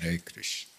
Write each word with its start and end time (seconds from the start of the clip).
Hare 0.00 0.18
Krishna. 0.18 0.70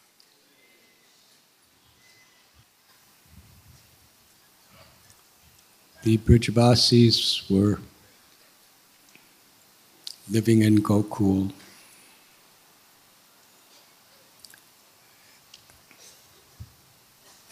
The 6.03 6.17
Brijavasis 6.17 7.49
were 7.49 7.79
living 10.31 10.61
in 10.61 10.81
Gokul. 10.81 11.51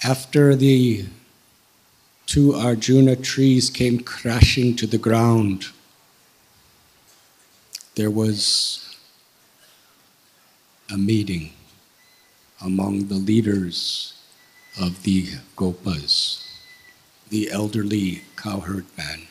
After 0.03 0.55
the 0.55 1.05
two 2.25 2.53
Arjuna 2.53 3.17
trees 3.17 3.69
came 3.69 3.99
crashing 3.99 4.75
to 4.77 4.87
the 4.87 4.97
ground, 4.97 5.65
there 7.95 8.11
was 8.11 8.95
a 10.89 10.97
meeting 10.97 11.51
among 12.61 13.07
the 13.07 13.15
leaders 13.15 14.13
of 14.79 15.03
the 15.03 15.27
Gopas, 15.55 16.43
the 17.29 17.51
elderly 17.51 18.23
cowherd 18.35 18.85
man. 18.97 19.27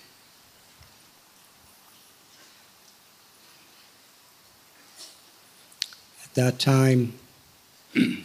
At 6.25 6.35
that 6.35 6.59
time, 6.59 7.15
there 7.95 8.25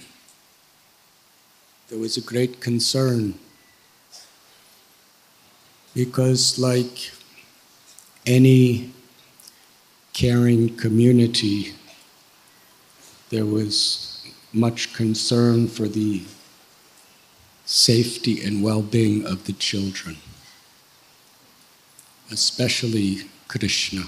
was 2.00 2.18
a 2.18 2.22
great 2.22 2.60
concern 2.60 3.36
because, 5.94 6.60
like 6.60 7.12
any 8.26 8.92
caring 10.14 10.76
community, 10.78 11.74
there 13.30 13.46
was 13.46 14.11
much 14.54 14.94
concern 14.94 15.68
for 15.68 15.88
the 15.88 16.24
safety 17.66 18.44
and 18.44 18.64
well 18.64 18.82
being 18.82 19.26
of 19.26 19.46
the 19.46 19.54
children, 19.54 20.18
especially 22.30 23.22
Krishna. 23.48 24.04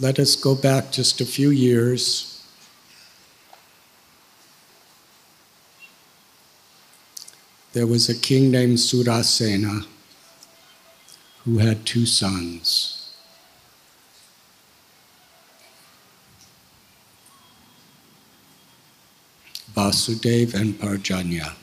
Let 0.00 0.20
us 0.20 0.36
go 0.36 0.54
back 0.54 0.92
just 0.92 1.20
a 1.20 1.24
few 1.24 1.50
years. 1.50 2.40
There 7.72 7.86
was 7.86 8.08
a 8.08 8.14
king 8.14 8.52
named 8.52 8.78
Surasena 8.78 9.86
who 11.48 11.56
had 11.56 11.86
two 11.86 12.04
sons. 12.04 13.10
Vasudev 19.74 20.52
and 20.52 20.74
Parjanya. 20.74 21.54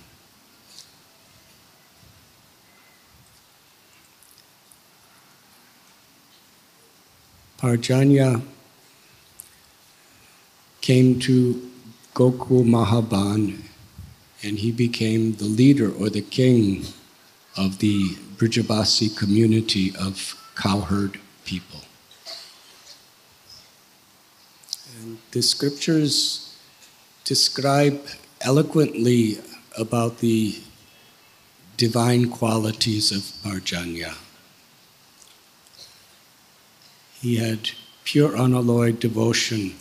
Parjanya 7.59 8.41
came 10.81 11.19
to 11.19 11.69
Gokul 12.15 12.65
Mahaban 12.65 13.61
and 14.41 14.57
he 14.57 14.71
became 14.71 15.33
the 15.33 15.45
leader 15.45 15.91
or 15.91 16.09
the 16.09 16.21
king 16.21 16.85
of 17.55 17.77
the 17.77 18.17
Brijavasi 18.37 19.17
community 19.17 19.93
of 19.95 20.35
cowherd 20.55 21.19
people. 21.45 21.81
And 24.99 25.17
the 25.31 25.41
scriptures 25.41 26.57
describe 27.23 28.01
eloquently 28.41 29.39
about 29.77 30.19
the 30.19 30.61
divine 31.77 32.29
qualities 32.29 33.11
of 33.11 33.21
Parjanya. 33.43 34.15
He 37.21 37.37
had 37.37 37.71
pure 38.03 38.35
unalloyed 38.35 38.99
devotion 38.99 39.75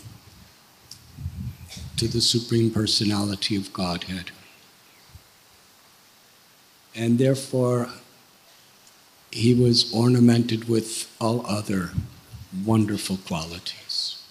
to 1.96 2.08
the 2.08 2.20
Supreme 2.20 2.70
Personality 2.70 3.56
of 3.56 3.72
Godhead. 3.72 4.30
And 6.94 7.18
therefore, 7.18 7.90
he 9.34 9.52
was 9.52 9.92
ornamented 9.92 10.68
with 10.68 11.12
all 11.20 11.44
other 11.44 11.90
wonderful 12.64 13.16
qualities. 13.16 14.22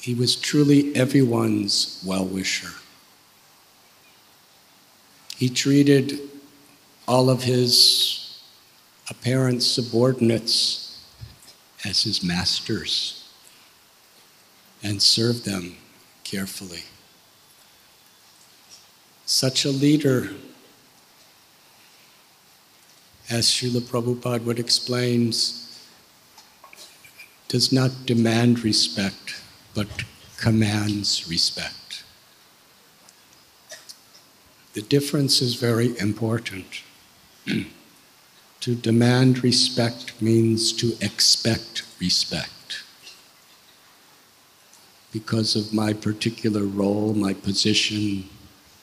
He 0.00 0.14
was 0.14 0.34
truly 0.34 0.96
everyone's 0.96 2.02
well 2.06 2.24
wisher. 2.24 2.70
He 5.36 5.50
treated 5.50 6.20
all 7.06 7.28
of 7.28 7.42
his 7.42 8.40
apparent 9.10 9.62
subordinates 9.62 11.04
as 11.84 12.04
his 12.04 12.24
masters 12.24 13.28
and 14.82 15.02
served 15.02 15.44
them 15.44 15.76
carefully. 16.24 16.84
Such 19.26 19.66
a 19.66 19.70
leader 19.70 20.30
as 23.32 23.46
Srila 23.46 23.80
Prabhupada 23.80 24.44
would 24.44 24.58
explains, 24.58 25.80
does 27.48 27.72
not 27.72 28.04
demand 28.04 28.62
respect, 28.62 29.40
but 29.74 29.88
commands 30.36 31.26
respect. 31.30 32.04
The 34.74 34.82
difference 34.82 35.40
is 35.40 35.54
very 35.54 35.98
important. 35.98 36.82
to 38.60 38.74
demand 38.74 39.42
respect 39.42 40.20
means 40.20 40.70
to 40.74 40.92
expect 41.00 41.84
respect. 41.98 42.82
Because 45.10 45.56
of 45.56 45.72
my 45.72 45.94
particular 45.94 46.64
role, 46.64 47.14
my 47.14 47.32
position, 47.32 48.28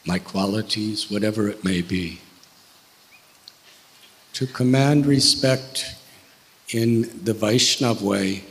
my 0.06 0.18
qualities, 0.18 1.12
whatever 1.12 1.48
it 1.48 1.64
may 1.64 1.84
be 1.84 2.20
to 4.39 4.47
command 4.47 5.05
respect 5.05 5.95
in 6.69 7.01
the 7.25 7.33
Vaishnav 7.33 8.01
way 8.01 8.41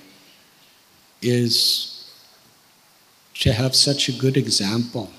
is 1.22 2.12
to 3.32 3.54
have 3.54 3.75
such 3.75 4.06
a 4.06 4.12
good 4.12 4.37
example. 4.37 5.10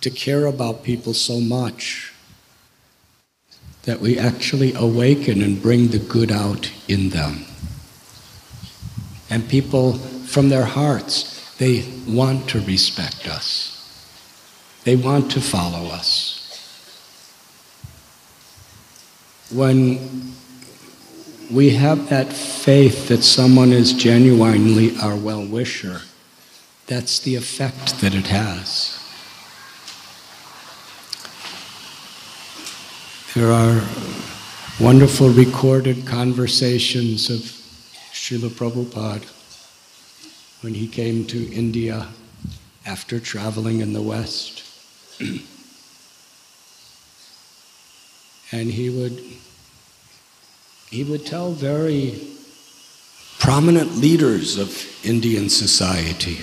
To 0.00 0.10
care 0.10 0.46
about 0.46 0.82
people 0.82 1.14
so 1.14 1.38
much 1.38 2.12
that 3.84 4.00
we 4.00 4.18
actually 4.18 4.74
awaken 4.74 5.40
and 5.40 5.62
bring 5.62 5.86
the 5.86 6.00
good 6.00 6.32
out 6.32 6.68
in 6.88 7.10
them. 7.10 7.44
And 9.30 9.48
people, 9.48 9.92
from 9.92 10.48
their 10.48 10.64
hearts, 10.64 11.56
they 11.58 11.84
want 12.08 12.48
to 12.48 12.60
respect 12.62 13.28
us. 13.28 13.81
They 14.84 14.96
want 14.96 15.30
to 15.32 15.40
follow 15.40 15.88
us. 15.88 16.38
When 19.50 20.32
we 21.50 21.70
have 21.70 22.08
that 22.08 22.32
faith 22.32 23.08
that 23.08 23.22
someone 23.22 23.72
is 23.72 23.92
genuinely 23.92 24.96
our 24.98 25.16
well 25.16 25.44
wisher, 25.44 26.00
that's 26.86 27.20
the 27.20 27.36
effect 27.36 28.00
that 28.00 28.14
it 28.14 28.26
has. 28.26 28.98
There 33.34 33.52
are 33.52 33.82
wonderful 34.80 35.30
recorded 35.30 36.06
conversations 36.06 37.30
of 37.30 37.40
Srila 38.12 38.50
Prabhupada 38.50 39.28
when 40.62 40.74
he 40.74 40.86
came 40.86 41.24
to 41.26 41.52
India 41.52 42.08
after 42.84 43.20
traveling 43.20 43.80
in 43.80 43.92
the 43.92 44.02
West. 44.02 44.61
and 48.52 48.70
he 48.70 48.90
would 48.90 49.22
he 50.90 51.04
would 51.04 51.24
tell 51.24 51.52
very 51.52 52.20
prominent 53.38 53.96
leaders 53.96 54.58
of 54.58 54.68
Indian 55.04 55.48
society, 55.48 56.40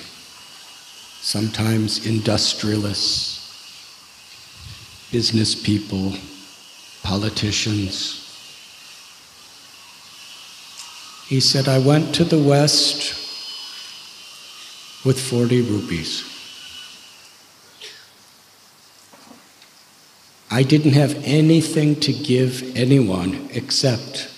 sometimes 1.22 2.08
industrialists, 2.08 3.38
business 5.12 5.56
people, 5.56 6.14
politicians. 7.04 8.16
He 11.28 11.40
said, 11.40 11.68
I 11.68 11.78
went 11.78 12.16
to 12.16 12.24
the 12.24 12.40
West 12.40 13.14
with 15.06 15.20
40 15.20 15.62
rupees. 15.62 16.39
I 20.52 20.64
didn't 20.64 20.94
have 20.94 21.22
anything 21.24 22.00
to 22.02 22.12
give 22.12 22.76
anyone 22.76 23.50
except 23.54 24.32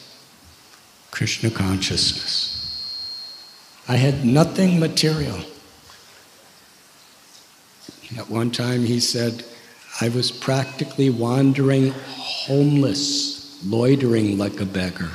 Krishna 1.10 1.50
consciousness. 1.50 2.52
I 3.88 3.96
had 3.96 4.26
nothing 4.26 4.80
material. 4.80 5.40
At 8.18 8.30
one 8.30 8.52
time, 8.52 8.84
he 8.84 9.00
said, 9.00 9.46
I 10.02 10.10
was 10.10 10.32
practically 10.32 11.10
wandering 11.10 11.92
homeless, 11.92 13.64
loitering 13.66 14.38
like 14.38 14.60
a 14.60 14.66
beggar. 14.66 15.12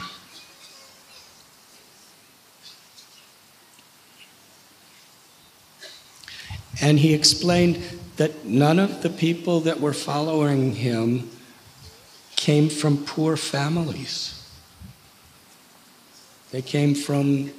And 6.80 6.98
he 6.98 7.12
explained 7.12 7.82
that 8.16 8.44
none 8.44 8.78
of 8.78 9.02
the 9.02 9.10
people 9.10 9.60
that 9.60 9.80
were 9.80 9.92
following 9.92 10.74
him 10.74 11.30
came 12.36 12.68
from 12.68 13.04
poor 13.04 13.36
families. 13.36 14.32
They 16.50 16.62
came 16.62 16.94
from 16.94 17.50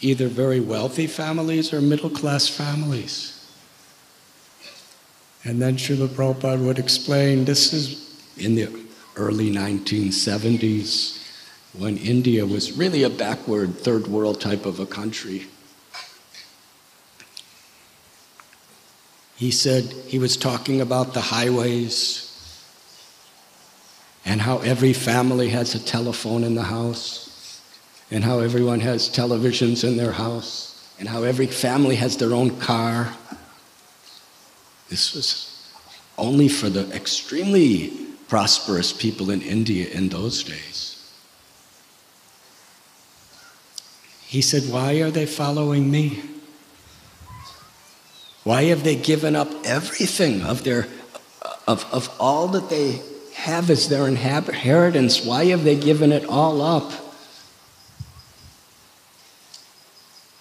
either 0.00 0.28
very 0.28 0.60
wealthy 0.60 1.06
families 1.06 1.72
or 1.72 1.80
middle 1.80 2.10
class 2.10 2.48
families. 2.48 3.34
And 5.44 5.62
then 5.62 5.76
Srila 5.76 6.08
Prabhupada 6.08 6.64
would 6.64 6.78
explain 6.78 7.44
this 7.44 7.72
is 7.72 8.20
in 8.36 8.54
the 8.54 8.68
early 9.16 9.50
1970s 9.50 11.18
when 11.72 11.96
India 11.98 12.44
was 12.44 12.72
really 12.72 13.02
a 13.02 13.10
backward 13.10 13.76
third 13.76 14.06
world 14.06 14.40
type 14.40 14.66
of 14.66 14.80
a 14.80 14.86
country. 14.86 15.46
He 19.38 19.52
said 19.52 19.84
he 20.08 20.18
was 20.18 20.36
talking 20.36 20.80
about 20.80 21.14
the 21.14 21.20
highways 21.20 22.24
and 24.24 24.40
how 24.40 24.58
every 24.58 24.92
family 24.92 25.50
has 25.50 25.76
a 25.76 25.78
telephone 25.78 26.42
in 26.42 26.56
the 26.56 26.64
house 26.64 27.62
and 28.10 28.24
how 28.24 28.40
everyone 28.40 28.80
has 28.80 29.08
televisions 29.08 29.86
in 29.86 29.96
their 29.96 30.10
house 30.10 30.92
and 30.98 31.08
how 31.08 31.22
every 31.22 31.46
family 31.46 31.94
has 31.94 32.16
their 32.16 32.32
own 32.32 32.58
car. 32.58 33.14
This 34.88 35.14
was 35.14 35.72
only 36.18 36.48
for 36.48 36.68
the 36.68 36.92
extremely 36.92 37.92
prosperous 38.26 38.92
people 38.92 39.30
in 39.30 39.40
India 39.40 39.88
in 39.90 40.08
those 40.08 40.42
days. 40.42 41.12
He 44.26 44.42
said, 44.42 44.64
Why 44.64 44.94
are 44.94 45.12
they 45.12 45.26
following 45.26 45.88
me? 45.88 46.37
Why 48.48 48.62
have 48.72 48.82
they 48.82 48.96
given 48.96 49.36
up 49.36 49.50
everything 49.66 50.40
of 50.40 50.64
their 50.64 50.88
of, 51.66 51.84
of 51.92 52.08
all 52.18 52.48
that 52.48 52.70
they 52.70 53.02
have 53.34 53.68
as 53.68 53.90
their 53.90 54.08
inheritance? 54.08 55.22
Why 55.22 55.44
have 55.52 55.64
they 55.64 55.76
given 55.76 56.12
it 56.12 56.24
all 56.24 56.62
up 56.62 56.90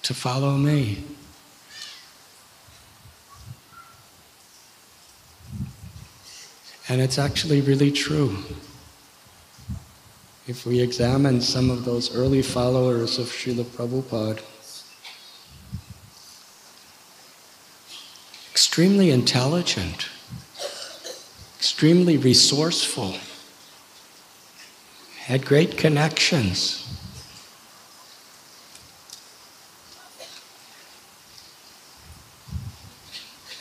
to 0.04 0.13
follow 0.13 0.56
me? 0.56 1.04
And 6.88 7.01
it's 7.01 7.19
actually 7.19 7.59
really 7.59 7.92
true. 7.92 8.38
If 10.48 10.65
we 10.65 10.80
examine 10.80 11.42
some 11.42 11.69
of 11.69 11.83
those 11.83 12.15
early 12.15 12.42
followers 12.42 13.19
of 13.19 13.25
Srila 13.25 13.65
Prabhupada, 13.65 14.42
extremely 18.78 19.10
intelligent, 19.10 20.08
extremely 21.58 22.16
resourceful, 22.16 23.16
had 25.18 25.44
great 25.44 25.76
connections. 25.80 26.86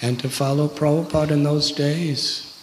And 0.03 0.21
to 0.21 0.29
follow 0.29 0.69
Prabhupada 0.69 1.31
in 1.31 1.45
those 1.45 1.73
days, 1.73 2.55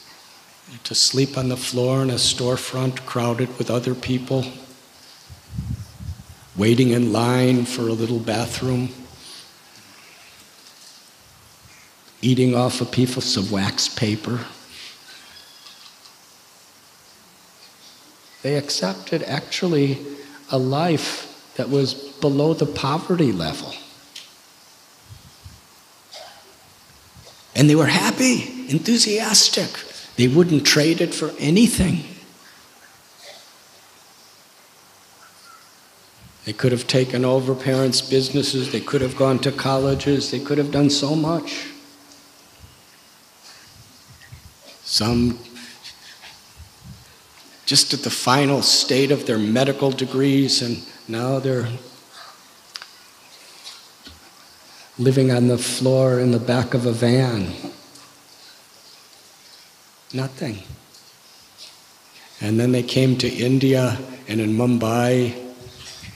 to 0.83 0.93
sleep 0.93 1.35
on 1.35 1.49
the 1.49 1.57
floor 1.57 2.03
in 2.03 2.11
a 2.11 2.21
storefront 2.21 3.03
crowded 3.07 3.57
with 3.57 3.71
other 3.71 3.95
people, 3.95 4.45
waiting 6.55 6.91
in 6.91 7.11
line 7.11 7.65
for 7.65 7.87
a 7.87 7.93
little 7.93 8.19
bathroom. 8.19 8.89
Eating 12.23 12.55
off 12.55 12.79
a 12.79 12.85
piece 12.85 13.35
of 13.35 13.51
wax 13.51 13.89
paper. 13.89 14.39
They 18.41 18.55
accepted 18.55 19.23
actually 19.23 19.99
a 20.49 20.57
life 20.57 21.53
that 21.55 21.69
was 21.69 21.93
below 21.93 22.53
the 22.53 22.65
poverty 22.65 23.31
level. 23.31 23.73
And 27.55 27.69
they 27.69 27.75
were 27.75 27.85
happy, 27.85 28.67
enthusiastic. 28.69 29.69
They 30.15 30.27
wouldn't 30.27 30.65
trade 30.65 31.01
it 31.01 31.13
for 31.13 31.31
anything. 31.39 32.03
They 36.45 36.53
could 36.53 36.71
have 36.71 36.87
taken 36.87 37.23
over 37.23 37.55
parents' 37.55 38.01
businesses, 38.01 38.71
they 38.71 38.81
could 38.81 39.01
have 39.01 39.15
gone 39.15 39.39
to 39.39 39.51
colleges, 39.51 40.31
they 40.31 40.39
could 40.39 40.57
have 40.57 40.71
done 40.71 40.89
so 40.89 41.15
much. 41.15 41.72
Some 44.93 45.39
just 47.65 47.95
at 47.95 48.01
the 48.01 48.11
final 48.11 48.61
state 48.61 49.09
of 49.09 49.25
their 49.25 49.39
medical 49.39 49.89
degrees, 49.89 50.61
and 50.61 50.83
now 51.07 51.39
they're 51.39 51.67
living 54.99 55.31
on 55.31 55.47
the 55.47 55.57
floor 55.57 56.19
in 56.19 56.29
the 56.29 56.37
back 56.37 56.75
of 56.75 56.85
a 56.85 56.91
van. 56.91 57.47
Nothing. 60.13 60.59
And 62.39 62.59
then 62.59 62.71
they 62.71 62.83
came 62.83 63.17
to 63.17 63.27
India, 63.27 63.97
and 64.27 64.39
in 64.39 64.53
Mumbai, 64.53 65.33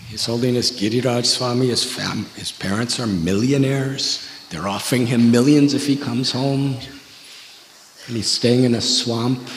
His 0.09 0.27
Holiness 0.27 0.69
Giriraj 0.69 1.25
Swami, 1.25 1.69
his, 1.69 1.83
fam- 1.83 2.27
his 2.35 2.51
parents 2.51 2.99
are 2.99 3.07
millionaires. 3.07 4.23
They're 4.51 4.67
offering 4.67 5.07
him 5.07 5.31
millions 5.31 5.73
if 5.73 5.87
he 5.87 5.95
comes 5.95 6.31
home 6.31 6.77
and 8.07 8.15
he's 8.15 8.29
staying 8.29 8.63
in 8.63 8.73
a 8.73 8.81
swamp. 8.81 9.49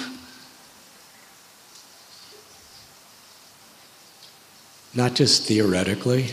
Not 4.93 5.15
just 5.15 5.45
theoretically, 5.45 6.31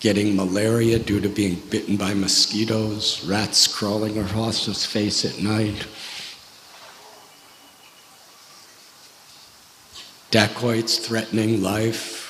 getting 0.00 0.34
malaria 0.34 0.98
due 0.98 1.20
to 1.20 1.28
being 1.28 1.56
bitten 1.68 1.96
by 1.98 2.14
mosquitoes, 2.14 3.24
rats 3.26 3.66
crawling 3.66 4.18
across 4.18 4.64
his 4.64 4.86
face 4.86 5.26
at 5.26 5.42
night, 5.42 5.86
dacoits 10.30 10.98
threatening 10.98 11.62
life. 11.62 12.27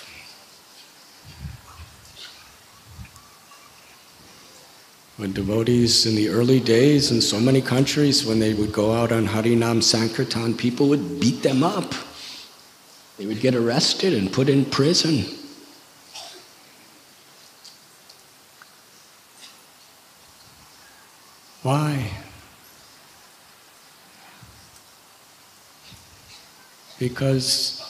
When 5.19 5.33
devotees 5.33 6.07
in 6.07 6.15
the 6.15 6.29
early 6.29 6.61
days 6.61 7.11
in 7.11 7.21
so 7.21 7.41
many 7.41 7.61
countries, 7.61 8.25
when 8.25 8.39
they 8.39 8.55
would 8.55 8.73
go 8.73 8.93
out 8.93 9.11
on 9.11 9.27
Harinam 9.27 9.83
Sankirtan, 9.83 10.57
people 10.57 10.89
would 10.91 11.19
beat 11.19 11.43
them 11.43 11.65
up. 11.65 11.93
They 13.17 13.27
would 13.27 13.41
get 13.41 13.57
arrested 13.57 14.15
and 14.15 14.33
put 14.33 14.49
in 14.49 14.65
prison. 14.65 15.25
Why? 21.65 22.13
Because 27.01 27.83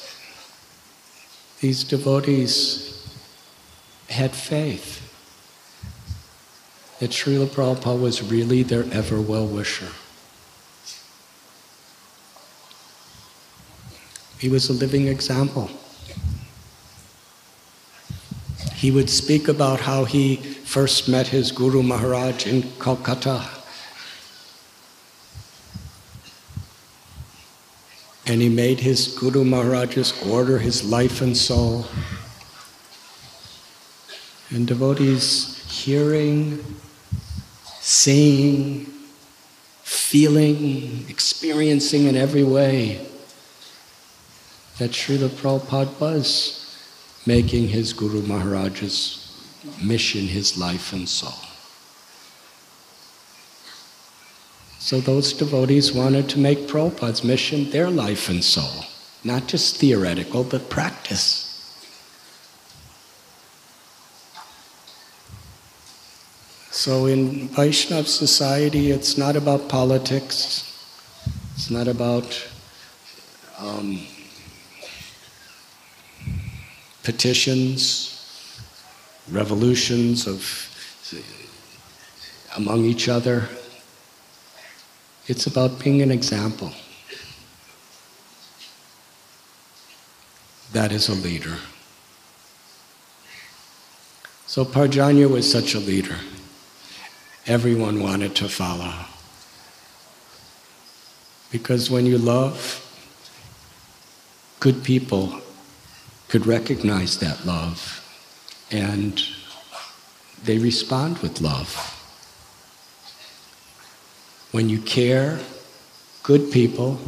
these 1.60 1.84
devotees 1.84 3.06
had 4.08 4.34
faith 4.34 4.97
that 7.00 7.10
Srila 7.10 7.46
Prabhupada 7.46 8.00
was 8.00 8.22
really 8.22 8.62
their 8.62 8.84
ever 8.92 9.20
well 9.20 9.46
wisher. 9.46 9.92
He 14.38 14.48
was 14.48 14.68
a 14.68 14.72
living 14.72 15.08
example. 15.08 15.70
He 18.74 18.92
would 18.92 19.10
speak 19.10 19.48
about 19.48 19.80
how 19.80 20.04
he 20.04 20.36
first 20.36 21.08
met 21.08 21.28
his 21.28 21.50
Guru 21.50 21.82
Maharaj 21.82 22.46
in 22.46 22.62
Calcutta. 22.78 23.48
And 28.26 28.40
he 28.40 28.48
made 28.48 28.80
his 28.80 29.08
Guru 29.08 29.42
Maharaj's 29.42 30.12
order 30.24 30.58
his 30.58 30.84
life 30.84 31.20
and 31.20 31.36
soul. 31.36 31.86
And 34.50 34.66
devotees 34.66 35.56
hearing 35.68 36.64
seeing, 37.88 38.84
feeling, 39.82 41.06
experiencing 41.08 42.04
in 42.04 42.16
every 42.16 42.44
way 42.44 43.00
that 44.76 44.90
Srila 44.90 45.30
Prabhupada 45.30 45.98
was 45.98 46.76
making 47.24 47.68
his 47.68 47.94
Guru 47.94 48.20
Maharaj's 48.26 49.24
mission 49.82 50.26
his 50.26 50.58
life 50.58 50.92
and 50.92 51.08
soul. 51.08 51.32
So 54.78 55.00
those 55.00 55.32
devotees 55.32 55.90
wanted 55.90 56.28
to 56.28 56.38
make 56.38 56.68
Prabhupada's 56.68 57.24
mission 57.24 57.70
their 57.70 57.90
life 57.90 58.28
and 58.28 58.44
soul, 58.44 58.84
not 59.24 59.46
just 59.46 59.78
theoretical, 59.78 60.44
but 60.44 60.68
practice. 60.68 61.47
So 66.78 67.06
in 67.06 67.48
Vaishnav 67.48 68.06
society, 68.06 68.92
it's 68.92 69.18
not 69.18 69.34
about 69.34 69.68
politics, 69.68 70.62
it's 71.56 71.70
not 71.70 71.88
about 71.88 72.48
um, 73.58 74.06
petitions, 77.02 78.62
revolutions 79.28 80.28
of 80.28 80.40
among 82.56 82.84
each 82.84 83.08
other. 83.08 83.48
It's 85.26 85.48
about 85.48 85.80
being 85.80 86.00
an 86.00 86.12
example. 86.12 86.70
That 90.72 90.92
is 90.92 91.08
a 91.08 91.14
leader. 91.14 91.58
So 94.46 94.64
Parjanya 94.64 95.28
was 95.28 95.50
such 95.50 95.74
a 95.74 95.80
leader. 95.80 96.18
Everyone 97.48 98.02
wanted 98.02 98.36
to 98.36 98.48
follow. 98.48 98.92
Because 101.50 101.90
when 101.90 102.04
you 102.04 102.18
love, 102.18 102.84
good 104.60 104.84
people 104.84 105.40
could 106.28 106.46
recognize 106.46 107.18
that 107.20 107.46
love 107.46 108.04
and 108.70 109.22
they 110.44 110.58
respond 110.58 111.18
with 111.20 111.40
love. 111.40 111.74
When 114.52 114.68
you 114.68 114.78
care, 114.78 115.40
good 116.22 116.52
people, 116.52 117.00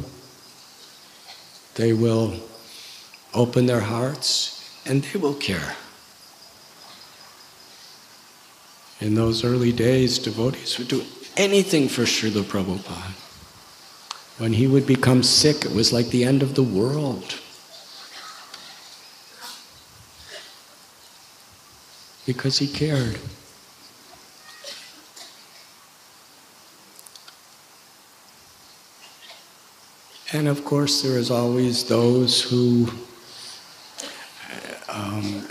they 1.74 1.92
will 1.92 2.40
open 3.34 3.66
their 3.66 3.80
hearts 3.80 4.80
and 4.86 5.04
they 5.04 5.18
will 5.18 5.34
care. 5.34 5.76
In 9.00 9.14
those 9.14 9.44
early 9.44 9.72
days, 9.72 10.18
devotees 10.18 10.78
would 10.78 10.88
do 10.88 11.04
anything 11.36 11.88
for 11.88 12.02
Srila 12.02 12.42
Prabhupada. 12.44 13.14
When 14.38 14.52
he 14.54 14.66
would 14.66 14.86
become 14.86 15.22
sick, 15.22 15.64
it 15.64 15.74
was 15.74 15.92
like 15.92 16.08
the 16.08 16.24
end 16.24 16.42
of 16.42 16.54
the 16.54 16.62
world. 16.62 17.40
because 22.32 22.58
he 22.58 22.66
cared. 22.68 23.18
And 30.32 30.46
of 30.46 30.64
course, 30.64 31.02
there 31.02 31.18
is 31.18 31.28
always 31.28 31.88
those 31.88 32.40
who, 32.40 32.88
um, 34.88 35.48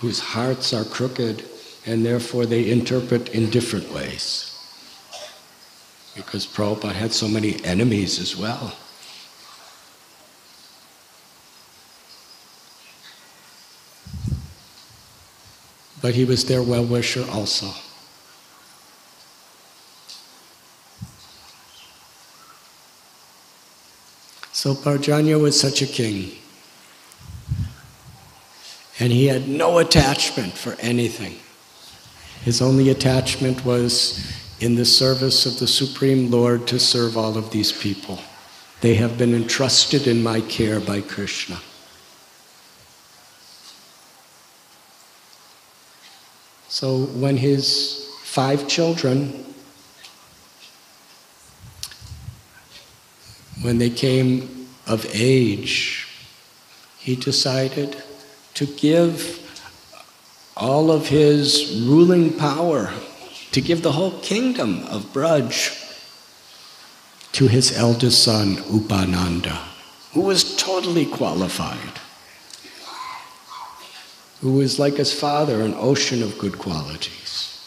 whose 0.00 0.18
hearts 0.18 0.74
are 0.74 0.84
crooked 0.84 1.44
and 1.86 2.04
therefore 2.04 2.46
they 2.46 2.70
interpret 2.70 3.28
in 3.30 3.50
different 3.50 3.92
ways. 3.92 4.48
Because 6.14 6.46
Prabhupada 6.46 6.92
had 6.92 7.12
so 7.12 7.26
many 7.26 7.64
enemies 7.64 8.18
as 8.20 8.36
well. 8.36 8.74
but 16.02 16.16
he 16.16 16.24
was 16.24 16.44
their 16.44 16.62
well 16.62 16.84
wisher 16.84 17.24
also. 17.30 17.68
So 24.52 24.74
Parjanya 24.74 25.40
was 25.40 25.58
such 25.58 25.80
a 25.80 25.86
king. 25.86 26.32
And 28.98 29.12
he 29.12 29.26
had 29.26 29.48
no 29.48 29.78
attachment 29.78 30.52
for 30.52 30.76
anything. 30.78 31.36
His 32.44 32.60
only 32.60 32.88
attachment 32.88 33.64
was 33.64 34.20
in 34.60 34.74
the 34.74 34.84
service 34.84 35.46
of 35.46 35.58
the 35.58 35.66
Supreme 35.66 36.30
Lord 36.30 36.66
to 36.68 36.78
serve 36.78 37.16
all 37.16 37.38
of 37.38 37.50
these 37.50 37.70
people. 37.72 38.20
They 38.80 38.94
have 38.96 39.16
been 39.16 39.34
entrusted 39.34 40.08
in 40.08 40.22
my 40.22 40.40
care 40.40 40.80
by 40.80 41.02
Krishna. 41.02 41.60
So 46.68 47.04
when 47.04 47.36
his 47.36 48.08
five 48.24 48.66
children, 48.66 49.44
when 53.60 53.78
they 53.78 53.90
came 53.90 54.68
of 54.86 55.06
age, 55.12 56.08
he 56.98 57.14
decided 57.14 58.02
to 58.54 58.66
give 58.66 59.41
all 60.56 60.90
of 60.90 61.08
his 61.08 61.82
ruling 61.86 62.32
power, 62.36 62.92
to 63.52 63.60
give 63.60 63.82
the 63.82 63.92
whole 63.92 64.18
kingdom 64.20 64.84
of 64.84 65.12
Braj 65.12 65.78
to 67.32 67.48
his 67.48 67.76
eldest 67.76 68.22
son, 68.22 68.56
Upananda, 68.56 69.58
who 70.12 70.20
was 70.20 70.56
totally 70.56 71.06
qualified 71.06 72.00
who 74.42 74.54
was 74.54 74.78
like 74.78 74.96
his 74.96 75.14
father, 75.14 75.60
an 75.62 75.72
ocean 75.76 76.20
of 76.20 76.36
good 76.36 76.58
qualities. 76.58 77.60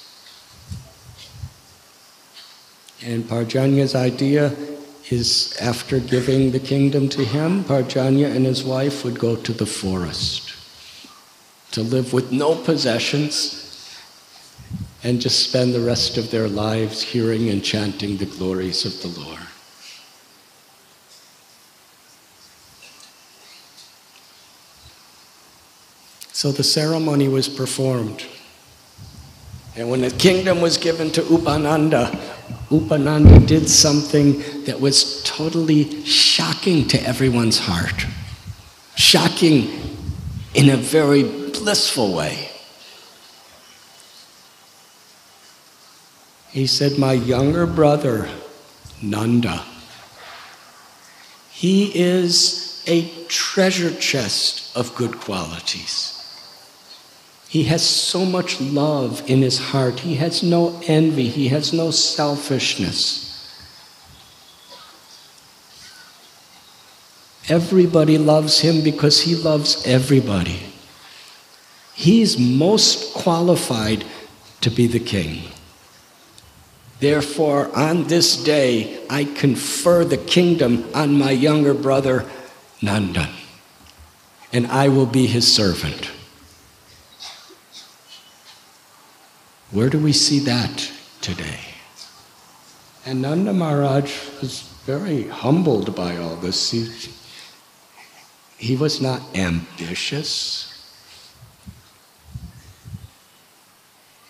And 3.02 3.24
Parjanya's 3.24 3.96
idea 3.96 4.54
is 5.10 5.56
after 5.62 6.00
giving 6.00 6.52
the 6.52 6.60
kingdom 6.60 7.08
to 7.10 7.24
him, 7.24 7.64
Parjanya 7.64 8.36
and 8.36 8.46
his 8.46 8.64
wife 8.64 9.06
would 9.06 9.18
go 9.18 9.38
to 9.38 9.54
the 9.54 9.66
forest 9.66 10.45
to 11.72 11.82
live 11.82 12.14
with 12.14 12.32
no 12.32 12.56
possessions 12.56 13.62
and 15.04 15.22
just 15.22 15.48
spend 15.48 15.74
the 15.74 15.80
rest 15.80 16.18
of 16.18 16.32
their 16.32 16.48
lives 16.48 17.02
hearing 17.02 17.50
and 17.50 17.64
chanting 17.64 18.18
the 18.18 18.26
glories 18.26 18.86
of 18.86 19.02
the 19.02 19.20
Lord. 19.20 19.40
So 26.34 26.52
the 26.52 26.64
ceremony 26.64 27.28
was 27.28 27.48
performed. 27.48 28.26
And 29.76 29.90
when 29.90 30.02
the 30.02 30.12
kingdom 30.12 30.62
was 30.62 30.78
given 30.78 31.12
to 31.12 31.22
Upananda, 31.22 32.10
Upananda 32.70 33.46
did 33.46 33.70
something 33.70 34.40
that 34.64 34.80
was 34.80 35.24
totally 35.24 36.04
shocking 36.04 36.88
to 36.88 36.98
everyone's 37.04 37.60
heart. 37.60 38.06
Shocking 38.96 39.70
in 40.54 40.70
a 40.70 40.78
very 40.78 41.45
blissful 41.60 42.14
way. 42.14 42.50
He 46.52 46.68
said, 46.68 46.98
My 46.98 47.14
younger 47.14 47.66
brother, 47.66 48.30
Nanda, 49.02 49.66
he 51.52 51.92
is 52.00 52.84
a 52.88 53.10
treasure 53.28 53.94
chest 53.94 54.76
of 54.76 54.96
good 54.96 55.20
qualities. 55.20 56.12
He 57.50 57.64
has 57.66 57.86
so 57.86 58.26
much 58.26 58.60
love 58.60 59.24
in 59.30 59.42
his 59.42 59.58
heart. 59.60 60.02
He 60.02 60.16
has 60.16 60.44
no 60.44 60.82
envy. 60.88 61.30
He 61.30 61.48
has 61.50 61.72
no 61.72 61.92
selfishness. 61.92 63.26
Everybody 67.48 68.18
loves 68.18 68.62
him 68.62 68.84
because 68.84 69.22
he 69.22 69.36
loves 69.36 69.86
everybody. 69.86 70.75
He's 71.96 72.38
most 72.38 73.14
qualified 73.14 74.04
to 74.62 74.70
be 74.70 74.86
the 74.86 75.00
king. 75.00 75.44
Therefore, 77.00 77.76
on 77.76 78.06
this 78.08 78.42
day, 78.44 79.00
I 79.10 79.24
confer 79.24 80.06
the 80.06 80.18
kingdom 80.18 80.90
on 80.94 81.18
my 81.18 81.32
younger 81.32 81.74
brother, 81.74 82.26
Nandan, 82.82 83.32
and 84.52 84.68
I 84.68 84.90
will 84.90 85.06
be 85.06 85.26
his 85.26 85.52
servant. 85.52 86.12
Where 89.72 89.90
do 89.90 90.00
we 90.00 90.14
see 90.14 90.40
that 90.40 90.92
today? 91.22 91.60
And 93.06 93.22
Nanda 93.22 93.54
Maharaj 93.54 94.42
was 94.42 94.62
very 94.86 95.28
humbled 95.28 95.96
by 95.96 96.18
all 96.18 96.36
this. 96.36 96.72
He, 96.72 96.90
he 98.58 98.76
was 98.76 99.02
not 99.02 99.22
ambitious, 99.36 100.75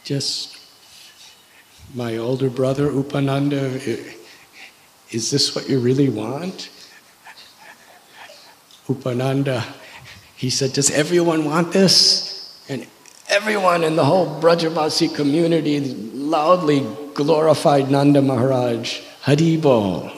just 0.06 0.56
my 1.96 2.18
older 2.18 2.50
brother 2.50 2.90
Upananda, 2.90 3.82
is 5.10 5.32
this 5.32 5.56
what 5.56 5.68
you 5.68 5.80
really 5.80 6.10
want? 6.10 6.70
Upananda, 8.88 9.66
he 10.36 10.52
said, 10.52 10.74
Does 10.74 10.92
everyone 10.92 11.44
want 11.44 11.74
this? 11.74 12.64
And 12.70 12.86
everyone 13.30 13.84
in 13.84 13.96
the 13.96 14.06
whole 14.06 14.40
Brajabasi 14.40 15.16
community 15.16 15.80
loudly 15.80 16.86
glorified 17.16 17.90
Nanda 17.90 18.22
Maharaj. 18.22 19.02
Haribol. 19.24 20.15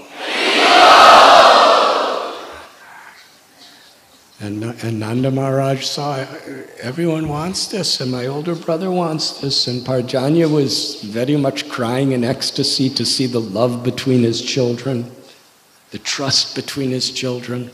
And, 4.40 4.64
and 4.64 5.00
Nanda 5.00 5.32
Maharaj 5.32 5.84
saw 5.84 6.24
everyone 6.80 7.28
wants 7.28 7.68
this, 7.68 8.00
and 8.00 8.12
my 8.12 8.28
older 8.28 8.54
brother 8.54 8.92
wants 8.92 9.42
this. 9.42 9.68
And 9.68 9.82
Parjanya 9.82 10.52
was 10.52 11.02
very 11.02 11.38
much 11.38 11.68
crying 11.70 12.12
in 12.12 12.24
ecstasy 12.24 12.88
to 12.92 13.04
see 13.04 13.26
the 13.26 13.42
love 13.42 13.84
between 13.84 14.22
his 14.22 14.44
children, 14.44 15.12
the 15.90 15.98
trust 15.98 16.56
between 16.56 16.92
his 16.92 17.10
children. 17.10 17.72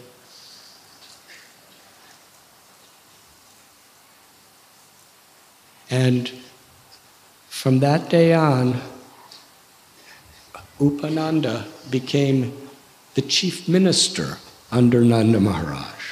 And 5.90 6.32
from 7.50 7.80
that 7.80 8.10
day 8.10 8.34
on, 8.34 8.80
Upananda 10.80 11.68
became 11.92 12.54
the 13.16 13.22
chief 13.22 13.68
minister 13.68 14.38
under 14.72 15.02
Nanda 15.02 15.42
Maharaj 15.42 16.03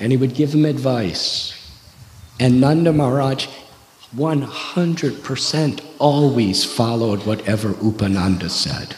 and 0.00 0.12
he 0.12 0.16
would 0.16 0.34
give 0.34 0.54
him 0.54 0.64
advice. 0.64 1.54
And 2.40 2.60
Nanda 2.60 2.92
Maharaj 2.92 3.48
100% 4.16 5.84
always 5.98 6.64
followed 6.64 7.26
whatever 7.26 7.70
Upananda 7.74 8.48
said. 8.48 8.96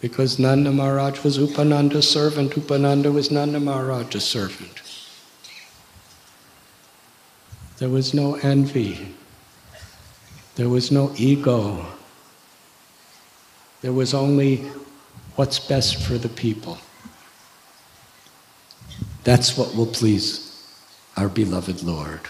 Because 0.00 0.38
Nanda 0.38 0.70
Maharaj 0.70 1.24
was 1.24 1.38
Upananda's 1.38 2.08
servant, 2.08 2.52
Upananda 2.52 3.12
was 3.12 3.32
Nanda 3.32 3.58
Maharaj's 3.58 4.24
servant. 4.24 4.82
There 7.78 7.88
was 7.88 8.14
no 8.14 8.34
envy. 8.36 9.14
There 10.54 10.68
was 10.68 10.92
no 10.92 11.12
ego. 11.16 11.86
There 13.80 13.92
was 13.92 14.14
only 14.14 14.68
what's 15.36 15.58
best 15.58 16.02
for 16.02 16.18
the 16.18 16.28
people. 16.28 16.78
That's 19.24 19.56
what 19.56 19.74
will 19.74 19.86
please 19.86 20.44
our 21.16 21.28
beloved 21.28 21.82
Lord. 21.82 22.20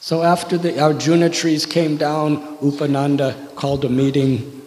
So 0.00 0.22
after 0.22 0.56
the 0.56 0.80
Arjuna 0.80 1.28
trees 1.28 1.66
came 1.66 1.98
down, 1.98 2.56
Upananda 2.58 3.54
called 3.54 3.84
a 3.84 3.90
meeting. 3.90 4.62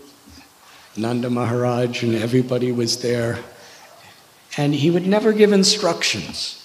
Nanda 0.95 1.29
Maharaj 1.29 2.03
and 2.03 2.15
everybody 2.15 2.71
was 2.71 3.01
there. 3.01 3.39
And 4.57 4.75
he 4.75 4.91
would 4.91 5.07
never 5.07 5.33
give 5.33 5.51
instructions. 5.51 6.57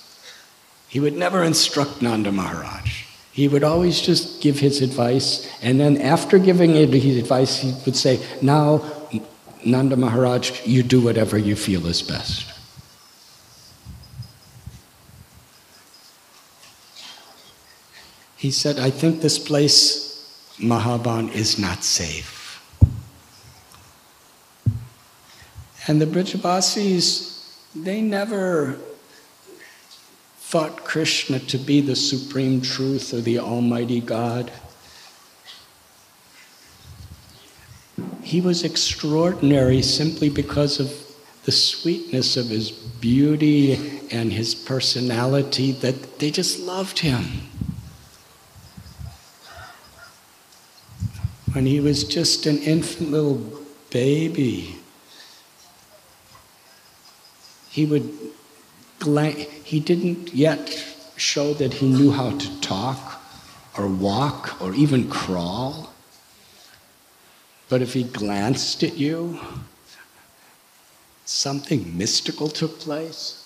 He 0.89 1.01
would 1.01 1.17
never 1.17 1.43
instruct 1.43 2.03
Nanda 2.03 2.33
Maharaj. 2.33 3.05
He 3.33 3.49
would 3.49 3.65
always 3.65 4.01
just 4.01 4.41
give 4.41 4.61
his 4.61 4.81
advice, 4.81 5.47
and 5.61 5.79
then 5.79 6.01
after 6.01 6.39
giving 6.39 6.75
his 6.75 7.19
advice, 7.19 7.59
he 7.59 7.75
would 7.85 7.95
say, 7.95 8.19
Now 8.41 8.79
Nanda 9.67 9.97
Maharaj, 9.97 10.65
you 10.65 10.83
do 10.83 11.01
whatever 11.01 11.37
you 11.37 11.57
feel 11.57 11.87
is 11.87 12.01
best. 12.01 12.53
He 18.37 18.53
said, 18.53 18.79
I 18.79 18.91
think 18.91 19.23
this 19.23 19.39
place, 19.41 20.55
Mahaban, 20.61 21.35
is 21.35 21.59
not 21.59 21.83
safe. 21.83 22.63
And 25.89 26.01
the 26.01 26.07
Brijabasis, 26.07 27.57
they 27.75 28.01
never 28.01 28.79
thought 30.39 30.85
Krishna 30.85 31.41
to 31.41 31.59
be 31.59 31.81
the 31.81 31.97
supreme 31.97 32.61
truth 32.61 33.13
or 33.13 33.21
the 33.21 33.41
Almighty 33.41 34.01
God. 34.01 34.53
He 38.27 38.41
was 38.41 38.65
extraordinary 38.65 39.81
simply 39.81 40.29
because 40.29 40.81
of 40.81 40.93
the 41.45 41.53
sweetness 41.53 42.37
of 42.37 42.49
his 42.49 42.73
beauty 42.73 44.01
and 44.11 44.33
his 44.33 44.53
personality 44.53 45.71
that 45.71 46.19
they 46.19 46.33
just 46.33 46.59
loved 46.59 46.99
him. 46.99 47.23
When 51.53 51.67
he 51.67 51.79
was 51.79 52.03
just 52.03 52.47
an 52.47 52.59
infant 52.59 53.13
little 53.13 53.63
baby, 53.91 54.75
he 57.71 57.87
would 57.87 58.13
he 59.63 59.79
didn't 59.79 60.35
yet 60.35 60.85
show 61.17 61.55
that 61.55 61.75
he 61.75 61.89
knew 61.89 62.11
how 62.11 62.37
to 62.37 62.61
talk 62.61 63.23
or 63.79 63.87
walk 63.87 64.61
or 64.61 64.75
even 64.75 65.09
crawl. 65.09 65.93
But 67.69 67.83
if 67.83 67.95
he 67.95 68.05
glanced 68.05 68.83
at 68.83 68.97
you, 68.97 69.41
something 71.25 71.97
mystical 71.97 72.49
took 72.49 72.79
place. 72.79 73.43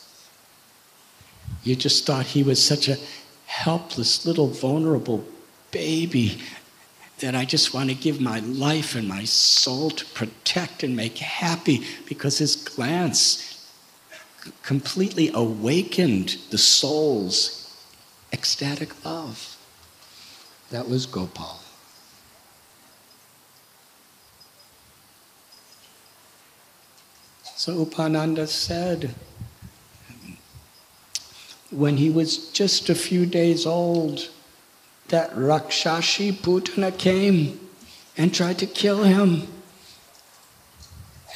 You 1.63 1.77
just 1.77 2.07
thought 2.07 2.27
he 2.27 2.43
was 2.43 2.63
such 2.63 2.89
a 2.89 2.99
helpless, 3.47 4.27
little, 4.27 4.49
vulnerable 4.49 5.25
baby 5.71 6.41
that 7.21 7.35
I 7.35 7.45
just 7.45 7.75
want 7.75 7.91
to 7.91 7.95
give 7.95 8.21
my 8.21 8.41
life 8.41 8.95
and 8.95 9.07
my 9.07 9.25
soul 9.25 9.91
to 9.91 10.05
protect 10.07 10.83
and 10.83 10.97
make 10.97 11.19
happy 11.19 11.85
because 12.07 12.39
his 12.39 12.57
glance 12.57 13.69
completely 14.63 15.31
awakened 15.35 16.37
the 16.51 16.59
soul's 16.59 17.77
ecstatic 18.33 19.05
love. 19.05 19.57
That 20.71 20.89
was 20.89 21.05
Gopal. 21.05 21.61
So 27.61 27.85
Upananda 27.85 28.49
said, 28.49 29.15
when 31.71 31.99
he 31.99 32.09
was 32.09 32.49
just 32.53 32.89
a 32.89 32.95
few 32.95 33.27
days 33.27 33.67
old, 33.67 34.31
that 35.09 35.31
Rakshashi 35.35 36.33
Putana 36.33 36.97
came 36.97 37.61
and 38.17 38.35
tried 38.35 38.59
to 38.61 38.67
kill 38.67 39.03
him. 39.03 39.47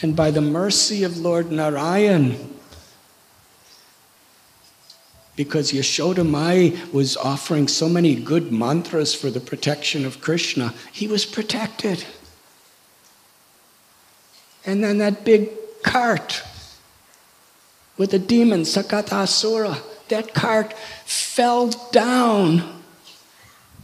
And 0.00 0.16
by 0.16 0.30
the 0.30 0.40
mercy 0.40 1.04
of 1.04 1.18
Lord 1.18 1.52
Narayan, 1.52 2.56
because 5.36 5.72
Yashoda 5.72 6.26
Mai 6.26 6.74
was 6.90 7.18
offering 7.18 7.68
so 7.68 7.86
many 7.86 8.14
good 8.14 8.50
mantras 8.50 9.14
for 9.14 9.28
the 9.28 9.40
protection 9.40 10.06
of 10.06 10.22
Krishna, 10.22 10.72
he 10.90 11.06
was 11.06 11.26
protected. 11.26 12.06
And 14.64 14.82
then 14.82 14.96
that 14.96 15.26
big 15.26 15.50
cart 15.84 16.42
with 17.96 18.10
the 18.10 18.18
demon 18.18 18.62
Sakatasura. 18.62 19.80
That 20.08 20.34
cart 20.34 20.74
fell 21.06 21.70
down, 21.92 22.82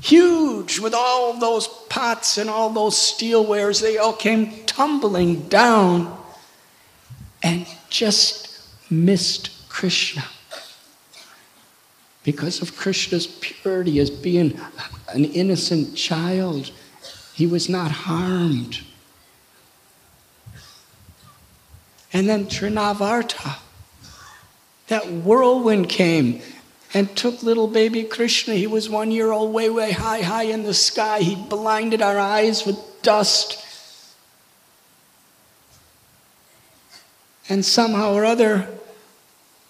huge, 0.01 0.81
with 0.81 0.93
all 0.93 1.39
those 1.39 1.69
pots 1.89 2.37
and 2.37 2.51
all 2.51 2.71
those 2.71 2.97
steelwares. 2.97 3.81
They 3.81 3.97
all 3.97 4.13
came 4.13 4.65
tumbling 4.67 5.49
down 5.49 6.19
and 7.43 7.67
just 7.89 8.61
missed 8.91 9.69
Krishna. 9.69 10.25
Because 12.23 12.61
of 12.61 12.77
Krishna's 12.77 13.27
purity 13.27 13.99
as 13.99 14.11
being 14.11 14.61
an 15.09 15.25
innocent 15.25 15.97
child, 15.97 16.71
he 17.33 17.47
was 17.47 17.69
not 17.69 17.91
harmed. 17.91 18.81
And 22.13 22.29
then 22.29 22.47
Trinavarta, 22.47 23.59
that 24.89 25.11
whirlwind 25.11 25.89
came 25.89 26.43
and 26.93 27.15
took 27.17 27.43
little 27.43 27.69
baby 27.69 28.03
Krishna. 28.03 28.55
He 28.55 28.67
was 28.67 28.91
one 28.91 29.11
year 29.11 29.31
old, 29.31 29.53
way, 29.53 29.71
way 29.71 29.93
high, 29.93 30.23
high 30.23 30.45
in 30.45 30.65
the 30.65 30.75
sky. 30.75 31.21
He 31.21 31.37
blinded 31.37 32.03
our 32.03 32.19
eyes 32.19 32.67
with 32.67 32.77
dust. 33.03 33.65
And 37.49 37.65
somehow 37.65 38.15
or 38.15 38.25
other, 38.25 38.69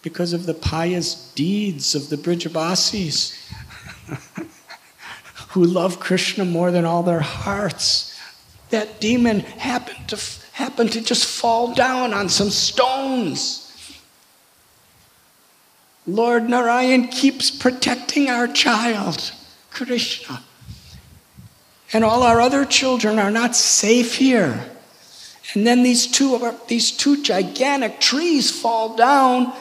because 0.02 0.32
of 0.32 0.46
the 0.46 0.54
pious 0.54 1.32
deeds 1.34 1.94
of 1.94 2.08
the 2.08 2.16
Brijabasis, 2.16 3.36
who 5.50 5.64
love 5.64 6.00
Krishna 6.00 6.44
more 6.44 6.70
than 6.70 6.84
all 6.84 7.02
their 7.02 7.20
hearts, 7.20 8.18
that 8.70 9.00
demon 9.00 9.40
happened 9.40 10.08
to 10.08 10.39
happened 10.60 10.92
to 10.92 11.00
just 11.00 11.24
fall 11.24 11.74
down 11.74 12.12
on 12.12 12.28
some 12.28 12.50
stones. 12.50 13.66
Lord 16.06 16.48
Narayan 16.48 17.08
keeps 17.08 17.50
protecting 17.50 18.28
our 18.28 18.46
child, 18.46 19.32
Krishna. 19.70 20.42
And 21.92 22.04
all 22.04 22.22
our 22.22 22.40
other 22.40 22.64
children 22.64 23.18
are 23.18 23.30
not 23.30 23.56
safe 23.56 24.16
here. 24.16 24.70
And 25.54 25.66
then 25.66 25.82
these 25.82 26.06
two, 26.06 26.54
these 26.68 26.92
two 26.92 27.22
gigantic 27.22 27.98
trees 27.98 28.50
fall 28.50 28.96
down. 28.96 29.52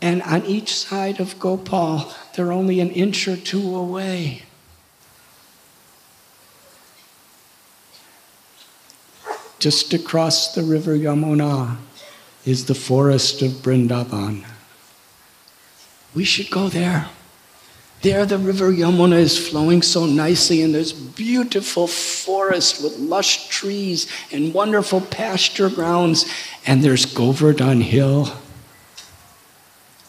And 0.00 0.22
on 0.22 0.46
each 0.46 0.72
side 0.74 1.20
of 1.20 1.38
Gopal, 1.38 2.12
they're 2.34 2.52
only 2.52 2.80
an 2.80 2.90
inch 2.90 3.28
or 3.28 3.36
two 3.36 3.76
away. 3.76 4.42
Just 9.62 9.94
across 9.94 10.56
the 10.56 10.64
river 10.64 10.98
Yamuna 10.98 11.76
is 12.44 12.64
the 12.64 12.74
forest 12.74 13.42
of 13.42 13.62
Brindavan. 13.62 14.44
We 16.16 16.24
should 16.24 16.50
go 16.50 16.68
there. 16.68 17.10
There, 18.00 18.26
the 18.26 18.38
river 18.38 18.72
Yamuna 18.72 19.20
is 19.20 19.38
flowing 19.38 19.80
so 19.80 20.04
nicely, 20.04 20.62
and 20.62 20.74
there's 20.74 20.92
beautiful 20.92 21.86
forest 21.86 22.82
with 22.82 22.98
lush 22.98 23.46
trees 23.50 24.08
and 24.32 24.52
wonderful 24.52 25.00
pasture 25.00 25.70
grounds. 25.70 26.28
And 26.66 26.82
there's 26.82 27.06
Govardhan 27.06 27.82
Hill, 27.82 28.32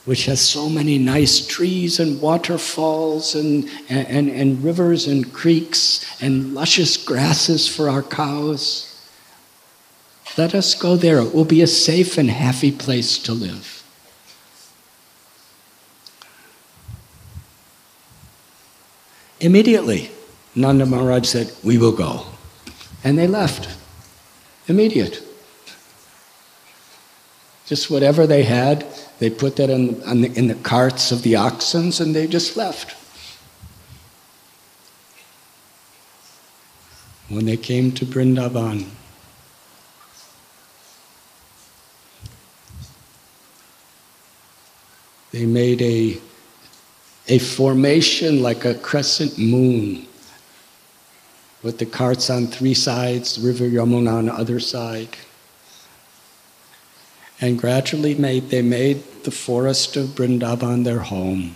which 0.05 0.25
has 0.25 0.41
so 0.41 0.67
many 0.67 0.97
nice 0.97 1.45
trees 1.45 1.99
and 1.99 2.19
waterfalls 2.19 3.35
and, 3.35 3.69
and, 3.87 4.07
and, 4.07 4.29
and 4.29 4.63
rivers 4.63 5.05
and 5.05 5.31
creeks 5.31 6.19
and 6.19 6.55
luscious 6.55 6.97
grasses 6.97 7.67
for 7.67 7.87
our 7.87 8.01
cows. 8.01 8.89
Let 10.37 10.55
us 10.55 10.73
go 10.73 10.95
there. 10.95 11.19
It 11.19 11.33
will 11.33 11.45
be 11.45 11.61
a 11.61 11.67
safe 11.67 12.17
and 12.17 12.29
happy 12.29 12.71
place 12.71 13.19
to 13.19 13.33
live. 13.33 13.83
Immediately, 19.39 20.09
Nanda 20.55 20.85
Maharaj 20.85 21.27
said, 21.27 21.53
We 21.63 21.77
will 21.77 21.91
go. 21.91 22.25
And 23.03 23.17
they 23.17 23.27
left. 23.27 23.69
Immediate. 24.67 25.21
Just 27.65 27.89
whatever 27.89 28.25
they 28.25 28.43
had, 28.43 28.85
they 29.19 29.29
put 29.29 29.57
that 29.57 29.69
in, 29.69 29.99
the, 30.21 30.31
in 30.33 30.47
the 30.47 30.55
carts 30.55 31.11
of 31.11 31.21
the 31.21 31.35
oxen 31.35 31.91
and 31.99 32.15
they 32.15 32.27
just 32.27 32.57
left. 32.57 32.95
When 37.29 37.45
they 37.45 37.57
came 37.57 37.91
to 37.93 38.05
Brindavan, 38.05 38.87
they 45.33 45.45
made 45.45 45.81
a 45.81 46.21
a 47.27 47.39
formation 47.39 48.41
like 48.41 48.65
a 48.65 48.75
crescent 48.75 49.37
moon 49.37 50.05
with 51.63 51.77
the 51.77 51.85
carts 51.85 52.29
on 52.29 52.47
three 52.47 52.73
sides, 52.73 53.35
the 53.35 53.47
river 53.47 53.65
Yamuna 53.65 54.13
on 54.13 54.25
the 54.25 54.33
other 54.33 54.59
side. 54.59 55.07
And 57.39 57.57
gradually 57.57 58.15
made, 58.15 58.49
they 58.49 58.61
made 58.61 59.03
the 59.23 59.31
forest 59.31 59.95
of 59.95 60.09
Brindavan 60.09 60.83
their 60.83 60.99
home. 60.99 61.55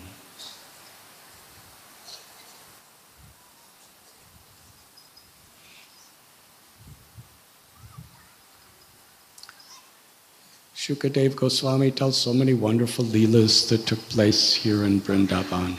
Shukadev 10.88 11.36
Goswami 11.36 11.92
tells 11.92 12.18
so 12.18 12.34
many 12.34 12.54
wonderful 12.54 13.04
leelas 13.04 13.68
that 13.68 13.86
took 13.86 14.00
place 14.08 14.54
here 14.54 14.86
in 14.86 15.02
Vrindavan. 15.02 15.76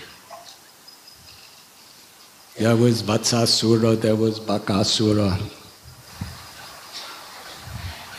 There 2.58 2.76
was 2.76 3.02
Vatsasura, 3.02 3.98
there 3.98 4.16
was 4.16 4.38
Bakasura. 4.38 5.40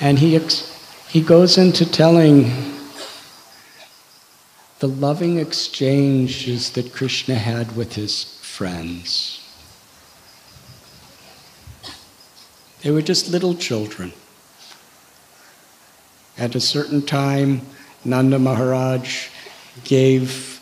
And 0.01 0.17
he, 0.17 0.39
he 1.09 1.21
goes 1.21 1.59
into 1.59 1.85
telling 1.85 2.51
the 4.79 4.87
loving 4.87 5.37
exchanges 5.37 6.71
that 6.71 6.91
Krishna 6.91 7.35
had 7.35 7.75
with 7.75 7.93
his 7.93 8.23
friends. 8.41 9.47
They 12.81 12.89
were 12.89 13.03
just 13.03 13.29
little 13.29 13.53
children. 13.53 14.11
At 16.39 16.55
a 16.55 16.61
certain 16.61 17.01
time, 17.01 17.61
Nanda 18.05 18.39
Maharaj 18.39 19.27
gave 19.83 20.61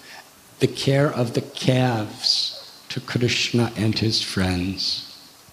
the 0.57 0.65
care 0.65 1.11
of 1.11 1.35
the 1.35 1.41
calves 1.41 2.81
to 2.89 2.99
Krishna 2.99 3.71
and 3.75 3.97
his 3.99 4.19
friends. 4.23 5.03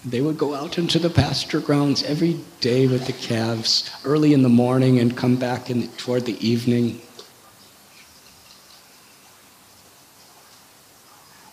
They 0.03 0.21
would 0.21 0.39
go 0.39 0.55
out 0.55 0.79
into 0.79 0.97
the 0.97 1.11
pasture 1.11 1.59
grounds 1.59 2.01
every 2.01 2.39
day 2.59 2.87
with 2.87 3.05
the 3.05 3.13
calves 3.13 3.87
early 4.03 4.33
in 4.33 4.41
the 4.41 4.49
morning 4.49 4.97
and 4.97 5.15
come 5.15 5.35
back 5.35 5.69
in, 5.69 5.89
toward 5.89 6.25
the 6.25 6.47
evening. 6.47 7.01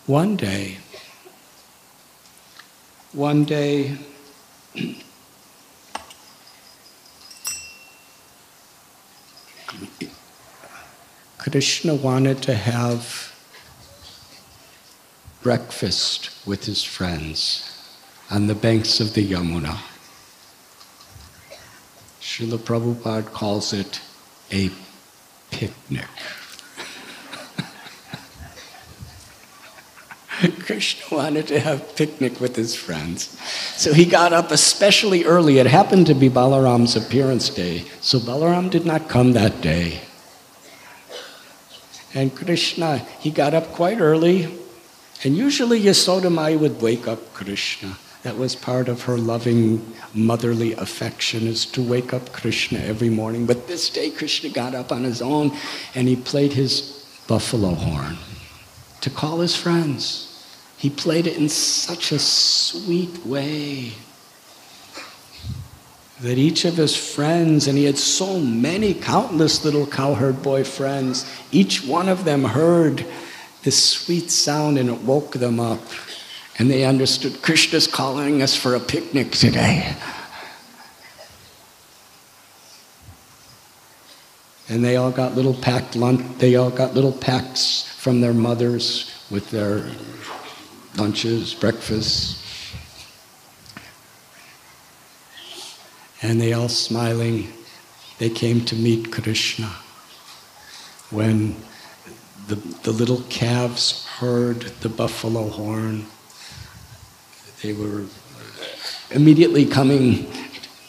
One 0.07 0.35
day, 0.35 0.79
one 3.11 3.43
day, 3.43 3.99
Krishna 11.43 11.93
wanted 11.93 12.41
to 12.43 12.53
have 12.55 13.35
breakfast 15.41 16.29
with 16.47 16.63
his 16.63 16.85
friends 16.85 17.69
on 18.31 18.47
the 18.47 18.55
banks 18.55 19.01
of 19.01 19.13
the 19.13 19.29
Yamuna. 19.29 19.77
Srila 22.21 22.57
Prabhupada 22.57 23.25
calls 23.25 23.73
it 23.73 23.99
a 24.53 24.71
picnic. 25.51 26.07
Krishna 30.65 31.17
wanted 31.17 31.47
to 31.47 31.59
have 31.59 31.93
picnic 31.97 32.39
with 32.39 32.55
his 32.55 32.73
friends. 32.73 33.37
So 33.75 33.93
he 33.93 34.05
got 34.05 34.31
up 34.31 34.51
especially 34.51 35.25
early. 35.25 35.59
It 35.59 35.67
happened 35.67 36.07
to 36.07 36.13
be 36.13 36.29
Balaram's 36.29 36.95
appearance 36.95 37.49
day. 37.49 37.79
So 37.99 38.17
Balaram 38.19 38.69
did 38.69 38.85
not 38.85 39.09
come 39.09 39.33
that 39.33 39.59
day. 39.59 39.99
And 42.13 42.35
Krishna, 42.35 42.99
he 43.19 43.31
got 43.31 43.53
up 43.53 43.71
quite 43.71 43.99
early. 43.99 44.59
And 45.23 45.35
usually 45.35 45.81
Yasodamai 45.81 46.59
would 46.59 46.81
wake 46.81 47.07
up 47.07 47.33
Krishna. 47.33 47.97
That 48.23 48.37
was 48.37 48.55
part 48.55 48.87
of 48.87 49.03
her 49.03 49.17
loving 49.17 49.93
motherly 50.13 50.73
affection 50.73 51.45
is 51.47 51.65
to 51.67 51.81
wake 51.81 52.13
up 52.13 52.31
Krishna 52.31 52.79
every 52.79 53.09
morning. 53.09 53.45
But 53.45 53.67
this 53.67 53.89
day 53.89 54.11
Krishna 54.11 54.49
got 54.49 54.73
up 54.73 54.91
on 54.91 55.03
his 55.03 55.21
own 55.21 55.51
and 55.93 56.07
he 56.07 56.15
played 56.15 56.53
his 56.53 57.05
buffalo 57.27 57.69
horn 57.73 58.17
to 59.01 59.09
call 59.09 59.39
his 59.39 59.55
friends. 59.55 60.29
He 60.77 60.89
played 60.89 61.27
it 61.27 61.37
in 61.37 61.49
such 61.49 62.11
a 62.11 62.19
sweet 62.19 63.25
way 63.25 63.93
that 66.23 66.37
each 66.37 66.63
of 66.63 66.77
his 66.77 66.95
friends, 66.95 67.67
and 67.67 67.77
he 67.77 67.83
had 67.83 67.97
so 67.97 68.39
many, 68.39 68.93
countless 68.93 69.65
little 69.65 69.85
cowherd 69.85 70.41
boy 70.41 70.63
friends, 70.63 71.29
each 71.51 71.85
one 71.85 72.07
of 72.07 72.23
them 72.23 72.45
heard 72.45 73.05
this 73.63 73.83
sweet 73.83 74.31
sound 74.31 74.77
and 74.77 74.89
it 74.89 75.01
woke 75.01 75.33
them 75.33 75.59
up. 75.59 75.81
And 76.57 76.71
they 76.71 76.85
understood 76.85 77.41
Krishna's 77.41 77.87
calling 77.87 78.41
us 78.41 78.55
for 78.55 78.73
a 78.73 78.79
picnic 78.79 79.31
today. 79.31 79.93
And 84.69 84.83
they 84.83 84.95
all 84.95 85.11
got 85.11 85.35
little 85.35 85.53
packed 85.53 85.97
lunch, 85.97 86.37
they 86.37 86.55
all 86.55 86.71
got 86.71 86.93
little 86.93 87.11
packs 87.11 87.83
from 87.97 88.21
their 88.21 88.33
mothers 88.33 89.11
with 89.29 89.51
their 89.51 89.85
lunches, 90.95 91.53
breakfasts. 91.53 92.42
And 96.23 96.41
they 96.41 96.53
all 96.53 96.69
smiling, 96.69 97.53
they 98.17 98.29
came 98.29 98.65
to 98.65 98.75
meet 98.75 99.11
Krishna. 99.11 99.67
When 101.11 101.55
the, 102.47 102.55
the 102.55 102.91
little 102.91 103.21
calves 103.29 104.05
heard 104.05 104.61
the 104.81 104.89
buffalo 104.89 105.49
horn, 105.49 106.05
they 107.61 107.73
were 107.73 108.05
immediately 109.11 109.65
coming 109.65 110.31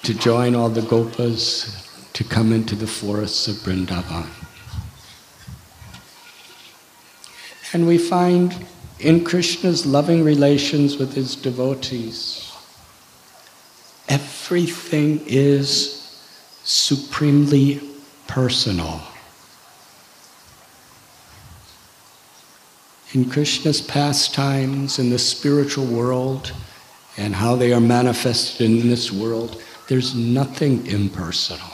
to 0.05 0.15
join 0.15 0.55
all 0.55 0.69
the 0.69 0.81
gopas 0.81 2.13
to 2.13 2.25
come 2.25 2.53
into 2.53 2.75
the 2.75 2.87
forests 2.87 3.49
of 3.49 3.57
Vrindavan. 3.57 4.29
And 7.73 7.89
we 7.89 7.99
find 7.99 8.67
in 9.01 9.25
Krishna's 9.25 9.85
loving 9.85 10.23
relations 10.23 10.97
with 10.97 11.15
his 11.15 11.35
devotees, 11.35 12.44
everything 14.09 15.23
is 15.27 16.01
supremely 16.65 17.81
personal. 18.27 19.03
in 23.15 23.31
Krishna's 23.31 23.81
pastimes 23.81 24.99
in 24.99 25.09
the 25.09 25.19
spiritual 25.19 25.87
world 25.87 26.53
and 27.17 27.37
how 27.37 27.55
they 27.55 27.73
are 27.73 27.81
manifested 27.81 28.69
in 28.69 28.89
this 28.89 29.13
world, 29.13 29.63
there's 29.89 30.17
nothing 30.17 30.85
impersonal. 30.89 31.71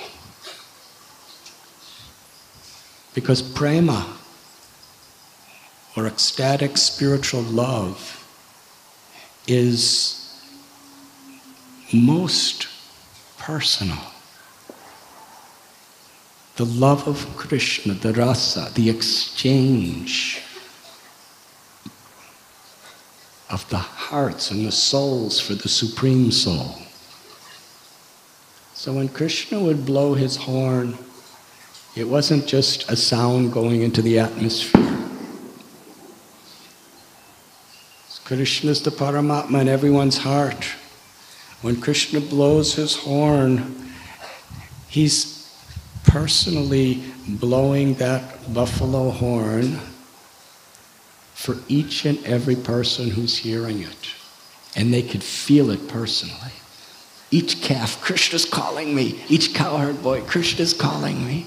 Because 3.15 3.41
prema, 3.41 4.07
or 5.97 6.07
ecstatic 6.07 6.77
spiritual 6.77 7.43
love, 7.43 8.17
is 9.49 10.20
most 11.93 12.69
personal. 13.39 13.99
The 16.57 16.67
love 16.67 17.09
of 17.09 17.37
Krishna, 17.37 17.95
the 17.95 18.13
rasa, 18.13 18.71
the 18.75 18.91
exchange 18.91 20.43
of 23.49 23.69
the 23.71 23.79
hearts 23.79 24.51
and 24.51 24.67
the 24.67 24.73
souls 24.73 25.41
for 25.41 25.55
the 25.55 25.69
Supreme 25.69 26.31
Soul. 26.31 26.77
So 28.75 28.93
when 28.93 29.09
Krishna 29.09 29.61
would 29.61 29.85
blow 29.85 30.15
his 30.15 30.37
horn, 30.37 30.97
it 31.97 32.05
wasn't 32.05 32.47
just 32.47 32.91
a 32.91 32.97
sound 32.97 33.53
going 33.53 33.83
into 33.83 34.01
the 34.01 34.19
atmosphere. 34.19 34.99
Krishna 38.25 38.71
is 38.71 38.81
the 38.81 38.91
Paramatma 38.91 39.63
in 39.63 39.69
everyone's 39.69 40.19
heart. 40.19 40.65
When 41.63 41.81
Krishna 41.81 42.21
blows 42.21 42.75
his 42.75 42.97
horn, 42.97 43.93
he's 44.89 45.55
personally 46.05 47.03
blowing 47.29 47.95
that 47.95 48.53
buffalo 48.55 49.11
horn 49.11 49.79
for 51.35 51.57
each 51.69 52.07
and 52.07 52.23
every 52.25 52.57
person 52.57 53.11
who's 53.11 53.37
hearing 53.39 53.83
it. 53.83 54.15
And 54.75 54.93
they 54.93 55.03
could 55.03 55.23
feel 55.23 55.71
it 55.71 55.89
personally. 55.89 56.53
Each 57.31 57.61
calf, 57.63 58.01
Krishna's 58.01 58.45
calling 58.45 58.95
me. 58.95 59.23
Each 59.29 59.55
cowherd 59.55 60.03
boy, 60.03 60.23
Krishna's 60.23 60.73
calling 60.73 61.27
me. 61.27 61.47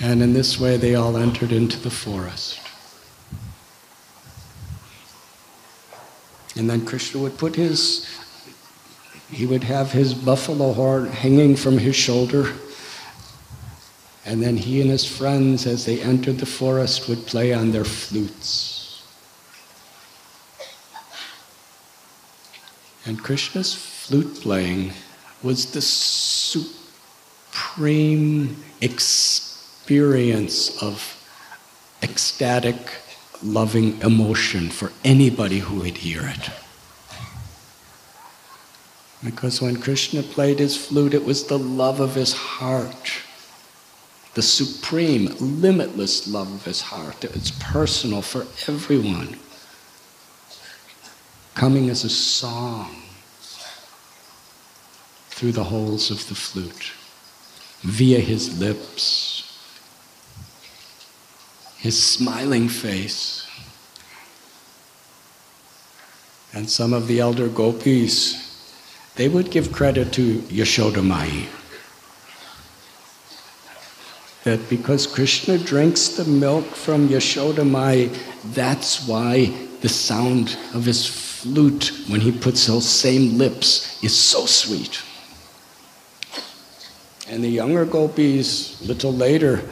And 0.00 0.22
in 0.22 0.34
this 0.34 0.60
way, 0.60 0.76
they 0.76 0.94
all 0.94 1.16
entered 1.16 1.52
into 1.52 1.80
the 1.80 1.90
forest. 1.90 2.60
And 6.56 6.70
then 6.70 6.86
Krishna 6.86 7.20
would 7.20 7.36
put 7.36 7.54
his, 7.54 8.08
he 9.30 9.46
would 9.46 9.64
have 9.64 9.92
his 9.92 10.14
buffalo 10.14 10.72
horn 10.72 11.06
hanging 11.06 11.56
from 11.56 11.78
his 11.78 11.94
shoulder. 11.94 12.52
And 14.24 14.42
then 14.42 14.56
he 14.56 14.80
and 14.80 14.90
his 14.90 15.04
friends, 15.04 15.66
as 15.66 15.84
they 15.84 16.00
entered 16.00 16.38
the 16.38 16.46
forest, 16.46 17.08
would 17.08 17.26
play 17.26 17.52
on 17.52 17.72
their 17.72 17.84
flutes. 17.84 19.04
And 23.04 23.22
Krishna's 23.22 23.72
flute 23.72 24.40
playing 24.40 24.92
was 25.42 25.70
the 25.70 25.82
supreme 27.52 28.56
experience 28.80 30.82
of 30.82 31.12
ecstatic, 32.02 32.76
loving 33.42 34.00
emotion 34.00 34.68
for 34.70 34.92
anybody 35.04 35.58
who 35.58 35.80
would 35.80 35.98
hear 35.98 36.22
it. 36.24 36.50
Because 39.24 39.60
when 39.60 39.80
Krishna 39.80 40.22
played 40.22 40.58
his 40.58 40.76
flute, 40.76 41.14
it 41.14 41.24
was 41.24 41.46
the 41.46 41.58
love 41.58 42.00
of 42.00 42.14
his 42.14 42.32
heart, 42.32 43.12
the 44.34 44.42
supreme, 44.42 45.34
limitless 45.40 46.28
love 46.28 46.52
of 46.52 46.64
his 46.64 46.80
heart. 46.80 47.24
It's 47.24 47.50
personal 47.50 48.22
for 48.22 48.46
everyone, 48.70 49.38
coming 51.54 51.88
as 51.88 52.04
a 52.04 52.10
song 52.10 53.02
through 55.30 55.52
the 55.52 55.64
holes 55.64 56.10
of 56.10 56.28
the 56.28 56.34
flute, 56.34 56.92
via 57.82 58.20
his 58.20 58.58
lips 58.60 59.35
his 61.86 62.02
smiling 62.02 62.68
face. 62.68 63.46
And 66.52 66.68
some 66.68 66.92
of 66.92 67.06
the 67.06 67.20
elder 67.20 67.46
gopis, 67.46 68.10
they 69.14 69.28
would 69.28 69.52
give 69.52 69.70
credit 69.70 70.12
to 70.14 70.38
Yashoda 70.50 71.04
Mai. 71.04 71.46
That 74.42 74.68
because 74.68 75.06
Krishna 75.06 75.58
drinks 75.58 76.08
the 76.08 76.24
milk 76.24 76.64
from 76.64 77.08
Yashoda 77.08 77.64
Mai, 77.64 78.10
that's 78.46 79.06
why 79.06 79.54
the 79.80 79.88
sound 79.88 80.56
of 80.74 80.84
his 80.84 81.06
flute 81.06 81.92
when 82.08 82.20
he 82.20 82.32
puts 82.32 82.66
those 82.66 82.88
same 82.88 83.38
lips 83.38 84.02
is 84.02 84.16
so 84.16 84.44
sweet. 84.44 85.02
And 87.28 87.44
the 87.44 87.48
younger 87.48 87.84
gopis, 87.84 88.80
a 88.82 88.86
little 88.86 89.12
later, 89.12 89.62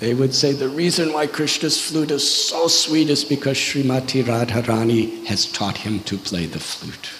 they 0.00 0.14
would 0.14 0.34
say 0.34 0.52
the 0.52 0.68
reason 0.68 1.12
why 1.12 1.26
Krishna's 1.26 1.78
flute 1.80 2.10
is 2.10 2.28
so 2.28 2.68
sweet 2.68 3.10
is 3.10 3.22
because 3.22 3.58
Srimati 3.58 4.22
Radharani 4.24 5.26
has 5.26 5.44
taught 5.44 5.76
him 5.76 6.00
to 6.00 6.16
play 6.16 6.46
the 6.46 6.58
flute. 6.58 7.10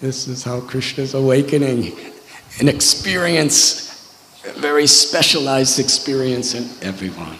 This 0.00 0.28
is 0.28 0.44
how 0.44 0.60
Krishna's 0.60 1.12
awakening, 1.12 1.92
an 2.58 2.68
experience, 2.68 4.14
a 4.46 4.58
very 4.58 4.86
specialized 4.86 5.78
experience 5.78 6.54
in 6.54 6.70
everyone. 6.82 7.38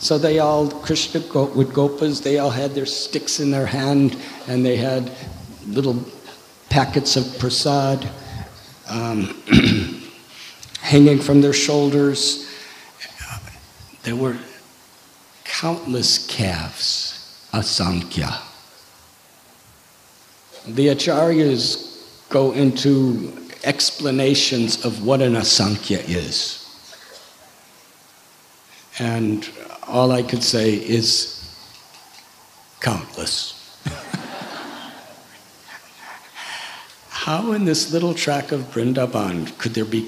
So 0.00 0.16
they 0.16 0.38
all, 0.38 0.70
Krishna 0.70 1.20
with 1.20 1.74
gopas, 1.74 2.22
they 2.22 2.38
all 2.38 2.50
had 2.50 2.74
their 2.74 2.86
sticks 2.86 3.38
in 3.38 3.50
their 3.50 3.66
hand 3.66 4.16
and 4.48 4.64
they 4.64 4.76
had 4.76 5.12
little 5.66 6.02
packets 6.70 7.16
of 7.16 7.38
prasad 7.38 8.08
um, 8.88 9.42
hanging 10.80 11.20
from 11.20 11.42
their 11.42 11.52
shoulders. 11.52 12.50
There 14.02 14.16
were 14.16 14.38
countless 15.44 16.26
calves, 16.26 17.46
asankhya. 17.52 18.40
The 20.66 20.88
acharyas 20.88 22.28
go 22.30 22.52
into 22.52 23.36
explanations 23.64 24.82
of 24.82 25.04
what 25.04 25.20
an 25.20 25.34
asankhya 25.34 26.02
is. 26.08 26.59
And 29.00 29.48
all 29.88 30.12
I 30.12 30.22
could 30.22 30.42
say 30.42 30.74
is 30.74 31.42
countless. 32.80 33.56
How 37.08 37.52
in 37.52 37.64
this 37.64 37.92
little 37.94 38.12
track 38.12 38.52
of 38.52 38.60
Vrindavan 38.74 39.56
could 39.56 39.72
there 39.72 39.86
be 39.86 40.06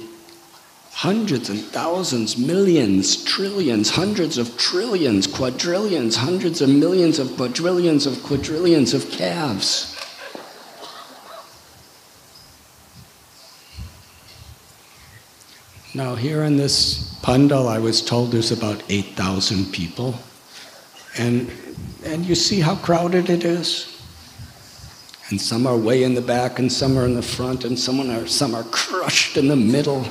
hundreds 0.93 1.49
and 1.49 1.61
thousands, 1.61 2.37
millions, 2.37 3.25
trillions, 3.25 3.89
hundreds 3.89 4.37
of 4.37 4.59
trillions, 4.59 5.27
quadrillions, 5.27 6.17
hundreds 6.17 6.61
of 6.61 6.69
millions 6.69 7.19
of 7.19 7.35
quadrillions 7.35 8.05
of 8.05 8.23
quadrillions 8.23 8.93
of 8.93 9.11
calves? 9.11 9.92
Now, 15.95 16.15
here 16.15 16.45
in 16.45 16.57
this 16.57 17.19
pandal, 17.23 17.69
I 17.69 17.79
was 17.79 18.01
told 18.01 18.33
there's 18.33 18.51
about 18.51 18.83
8,000 18.89 19.71
people. 19.73 20.15
And, 21.19 21.51
and 22.07 22.25
you 22.25 22.35
see 22.35 22.61
how 22.61 22.77
crowded 22.77 23.29
it 23.29 23.45
is? 23.45 24.03
And 25.29 25.39
some 25.39 25.67
are 25.67 25.77
way 25.77 26.03
in 26.05 26.15
the 26.15 26.23
back, 26.23 26.59
and 26.59 26.73
some 26.73 26.97
are 26.97 27.05
in 27.05 27.15
the 27.15 27.21
front, 27.21 27.67
and 27.67 27.79
some 27.79 28.01
are, 28.01 28.27
some 28.27 28.55
are 28.55 28.65
crushed 28.65 29.37
in 29.37 29.49
the 29.49 29.57
middle. 29.57 29.99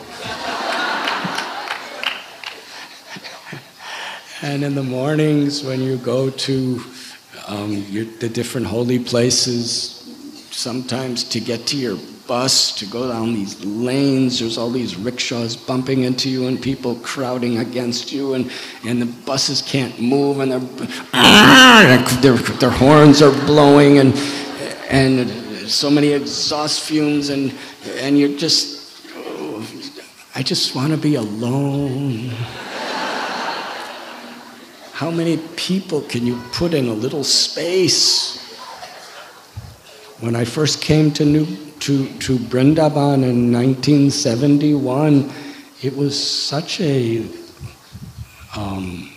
and 4.44 4.64
in 4.64 4.76
the 4.76 4.84
mornings, 4.84 5.64
when 5.64 5.82
you 5.82 5.98
go 5.98 6.30
to 6.30 6.80
um, 7.48 7.74
your, 7.90 8.06
the 8.06 8.30
different 8.30 8.68
holy 8.68 9.00
places, 9.00 9.98
sometimes 10.52 11.24
to 11.24 11.40
get 11.40 11.66
to 11.68 11.76
your 11.76 11.98
bus 12.32 12.72
to 12.72 12.86
go 12.86 13.10
down 13.10 13.34
these 13.34 13.62
lanes. 13.66 14.40
There's 14.40 14.58
all 14.58 14.70
these 14.70 14.96
rickshaws 14.96 15.58
bumping 15.58 16.04
into 16.04 16.30
you 16.30 16.48
and 16.48 16.62
people 16.62 16.96
crowding 17.04 17.58
against 17.58 18.14
you, 18.14 18.36
and, 18.36 18.50
and 18.86 19.02
the 19.02 19.06
buses 19.26 19.62
can't 19.62 20.00
move, 20.00 20.40
and 20.40 20.54
ah, 21.12 22.20
their, 22.22 22.36
their 22.36 22.70
horns 22.70 23.22
are 23.22 23.34
blowing, 23.46 23.98
and, 23.98 24.14
and 24.88 25.30
so 25.70 25.92
many 25.92 26.14
exhaust 26.14 26.80
fumes, 26.88 27.28
and, 27.28 27.54
and 27.98 28.18
you're 28.18 28.38
just, 28.38 29.06
oh, 29.14 29.68
I 30.34 30.42
just 30.42 30.74
want 30.74 30.94
to 30.94 30.98
be 30.98 31.16
alone. 31.16 32.30
How 34.94 35.12
many 35.12 35.36
people 35.58 36.00
can 36.04 36.26
you 36.26 36.40
put 36.54 36.74
in 36.74 36.88
a 36.88 36.94
little 36.94 37.26
space? 37.26 38.40
When 40.22 40.34
I 40.34 40.46
first 40.46 40.82
came 40.82 41.12
to, 41.12 41.26
New, 41.26 41.46
to, 41.82 42.08
to 42.20 42.38
Brindaban 42.38 43.24
in 43.24 43.52
1971, 43.52 45.32
it 45.82 45.96
was 45.98 46.16
such 46.22 46.80
a 46.80 47.26
um, 48.56 49.12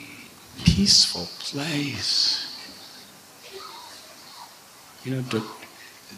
peaceful 0.65 1.29
place. 1.41 2.41
You 5.05 5.17
know, 5.17 5.21
the, 5.23 5.47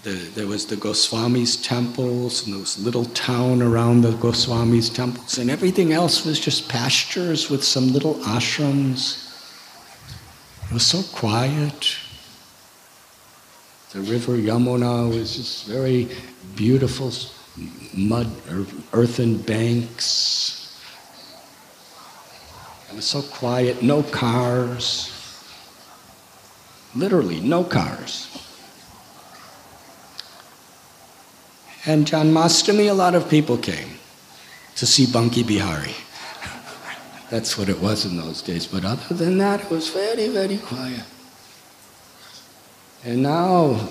the, 0.04 0.10
there 0.36 0.46
was 0.46 0.66
the 0.66 0.76
Goswami's 0.76 1.56
temples 1.56 2.46
and 2.46 2.54
was 2.60 2.78
little 2.78 3.06
town 3.06 3.60
around 3.60 4.02
the 4.02 4.12
Goswami's 4.12 4.88
temples, 4.88 5.38
and 5.38 5.50
everything 5.50 5.92
else 5.92 6.24
was 6.24 6.38
just 6.38 6.68
pastures 6.68 7.50
with 7.50 7.64
some 7.64 7.92
little 7.92 8.14
ashrams. 8.16 9.24
It 10.70 10.74
was 10.74 10.86
so 10.86 11.02
quiet. 11.16 11.96
The 13.92 14.00
river 14.02 14.36
Yamuna 14.36 15.08
was 15.08 15.36
just 15.36 15.66
very 15.66 16.08
beautiful 16.56 17.12
mud 17.94 18.30
or 18.50 18.66
earthen 18.92 19.38
banks. 19.38 20.82
It 22.90 22.96
was 22.96 23.04
so 23.04 23.22
quiet, 23.22 23.82
no 23.82 24.02
cars. 24.02 25.12
Literally, 26.94 27.40
no 27.40 27.62
cars. 27.62 28.26
And 31.84 32.06
Janmashtami, 32.06 32.90
a 32.90 32.94
lot 32.94 33.14
of 33.14 33.28
people 33.28 33.58
came 33.58 33.98
to 34.76 34.86
see 34.86 35.06
Banki 35.06 35.42
Bihari. 35.42 35.94
That's 37.30 37.56
what 37.56 37.68
it 37.68 37.80
was 37.80 38.04
in 38.04 38.16
those 38.16 38.42
days. 38.42 38.66
But 38.66 38.84
other 38.84 39.14
than 39.14 39.38
that, 39.38 39.64
it 39.64 39.70
was 39.70 39.90
very, 39.90 40.28
very 40.28 40.58
quiet. 40.58 41.04
And 43.04 43.22
now, 43.22 43.88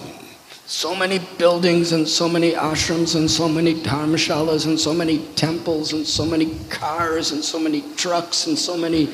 so 0.68 0.96
many 0.96 1.20
buildings 1.38 1.92
and 1.92 2.08
so 2.08 2.28
many 2.28 2.54
ashrams 2.54 3.16
and 3.16 3.30
so 3.30 3.48
many 3.48 3.76
dharmashalas 3.76 4.66
and 4.66 4.80
so 4.80 4.94
many 4.94 5.20
temples 5.36 5.94
and 5.94 6.06
so 6.06 6.26
many 6.26 6.58
cars 6.70 7.32
and 7.32 7.44
so 7.44 7.60
many 7.60 7.84
trucks 7.96 8.48
and 8.48 8.58
so 8.58 8.76
many 8.76 9.08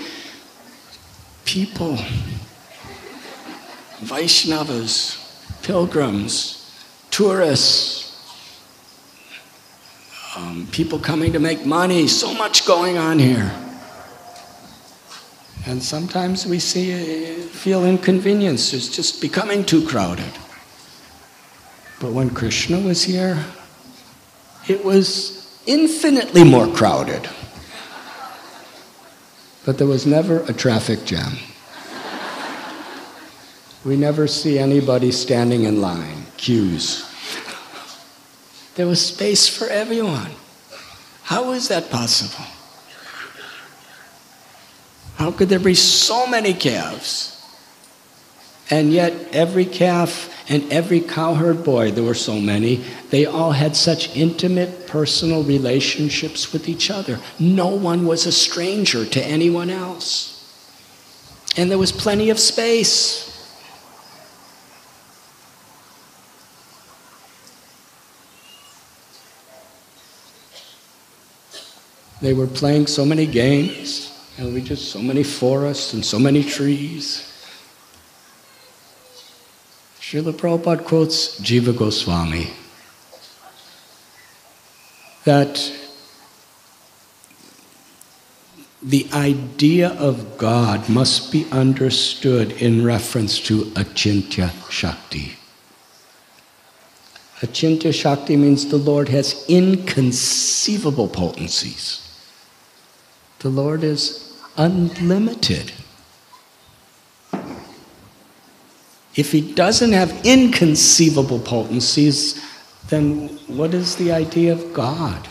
people. 1.43 1.97
Vaishnavas, 3.99 5.61
pilgrims, 5.61 6.73
tourists, 7.11 8.07
um, 10.37 10.65
people 10.71 10.97
coming 10.97 11.33
to 11.33 11.39
make 11.39 11.65
money, 11.65 12.07
so 12.07 12.33
much 12.33 12.65
going 12.65 12.97
on 12.97 13.19
here. 13.19 13.51
And 15.67 15.83
sometimes 15.83 16.47
we 16.47 16.59
see, 16.59 17.35
feel 17.35 17.85
inconvenience, 17.85 18.73
it's 18.73 18.87
just 18.87 19.21
becoming 19.21 19.65
too 19.65 19.85
crowded. 19.85 20.31
But 22.01 22.13
when 22.13 22.31
Krishna 22.31 22.79
was 22.79 23.03
here, 23.03 23.45
it 24.67 24.83
was 24.83 25.61
infinitely 25.67 26.43
more 26.43 26.67
crowded. 26.67 27.29
But 29.65 29.77
there 29.77 29.85
was 29.85 30.07
never 30.07 30.39
a 30.45 30.53
traffic 30.53 31.05
jam. 31.05 31.37
We 33.85 33.95
never 33.97 34.27
see 34.27 34.57
anybody 34.57 35.11
standing 35.11 35.63
in 35.63 35.79
line, 35.79 36.25
queues. 36.37 37.07
There 38.75 38.87
was 38.87 39.05
space 39.05 39.47
for 39.47 39.67
everyone. 39.67 40.31
How 41.23 41.51
is 41.51 41.67
that 41.67 41.91
possible? 41.91 42.45
How 45.17 45.31
could 45.31 45.49
there 45.49 45.59
be 45.59 45.75
so 45.75 46.25
many 46.25 46.53
calves? 46.53 47.37
And 48.71 48.91
yet, 48.91 49.13
every 49.33 49.65
calf 49.65 50.40
and 50.51 50.69
every 50.69 50.99
cowherd 50.99 51.63
boy, 51.63 51.91
there 51.91 52.03
were 52.03 52.13
so 52.13 52.37
many, 52.37 52.83
they 53.09 53.25
all 53.25 53.53
had 53.53 53.73
such 53.73 54.13
intimate 54.17 54.85
personal 54.85 55.45
relationships 55.45 56.51
with 56.51 56.67
each 56.67 56.91
other. 56.91 57.21
No 57.39 57.67
one 57.69 58.05
was 58.05 58.25
a 58.25 58.33
stranger 58.33 59.05
to 59.05 59.25
anyone 59.25 59.69
else. 59.69 60.37
And 61.55 61.71
there 61.71 61.77
was 61.77 61.93
plenty 61.93 62.31
of 62.31 62.37
space. 62.37 63.29
They 72.21 72.33
were 72.33 72.45
playing 72.45 72.87
so 72.87 73.05
many 73.05 73.25
games, 73.25 74.11
and 74.37 74.53
we 74.53 74.61
just 74.61 74.91
so 74.91 75.01
many 75.01 75.23
forests 75.23 75.93
and 75.93 76.03
so 76.03 76.19
many 76.19 76.43
trees. 76.43 77.30
Srila 80.11 80.33
Prabhupada 80.33 80.83
quotes 80.83 81.39
Jiva 81.39 81.73
Goswami 81.73 82.49
that 85.23 85.71
the 88.83 89.07
idea 89.13 89.91
of 89.91 90.37
God 90.37 90.89
must 90.89 91.31
be 91.31 91.45
understood 91.49 92.51
in 92.61 92.83
reference 92.83 93.39
to 93.39 93.61
Achintya 93.79 94.51
Shakti. 94.69 95.37
Achintya 97.39 97.93
Shakti 97.93 98.35
means 98.35 98.67
the 98.67 98.75
Lord 98.75 99.07
has 99.07 99.45
inconceivable 99.47 101.07
potencies. 101.07 102.05
The 103.39 103.49
Lord 103.49 103.81
is 103.81 104.37
unlimited. 104.57 105.71
If 109.15 109.31
He 109.31 109.53
doesn't 109.53 109.91
have 109.91 110.25
inconceivable 110.25 111.39
potencies, 111.39 112.41
then 112.87 113.27
what 113.47 113.73
is 113.73 113.95
the 113.95 114.11
idea 114.11 114.53
of 114.53 114.73
God? 114.73 115.27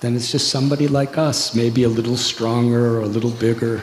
Then 0.00 0.16
it's 0.16 0.32
just 0.32 0.48
somebody 0.48 0.88
like 0.88 1.18
us, 1.18 1.54
maybe 1.54 1.82
a 1.82 1.88
little 1.88 2.16
stronger 2.16 2.96
or 2.96 3.00
a 3.00 3.06
little 3.06 3.30
bigger. 3.30 3.82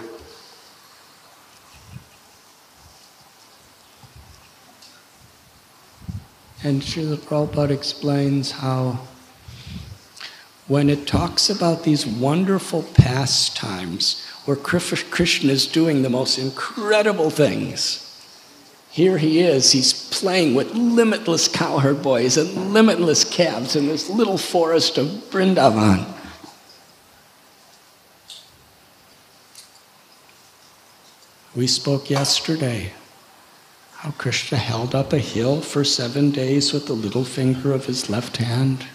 And 6.64 6.82
Srila 6.82 7.18
Prabhupada 7.18 7.70
explains 7.70 8.52
how 8.52 9.00
when 10.68 10.90
it 10.90 11.08
talks 11.08 11.50
about 11.50 11.84
these 11.84 12.06
wonderful 12.06 12.82
pastimes 12.82 14.26
where 14.46 14.58
Krishna 14.58 15.52
is 15.52 15.68
doing 15.68 16.02
the 16.02 16.10
most 16.10 16.40
incredible 16.40 17.30
things. 17.30 18.07
Here 18.98 19.20
he 19.20 19.42
is, 19.42 19.74
he's 19.74 20.10
playing 20.10 20.56
with 20.56 20.74
limitless 20.74 21.48
cowherd 21.48 22.02
boys 22.02 22.36
and 22.36 22.74
limitless 22.74 23.24
calves 23.24 23.76
in 23.76 23.86
this 23.86 24.10
little 24.10 24.40
forest 24.40 24.98
of 24.98 25.06
Vrindavan. 25.30 26.04
We 31.56 31.68
spoke 31.68 32.10
yesterday 32.10 32.94
how 33.98 34.16
Krishna 34.18 34.58
held 34.58 34.96
up 34.96 35.14
a 35.14 35.20
hill 35.20 35.62
for 35.62 35.84
seven 35.84 36.32
days 36.32 36.74
with 36.74 36.88
the 36.88 36.94
little 36.94 37.24
finger 37.24 37.74
of 37.74 37.86
his 37.86 38.10
left 38.10 38.38
hand. 38.38 38.88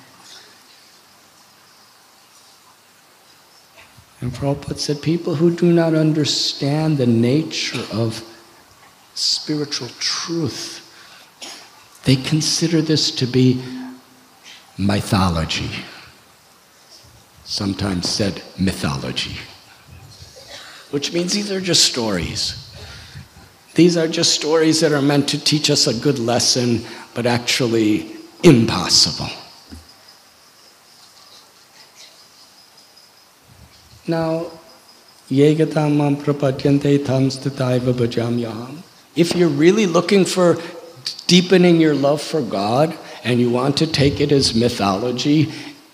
And 4.20 4.32
Prabhupada 4.32 4.80
said, 4.80 5.00
people 5.00 5.36
who 5.36 5.54
do 5.54 5.72
not 5.72 5.94
understand 5.94 6.98
the 6.98 7.06
nature 7.06 7.84
of 7.92 8.28
spiritual 9.14 9.88
truth, 9.98 10.80
they 12.04 12.16
consider 12.16 12.80
this 12.82 13.10
to 13.10 13.26
be 13.26 13.62
mythology. 14.78 15.70
Sometimes 17.44 18.08
said 18.08 18.42
mythology, 18.58 19.36
which 20.90 21.12
means 21.12 21.32
these 21.34 21.50
are 21.50 21.60
just 21.60 21.84
stories. 21.84 22.58
These 23.74 23.96
are 23.96 24.08
just 24.08 24.34
stories 24.34 24.80
that 24.80 24.92
are 24.92 25.02
meant 25.02 25.28
to 25.30 25.42
teach 25.42 25.70
us 25.70 25.86
a 25.86 25.94
good 25.94 26.18
lesson, 26.18 26.84
but 27.14 27.26
actually 27.26 28.16
impossible. 28.42 29.30
Now, 34.06 34.46
yegatam 35.30 36.16
prapadyante 36.16 37.04
tam 37.04 37.28
stitaiva. 37.30 38.91
If 39.14 39.34
you're 39.34 39.48
really 39.48 39.86
looking 39.86 40.24
for 40.24 40.56
deepening 41.26 41.80
your 41.80 41.94
love 41.94 42.22
for 42.22 42.42
God 42.42 42.96
and 43.24 43.40
you 43.40 43.50
want 43.50 43.76
to 43.78 43.86
take 43.86 44.20
it 44.20 44.32
as 44.32 44.54
mythology, 44.54 45.52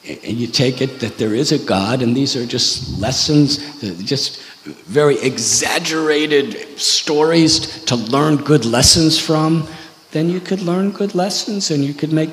and 0.09 0.39
you 0.39 0.47
take 0.47 0.81
it 0.81 1.01
that 1.01 1.19
there 1.19 1.35
is 1.35 1.53
a 1.53 1.59
God 1.59 2.01
and 2.01 2.17
these 2.17 2.35
are 2.35 2.47
just 2.47 2.99
lessons, 2.99 3.59
just 4.03 4.41
very 4.65 5.19
exaggerated 5.21 6.79
stories 6.79 7.85
to 7.85 7.97
learn 7.97 8.37
good 8.37 8.65
lessons 8.65 9.19
from, 9.19 9.69
then 10.13 10.31
you 10.31 10.41
could 10.41 10.63
learn 10.63 10.93
good 10.93 11.15
lessons 11.15 11.71
and 11.71 11.85
you 11.85 11.93
could 11.93 12.13
make 12.13 12.31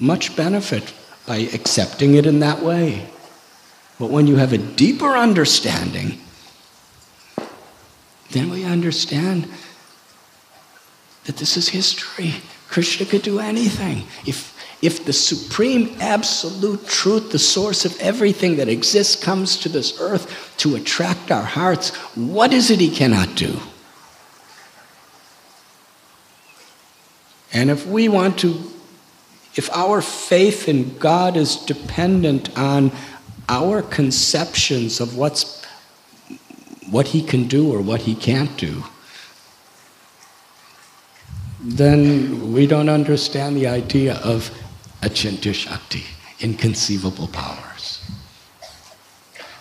much 0.00 0.36
benefit 0.36 0.94
by 1.26 1.36
accepting 1.36 2.14
it 2.14 2.24
in 2.24 2.40
that 2.40 2.62
way. 2.62 3.06
But 3.98 4.10
when 4.10 4.26
you 4.26 4.36
have 4.36 4.54
a 4.54 4.58
deeper 4.58 5.16
understanding, 5.16 6.18
then 8.30 8.48
we 8.48 8.64
understand 8.64 9.48
that 11.28 11.36
this 11.36 11.58
is 11.58 11.68
history. 11.68 12.36
Krishna 12.70 13.04
could 13.04 13.20
do 13.20 13.38
anything. 13.38 14.04
If, 14.26 14.56
if 14.80 15.04
the 15.04 15.12
supreme 15.12 15.94
absolute 16.00 16.86
truth, 16.86 17.30
the 17.32 17.38
source 17.38 17.84
of 17.84 17.94
everything 18.00 18.56
that 18.56 18.66
exists, 18.66 19.22
comes 19.22 19.58
to 19.58 19.68
this 19.68 20.00
earth 20.00 20.54
to 20.56 20.74
attract 20.74 21.30
our 21.30 21.42
hearts, 21.42 21.94
what 22.14 22.54
is 22.54 22.70
it 22.70 22.80
he 22.80 22.88
cannot 22.88 23.34
do? 23.36 23.60
And 27.52 27.68
if 27.68 27.86
we 27.86 28.08
want 28.08 28.38
to, 28.38 28.62
if 29.54 29.68
our 29.74 30.00
faith 30.00 30.66
in 30.66 30.96
God 30.96 31.36
is 31.36 31.56
dependent 31.56 32.56
on 32.56 32.90
our 33.50 33.82
conceptions 33.82 34.98
of 34.98 35.14
what's 35.14 35.62
what 36.90 37.08
he 37.08 37.22
can 37.22 37.48
do 37.48 37.70
or 37.70 37.82
what 37.82 38.00
he 38.02 38.14
can't 38.14 38.56
do, 38.56 38.84
then 41.60 42.52
we 42.52 42.66
don't 42.66 42.88
understand 42.88 43.56
the 43.56 43.66
idea 43.66 44.14
of 44.24 44.50
achintya 45.02 45.54
shakti, 45.54 46.04
inconceivable 46.40 47.28
powers. 47.28 48.04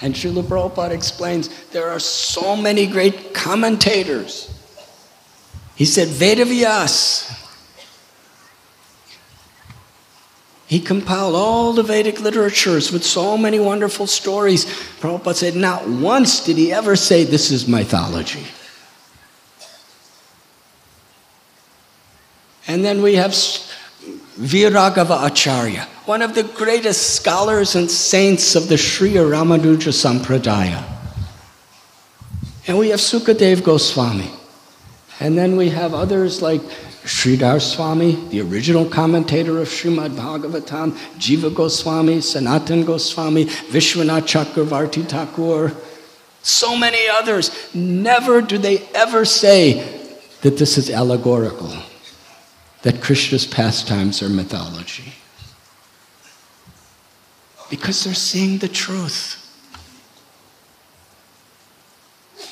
And 0.01 0.13
Srila 0.13 0.43
Prabhupada 0.43 0.91
explains 0.91 1.49
there 1.69 1.89
are 1.89 1.99
so 1.99 2.55
many 2.55 2.85
great 2.85 3.33
commentators. 3.33 4.53
He 5.75 5.85
said, 5.85 6.07
Vedavyas. 6.07 7.33
He 10.67 10.79
compiled 10.79 11.33
all 11.33 11.71
the 11.73 11.81
Vedic 11.81 12.19
literatures 12.19 12.91
with 12.91 13.03
so 13.03 13.37
many 13.37 13.57
wonderful 13.57 14.05
stories. 14.05 14.65
Prabhupada 14.99 15.35
said, 15.35 15.55
not 15.55 15.87
once 15.87 16.45
did 16.45 16.57
he 16.57 16.73
ever 16.73 16.95
say, 16.95 17.23
This 17.23 17.51
is 17.51 17.67
mythology. 17.67 18.45
And 22.77 22.85
then 22.85 23.01
we 23.01 23.15
have 23.15 23.31
Viraraghava 23.31 25.25
Acharya, 25.25 25.87
one 26.05 26.21
of 26.21 26.35
the 26.35 26.43
greatest 26.43 27.15
scholars 27.15 27.73
and 27.73 27.89
saints 27.89 28.53
of 28.53 28.67
the 28.67 28.77
Sri 28.77 29.13
Ramanuja 29.13 29.91
Sampradaya. 29.91 30.83
And 32.67 32.77
we 32.77 32.89
have 32.89 32.99
Sukadev 32.99 33.63
Goswami. 33.63 34.29
And 35.19 35.35
then 35.35 35.57
we 35.57 35.69
have 35.69 35.95
others 35.95 36.43
like 36.43 36.61
Sridhar 37.01 37.59
Swami, 37.59 38.11
the 38.29 38.41
original 38.41 38.85
commentator 38.85 39.57
of 39.57 39.69
Srimad 39.69 40.11
Bhagavatam, 40.11 40.91
Jiva 41.17 41.51
Goswami, 41.51 42.21
Sanatan 42.21 42.85
Goswami, 42.85 43.45
Vishwanath 43.45 44.27
Chakravarti 44.27 45.03
Thakur, 45.09 45.75
so 46.43 46.77
many 46.77 47.07
others. 47.07 47.73
Never 47.73 48.39
do 48.39 48.59
they 48.59 48.87
ever 48.93 49.25
say 49.25 50.13
that 50.41 50.59
this 50.59 50.77
is 50.77 50.91
allegorical 50.91 51.73
that 52.87 53.01
Krishna's 53.01 53.45
pastimes 53.45 54.23
are 54.23 54.29
mythology. 54.29 55.11
Because 57.69 58.05
they're 58.05 58.13
seeing 58.13 58.59
the 58.59 58.69
truth. 58.69 59.43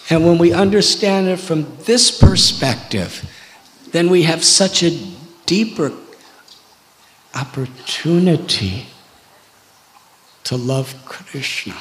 And 0.09 0.25
when 0.25 0.37
we 0.37 0.51
understand 0.51 1.29
it 1.29 1.39
from 1.39 1.77
this 1.85 2.11
perspective, 2.19 3.23
then 3.91 4.09
we 4.09 4.23
have 4.23 4.43
such 4.43 4.83
a 4.83 4.91
deeper 5.45 5.93
opportunity 7.33 8.87
to 10.43 10.57
love 10.57 11.01
Krishna. 11.05 11.77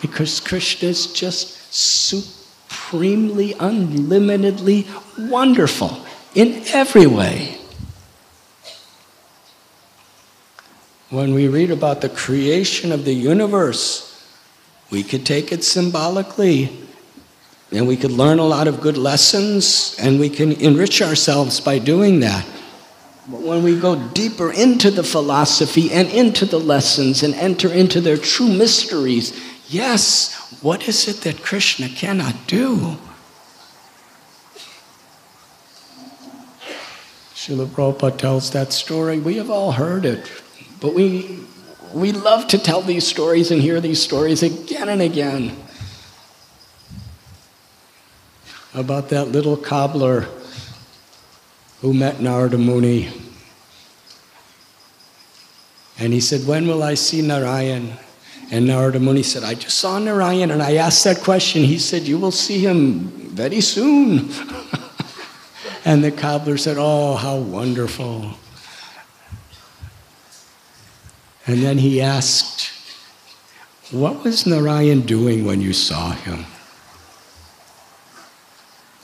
Because 0.00 0.40
Krishna 0.40 0.88
is 0.88 1.12
just 1.12 1.72
supremely, 1.72 3.54
unlimitedly 3.60 4.88
wonderful 5.16 6.04
in 6.34 6.62
every 6.68 7.06
way. 7.06 7.58
When 11.10 11.34
we 11.34 11.46
read 11.46 11.70
about 11.70 12.00
the 12.00 12.08
creation 12.08 12.90
of 12.90 13.04
the 13.04 13.12
universe, 13.12 14.08
we 14.90 15.02
could 15.02 15.26
take 15.26 15.52
it 15.52 15.62
symbolically 15.62 16.70
and 17.70 17.86
we 17.86 17.96
could 17.96 18.12
learn 18.12 18.38
a 18.38 18.46
lot 18.46 18.66
of 18.66 18.80
good 18.80 18.96
lessons 18.96 19.96
and 19.98 20.20
we 20.20 20.28
can 20.28 20.52
enrich 20.52 21.02
ourselves 21.02 21.60
by 21.60 21.78
doing 21.78 22.20
that. 22.20 22.46
But 23.28 23.40
when 23.40 23.62
we 23.62 23.78
go 23.78 24.08
deeper 24.08 24.52
into 24.52 24.90
the 24.90 25.04
philosophy 25.04 25.92
and 25.92 26.08
into 26.08 26.44
the 26.44 26.58
lessons 26.58 27.22
and 27.22 27.34
enter 27.34 27.72
into 27.72 28.00
their 28.00 28.16
true 28.16 28.48
mysteries, 28.48 29.38
yes, 29.68 30.58
what 30.60 30.88
is 30.88 31.08
it 31.08 31.22
that 31.22 31.42
Krishna 31.42 31.88
cannot 31.88 32.46
do? 32.46 32.98
Srila 37.42 37.66
Prabhupada 37.66 38.18
tells 38.18 38.52
that 38.52 38.72
story. 38.72 39.18
We 39.18 39.34
have 39.38 39.50
all 39.50 39.72
heard 39.72 40.04
it, 40.04 40.30
but 40.80 40.94
we, 40.94 41.40
we 41.92 42.12
love 42.12 42.46
to 42.48 42.58
tell 42.58 42.82
these 42.82 43.04
stories 43.04 43.50
and 43.50 43.60
hear 43.60 43.80
these 43.80 44.00
stories 44.00 44.44
again 44.44 44.88
and 44.88 45.02
again 45.02 45.56
about 48.74 49.08
that 49.08 49.26
little 49.26 49.56
cobbler 49.56 50.28
who 51.80 51.92
met 51.92 52.20
Narada 52.20 52.58
Muni. 52.58 53.08
And 55.98 56.12
he 56.12 56.20
said, 56.20 56.46
When 56.46 56.68
will 56.68 56.84
I 56.84 56.94
see 56.94 57.22
Narayan? 57.22 57.94
And 58.52 58.68
Narada 58.68 59.00
Muni 59.00 59.24
said, 59.24 59.42
I 59.42 59.54
just 59.54 59.80
saw 59.80 59.98
Narayan. 59.98 60.52
And 60.52 60.62
I 60.62 60.76
asked 60.76 61.02
that 61.02 61.18
question. 61.18 61.64
He 61.64 61.80
said, 61.80 62.02
You 62.02 62.18
will 62.18 62.30
see 62.30 62.60
him 62.60 63.00
very 63.34 63.60
soon. 63.60 64.30
And 65.84 66.04
the 66.04 66.12
cobbler 66.12 66.56
said, 66.56 66.76
Oh, 66.78 67.16
how 67.16 67.38
wonderful. 67.38 68.34
And 71.46 71.62
then 71.62 71.78
he 71.78 72.00
asked, 72.00 72.70
What 73.90 74.22
was 74.22 74.46
Narayan 74.46 75.00
doing 75.00 75.44
when 75.44 75.60
you 75.60 75.72
saw 75.72 76.12
him? 76.12 76.46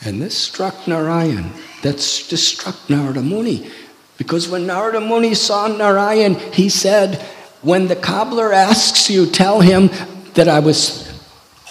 And 0.05 0.23
this 0.23 0.39
struck 0.39 0.87
Narayan. 0.87 1.51
This 1.83 2.25
struck 2.47 2.77
Narada 2.89 3.23
Muni. 3.23 3.71
Because 4.17 4.49
when 4.49 4.67
Narada 4.67 5.01
Muni 5.01 5.35
saw 5.35 5.67
Narayan, 5.67 6.35
he 6.53 6.69
said, 6.69 7.17
When 7.63 7.89
the 7.89 7.97
cobbler 7.97 8.53
asks 8.53 9.11
you, 9.11 9.27
tell 9.27 9.61
him 9.61 9.91
that 10.35 10.47
I 10.49 10.61
was 10.61 11.09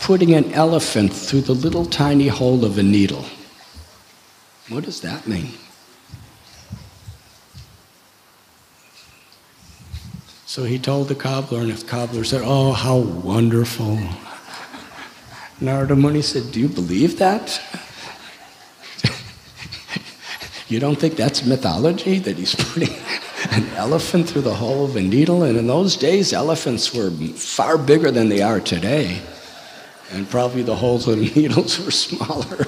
putting 0.02 0.34
an 0.34 0.52
elephant 0.54 1.14
through 1.14 1.42
the 1.42 1.54
little 1.54 1.86
tiny 1.86 2.28
hole 2.28 2.66
of 2.66 2.78
a 2.78 2.84
needle. 2.84 3.26
What 4.70 4.84
does 4.84 5.00
that 5.02 5.28
mean? 5.28 5.54
So 10.46 10.64
he 10.64 10.78
told 10.80 11.08
the 11.08 11.16
cobbler, 11.16 11.60
and 11.60 11.72
the 11.72 11.86
cobbler 11.86 12.24
said, 12.24 12.42
Oh, 12.44 12.74
how 12.74 12.98
wonderful. 12.98 14.00
Narada 15.62 15.96
Muni 15.96 16.22
said, 16.22 16.52
Do 16.52 16.60
you 16.60 16.68
believe 16.68 17.18
that? 17.20 17.62
you 20.68 20.80
don't 20.80 21.00
think 21.00 21.16
that's 21.16 21.46
mythology, 21.46 22.20
that 22.20 22.38
he's 22.38 22.56
putting 22.56 22.96
an 23.52 23.70
elephant 23.76 24.28
through 24.30 24.42
the 24.42 24.56
hole 24.56 24.84
of 24.84 24.96
a 24.96 25.02
needle? 25.02 25.44
And 25.44 25.58
in 25.58 25.68
those 25.68 25.96
days, 25.96 26.34
elephants 26.34 26.94
were 26.94 27.10
far 27.10 27.78
bigger 27.78 28.12
than 28.12 28.28
they 28.28 28.42
are 28.42 28.60
today. 28.60 29.22
And 30.12 30.30
probably 30.30 30.64
the 30.64 30.76
holes 30.76 31.08
of 31.08 31.20
the 31.20 31.30
needles 31.36 31.80
were 31.80 31.92
smaller. 31.92 32.66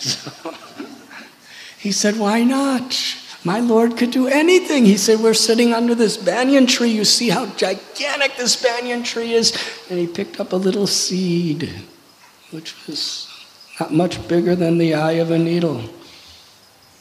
So 0.00 0.54
he 1.78 1.92
said, 1.92 2.18
Why 2.18 2.44
not? 2.44 2.96
My 3.44 3.60
Lord 3.60 3.96
could 3.96 4.10
do 4.10 4.26
anything. 4.26 4.84
He 4.84 4.96
said, 4.96 5.20
We're 5.20 5.34
sitting 5.34 5.72
under 5.72 5.94
this 5.94 6.16
banyan 6.16 6.66
tree. 6.66 6.90
You 6.90 7.04
see 7.04 7.28
how 7.28 7.46
gigantic 7.46 8.36
this 8.36 8.60
banyan 8.60 9.02
tree 9.02 9.32
is? 9.32 9.52
And 9.88 9.98
he 9.98 10.06
picked 10.06 10.40
up 10.40 10.52
a 10.52 10.56
little 10.56 10.86
seed, 10.86 11.72
which 12.50 12.74
was 12.86 13.28
not 13.78 13.92
much 13.92 14.26
bigger 14.28 14.56
than 14.56 14.78
the 14.78 14.94
eye 14.94 15.12
of 15.12 15.30
a 15.30 15.38
needle. 15.38 15.82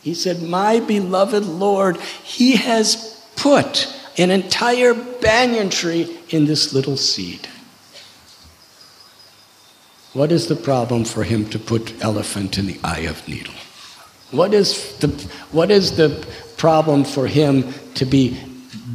He 0.01 0.13
said, 0.13 0.41
My 0.41 0.79
beloved 0.79 1.45
Lord, 1.45 1.97
He 2.23 2.55
has 2.55 3.27
put 3.35 3.93
an 4.17 4.31
entire 4.31 4.93
banyan 4.93 5.69
tree 5.69 6.17
in 6.29 6.45
this 6.45 6.73
little 6.73 6.97
seed. 6.97 7.47
What 10.13 10.31
is 10.31 10.47
the 10.47 10.55
problem 10.55 11.05
for 11.05 11.23
him 11.23 11.49
to 11.49 11.59
put 11.59 12.01
elephant 12.01 12.57
in 12.57 12.65
the 12.65 12.79
eye 12.83 13.01
of 13.01 13.27
needle? 13.27 13.53
What 14.31 14.53
is 14.53 14.97
the, 14.97 15.07
what 15.51 15.71
is 15.71 15.95
the 15.95 16.25
problem 16.57 17.03
for 17.03 17.27
him 17.27 17.73
to 17.95 18.05
be 18.05 18.37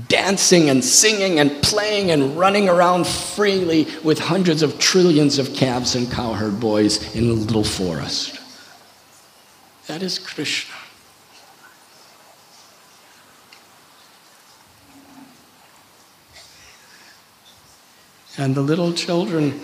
dancing 0.08 0.68
and 0.68 0.84
singing 0.84 1.38
and 1.38 1.62
playing 1.62 2.10
and 2.10 2.36
running 2.38 2.68
around 2.68 3.06
freely 3.06 3.86
with 4.02 4.18
hundreds 4.18 4.62
of 4.62 4.78
trillions 4.78 5.38
of 5.38 5.54
calves 5.54 5.94
and 5.94 6.10
cowherd 6.10 6.60
boys 6.60 7.14
in 7.14 7.28
a 7.28 7.32
little 7.32 7.64
forest? 7.64 8.38
That 9.86 10.02
is 10.02 10.18
Krishna. 10.18 10.74
And 18.38 18.54
the 18.54 18.62
little 18.62 18.92
children 18.92 19.60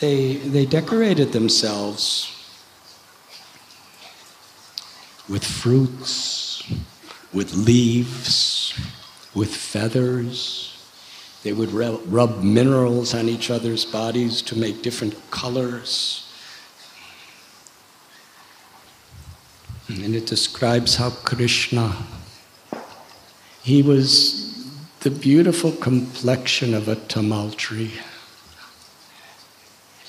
they, 0.00 0.36
they 0.36 0.66
decorated 0.66 1.32
themselves 1.32 2.30
with 5.28 5.44
fruits, 5.44 6.62
with 7.32 7.54
leaves, 7.54 8.78
with 9.34 9.54
feathers. 9.54 10.70
They 11.42 11.52
would 11.52 11.72
rub 11.72 12.42
minerals 12.42 13.14
on 13.14 13.28
each 13.28 13.50
other's 13.50 13.84
bodies 13.84 14.42
to 14.42 14.56
make 14.56 14.82
different 14.82 15.14
colors. 15.30 16.20
And 19.88 20.14
it 20.14 20.26
describes 20.26 20.96
how 20.96 21.10
Krishna, 21.10 21.96
he 23.62 23.82
was 23.82 24.44
the 25.00 25.10
beautiful 25.10 25.72
complexion 25.72 26.72
of 26.72 26.88
a 26.88 26.96
tamal 26.96 27.54
tree. 27.54 27.92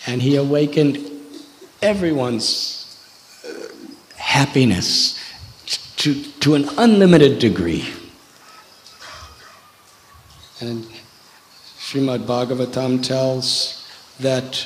And 0.08 0.22
he 0.22 0.36
awakened 0.36 0.99
everyone's 1.82 2.97
uh, 3.47 3.68
happiness 4.18 5.20
to, 5.97 6.24
to 6.41 6.56
an 6.56 6.70
unlimited 6.78 7.39
degree. 7.39 7.86
And 10.62 10.86
Srimad 11.78 12.26
Bhagavatam 12.26 13.03
tells 13.03 13.88
that 14.20 14.66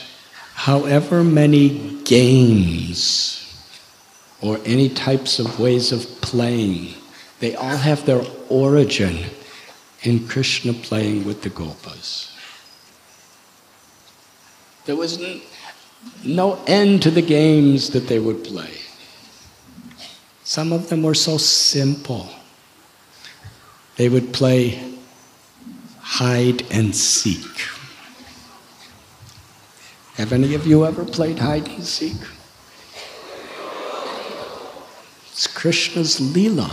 however 0.54 1.24
many 1.24 2.02
games 2.04 3.40
or 4.42 4.60
any 4.66 4.90
types 4.90 5.40
of 5.40 5.60
ways 5.60 5.92
of 5.92 6.06
playing, 6.22 6.94
they 7.40 7.56
all 7.56 7.78
have 7.78 8.06
their 8.06 8.24
origin 8.50 9.26
in 10.04 10.28
Krishna 10.28 10.74
playing 10.74 11.26
with 11.26 11.42
the 11.42 11.50
Gopas. 11.50 12.29
There 14.90 14.96
was 14.96 15.20
no 16.26 16.64
end 16.66 17.04
to 17.04 17.12
the 17.12 17.22
games 17.22 17.92
that 17.92 18.08
they 18.08 18.18
would 18.18 18.44
play. 18.44 18.74
Some 20.44 20.74
of 20.74 20.90
them 20.90 21.04
were 21.04 21.14
so 21.14 21.38
simple. 21.38 22.28
They 23.98 24.10
would 24.10 24.34
play 24.34 24.96
hide 26.00 26.64
and 26.72 26.96
seek. 26.96 27.46
Have 30.16 30.34
any 30.34 30.56
of 30.56 30.66
you 30.66 30.84
ever 30.88 31.06
played 31.06 31.38
hide 31.38 31.68
and 31.68 31.86
seek? 31.86 32.18
It's 35.30 35.46
Krishna's 35.46 36.20
Leela. 36.20 36.72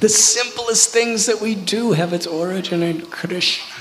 The 0.00 0.08
simplest 0.08 0.90
things 0.90 1.26
that 1.26 1.40
we 1.40 1.54
do 1.54 1.92
have 1.92 2.12
its 2.12 2.26
origin 2.26 2.82
in 2.82 3.02
Krishna. 3.02 3.71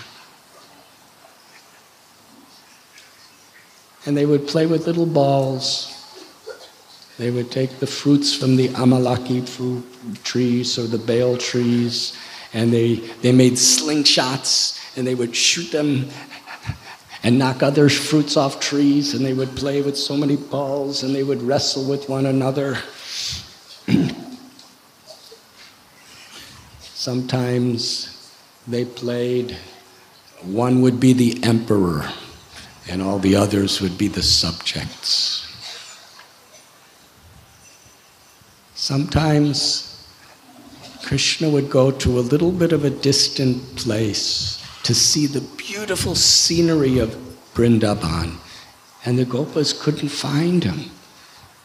And 4.06 4.18
they 4.18 4.26
would 4.26 4.48
play 4.48 4.66
with 4.66 4.88
little 4.88 5.06
balls. 5.06 5.88
They 7.18 7.30
would 7.30 7.52
take 7.52 7.80
the 7.80 7.88
fruits 7.88 8.36
from 8.36 8.56
the 8.56 8.70
amalaki 8.70 9.48
fruit 9.48 9.86
trees 10.24 10.80
or 10.80 10.88
the 10.88 10.98
bale 10.98 11.38
trees, 11.38 12.18
and 12.54 12.74
they, 12.74 12.96
they 13.22 13.32
made 13.32 13.54
slingshots 13.54 14.98
and 14.98 15.06
they 15.06 15.16
would 15.16 15.36
shoot 15.36 15.72
them 15.72 16.10
and 17.24 17.38
knock 17.38 17.62
other 17.62 17.88
fruits 17.90 18.36
off 18.36 18.60
trees, 18.60 19.14
and 19.14 19.24
they 19.24 19.34
would 19.34 19.56
play 19.56 19.82
with 19.82 19.96
so 19.96 20.18
many 20.18 20.36
balls, 20.36 21.04
and 21.04 21.14
they 21.14 21.24
would 21.24 21.42
wrestle 21.44 21.88
with 21.88 22.10
one 22.10 22.26
another. 22.26 22.78
Sometimes 26.80 28.34
they 28.68 28.86
played, 28.86 29.56
one 30.42 30.82
would 30.82 31.00
be 31.00 31.14
the 31.14 31.44
emperor, 31.44 32.12
and 32.92 33.02
all 33.02 33.20
the 33.20 33.36
others 33.36 33.80
would 33.80 33.98
be 33.98 34.10
the 34.10 34.22
subjects. 34.22 35.48
Sometimes 38.76 40.06
Krishna 41.02 41.50
would 41.50 41.70
go 41.70 41.92
to 41.92 42.20
a 42.20 42.28
little 42.34 42.52
bit 42.52 42.74
of 42.74 42.84
a 42.84 42.90
distant 42.90 43.78
place 43.78 44.62
to 44.84 44.94
see 44.94 45.26
the 45.26 45.42
beautiful 45.56 46.16
scenery 46.16 47.00
of 47.00 47.16
Brindaban. 47.54 48.36
And 49.06 49.18
the 49.18 49.26
Gopas 49.26 49.80
couldn't 49.80 50.10
find 50.10 50.64
him. 50.64 50.92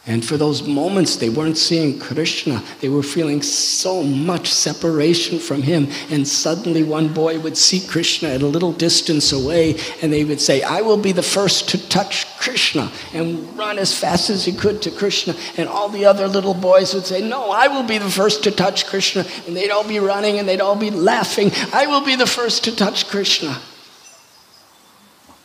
And 0.09 0.24
for 0.24 0.36
those 0.36 0.62
moments, 0.62 1.16
they 1.16 1.28
weren't 1.28 1.59
seeing 1.59 1.98
Krishna. 1.98 2.62
They 2.80 2.88
were 2.88 3.02
feeling 3.02 3.42
so 3.42 4.04
much 4.04 4.52
separation 4.52 5.40
from 5.40 5.62
him. 5.62 5.88
And 6.11 6.26
suddenly, 6.28 6.84
one 6.84 7.12
boy 7.12 7.40
would 7.40 7.57
see 7.57 7.84
Krishna 7.84 8.28
at 8.28 8.42
a 8.42 8.46
little 8.46 8.72
distance 8.72 9.32
away, 9.32 9.80
and 10.00 10.12
they 10.12 10.22
would 10.22 10.40
say, 10.40 10.62
I 10.62 10.82
will 10.82 10.96
be 10.96 11.11
the 11.11 11.24
first 11.24 11.68
to 11.70 11.88
touch 11.88 12.24
Krishna, 12.38 12.92
and 13.14 13.59
run 13.59 13.80
as 13.80 13.98
fast 13.98 14.30
as 14.30 14.44
he 14.44 14.52
could 14.52 14.80
to 14.82 14.92
Krishna. 14.92 15.34
And 15.57 15.68
all 15.68 15.88
the 15.88 16.04
other 16.04 16.28
little 16.28 16.54
boys 16.54 16.94
would 16.94 17.07
say, 17.07 17.28
No, 17.28 17.50
I 17.50 17.66
will 17.66 17.82
be 17.82 17.98
the 17.98 18.09
first 18.09 18.44
to 18.44 18.52
touch 18.52 18.86
Krishna. 18.86 19.26
And 19.48 19.57
they'd 19.57 19.70
all 19.70 19.86
be 19.86 19.98
running 19.98 20.38
and 20.38 20.48
they'd 20.48 20.61
all 20.61 20.76
be 20.76 20.90
laughing. 20.90 21.50
I 21.72 21.86
will 21.86 22.04
be 22.04 22.14
the 22.14 22.28
first 22.28 22.62
to 22.64 22.76
touch 22.76 23.09
Krishna. 23.09 23.61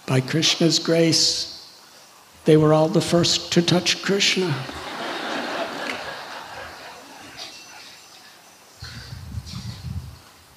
By 0.06 0.22
Krishna's 0.22 0.78
grace, 0.78 1.51
they 2.46 2.58
were 2.58 2.74
all 2.74 2.90
the 2.90 3.02
first 3.02 3.52
to 3.54 3.62
touch 3.62 4.02
Krishna. 4.02 4.54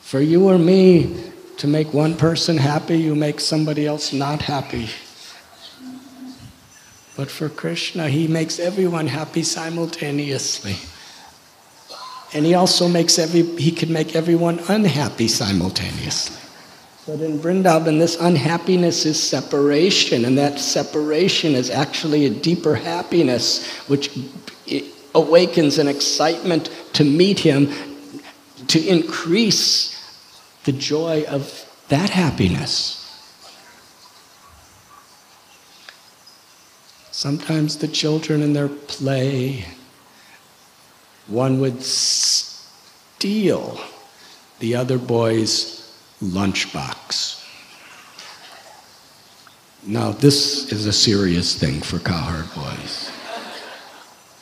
For 0.00 0.20
you 0.20 0.48
or 0.48 0.58
me 0.58 1.32
to 1.58 1.66
make 1.66 1.92
one 1.92 2.14
person 2.16 2.56
happy, 2.56 2.98
you 2.98 3.14
make 3.14 3.40
somebody 3.40 3.86
else 3.86 4.12
not 4.12 4.42
happy. 4.42 4.88
But 7.16 7.30
for 7.30 7.48
Krishna, 7.48 8.08
he 8.08 8.26
makes 8.28 8.58
everyone 8.58 9.06
happy 9.06 9.42
simultaneously. 9.42 10.76
And 12.32 12.44
he 12.44 12.54
also 12.54 12.88
makes 12.88 13.18
every, 13.18 13.42
he 13.56 13.70
can 13.70 13.92
make 13.92 14.16
everyone 14.16 14.60
unhappy 14.68 15.28
simultaneously. 15.28 16.43
But 17.06 17.20
in 17.20 17.38
Vrindavan, 17.38 17.98
this 17.98 18.16
unhappiness 18.18 19.04
is 19.04 19.22
separation, 19.22 20.24
and 20.24 20.38
that 20.38 20.58
separation 20.58 21.54
is 21.54 21.68
actually 21.68 22.24
a 22.24 22.30
deeper 22.30 22.74
happiness, 22.74 23.68
which 23.88 24.10
awakens 25.14 25.78
an 25.78 25.86
excitement 25.86 26.70
to 26.94 27.04
meet 27.04 27.40
him, 27.40 27.70
to 28.68 28.82
increase 28.86 29.92
the 30.64 30.72
joy 30.72 31.24
of 31.28 31.70
that 31.88 32.08
happiness. 32.08 33.02
Sometimes 37.10 37.76
the 37.76 37.88
children 37.88 38.40
in 38.40 38.54
their 38.54 38.68
play, 38.68 39.66
one 41.26 41.60
would 41.60 41.82
steal 41.82 43.78
the 44.58 44.74
other 44.74 44.96
boy's 44.98 45.83
lunchbox. 46.24 47.40
Now, 49.86 50.12
this 50.12 50.72
is 50.72 50.86
a 50.86 50.92
serious 50.92 51.58
thing 51.58 51.80
for 51.80 51.98
cowherd 51.98 52.48
boys. 52.54 53.10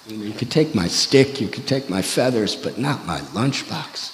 You 0.06 0.32
could 0.32 0.50
take 0.50 0.74
my 0.74 0.88
stick, 0.88 1.40
you 1.40 1.48
could 1.48 1.66
take 1.66 1.90
my 1.90 2.02
feathers, 2.02 2.54
but 2.56 2.78
not 2.78 3.06
my 3.06 3.18
lunchbox. 3.18 4.10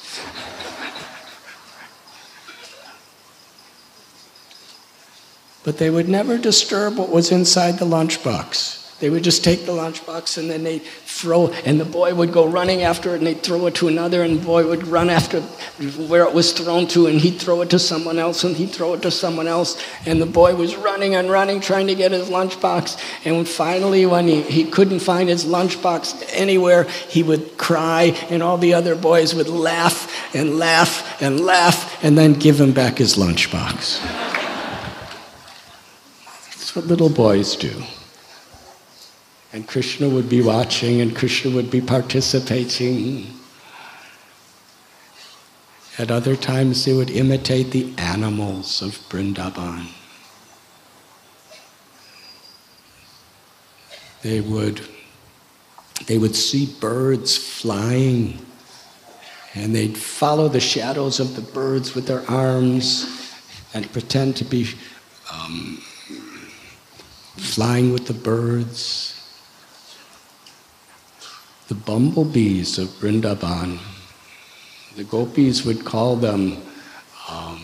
but 5.65 5.77
they 5.77 5.91
would 5.91 6.09
never 6.09 6.39
disturb 6.39 6.97
what 6.97 7.11
was 7.11 7.31
inside 7.31 7.79
the 7.79 7.85
lunchbox. 7.85 8.88
They 9.01 9.11
would 9.11 9.23
just 9.23 9.45
take 9.45 9.65
the 9.65 9.73
lunchbox 9.73 10.39
and 10.39 10.51
then 10.51 10.65
they'd 10.65 10.83
throw, 10.83 11.49
and 11.65 11.79
the 11.79 11.85
boy 11.85 12.15
would 12.15 12.33
go 12.33 12.49
running 12.49 12.83
after 12.83 13.15
it 13.15 13.19
and 13.19 13.27
they'd 13.27 13.43
throw 13.43 13.67
it 13.67 13.77
to 13.77 13.87
another, 13.87 14.23
and 14.23 14.41
the 14.41 14.45
boy 14.45 14.67
would 14.67 14.89
run 14.89 15.09
after 15.09 15.41
where 15.41 16.25
it 16.25 16.35
was 16.35 16.53
thrown 16.53 16.89
to, 16.89 17.07
and 17.07 17.21
he'd 17.21 17.41
throw 17.41 17.61
it 17.63 17.71
to 17.71 17.79
someone 17.79 18.19
else, 18.19 18.43
and 18.43 18.57
he'd 18.57 18.71
throw 18.71 18.95
it 18.95 19.03
to 19.03 19.11
someone 19.13 19.47
else. 19.47 19.81
And 20.05 20.21
the 20.21 20.27
boy 20.27 20.57
was 20.57 20.75
running 20.75 21.15
and 21.15 21.31
running, 21.31 21.61
trying 21.61 21.87
to 21.87 21.95
get 21.95 22.11
his 22.11 22.29
lunchbox. 22.29 23.01
And 23.25 23.49
finally, 23.49 24.05
when 24.05 24.27
he, 24.27 24.43
he 24.43 24.65
couldn't 24.65 25.01
find 25.01 25.29
his 25.29 25.45
lunchbox 25.45 26.31
anywhere, 26.33 26.85
he 26.85 27.23
would 27.23 27.57
cry, 27.57 28.17
and 28.31 28.43
all 28.43 28.59
the 28.59 28.75
other 28.75 28.97
boys 28.97 29.33
would 29.33 29.49
laugh 29.49 30.35
and 30.35 30.59
laugh 30.59 31.23
and 31.23 31.39
laugh, 31.39 32.03
and 32.03 32.19
then 32.19 32.33
give 32.33 32.61
him 32.61 32.73
back 32.73 32.99
his 32.99 33.15
lunchbox. 33.17 34.01
That's 36.57 36.75
what 36.75 36.87
little 36.87 37.11
boys 37.11 37.55
do. 37.55 37.85
And 39.53 39.67
Krishna 39.67 40.09
would 40.09 40.29
be 40.29 40.43
watching 40.43 41.01
and 41.01 41.17
Krishna 41.17 41.51
would 41.53 41.71
be 41.71 41.81
participating. 41.81 43.33
At 45.99 46.11
other 46.11 46.37
times, 46.37 46.85
they 46.85 46.93
would 46.93 47.11
imitate 47.11 47.71
the 47.71 47.93
animals 47.99 48.83
of 48.83 48.93
Vrindavan. 49.09 49.89
They 54.23 54.41
would, 54.41 54.83
they 56.07 56.19
would 56.19 56.37
see 56.37 56.67
birds 56.81 57.37
flying 57.37 58.45
and 59.55 59.75
they'd 59.75 59.97
follow 59.97 60.49
the 60.49 60.61
shadows 60.61 61.21
of 61.21 61.35
the 61.35 61.43
birds 61.43 61.95
with 61.95 62.07
their 62.07 62.29
arms 62.31 63.35
and 63.75 63.91
pretend 63.93 64.37
to 64.37 64.45
be 64.45 64.69
um, 65.33 65.79
flying 67.37 67.93
with 67.93 68.07
the 68.07 68.15
birds. 68.15 69.18
The 71.69 71.75
bumblebees 71.75 72.79
of 72.79 72.89
Vrindavan, 72.89 73.79
the 74.97 75.05
gopis 75.05 75.65
would 75.65 75.85
call 75.85 76.17
them, 76.17 76.57
um, 77.29 77.61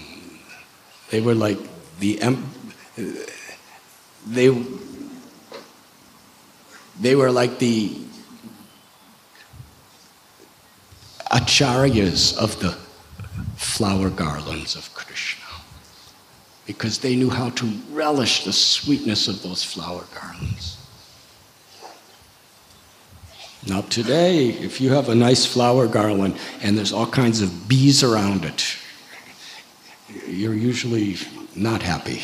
they 1.11 1.21
were 1.21 1.35
like 1.35 1.59
the, 1.99 2.21
they, 4.27 4.65
they 7.01 7.17
were 7.17 7.31
like 7.31 7.59
the 7.59 7.97
acharyas 11.31 12.37
of 12.37 12.61
the 12.61 12.77
flower 13.57 14.11
garlands 14.11 14.77
of 14.77 14.93
Krishna 14.95 15.45
because 16.67 16.99
they 16.99 17.17
knew 17.17 17.31
how 17.31 17.51
to 17.51 17.67
relish 17.91 18.45
the 18.45 18.53
sweetness 18.53 19.29
of 19.29 19.43
those 19.43 19.65
flower 19.65 20.05
garlands. 20.15 20.84
Now, 23.67 23.81
today, 23.81 24.49
if 24.49 24.79
you 24.79 24.91
have 24.91 25.09
a 25.09 25.15
nice 25.15 25.47
flower 25.47 25.87
garland 25.87 26.37
and 26.61 26.77
there's 26.77 26.93
all 26.93 27.07
kinds 27.07 27.41
of 27.41 27.67
bees 27.67 28.03
around 28.03 28.45
it, 28.45 28.77
you're 30.29 30.55
usually 30.55 31.17
not 31.57 31.81
happy. 31.81 32.21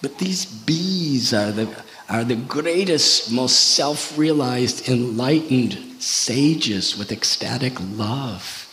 But 0.00 0.16
these 0.16 0.46
bees 0.46 1.34
are 1.34 1.52
the, 1.52 1.84
are 2.08 2.24
the 2.24 2.36
greatest, 2.36 3.30
most 3.30 3.74
self 3.74 4.16
realized, 4.16 4.88
enlightened 4.88 5.78
sages 6.02 6.96
with 6.96 7.12
ecstatic 7.12 7.74
love. 7.78 8.66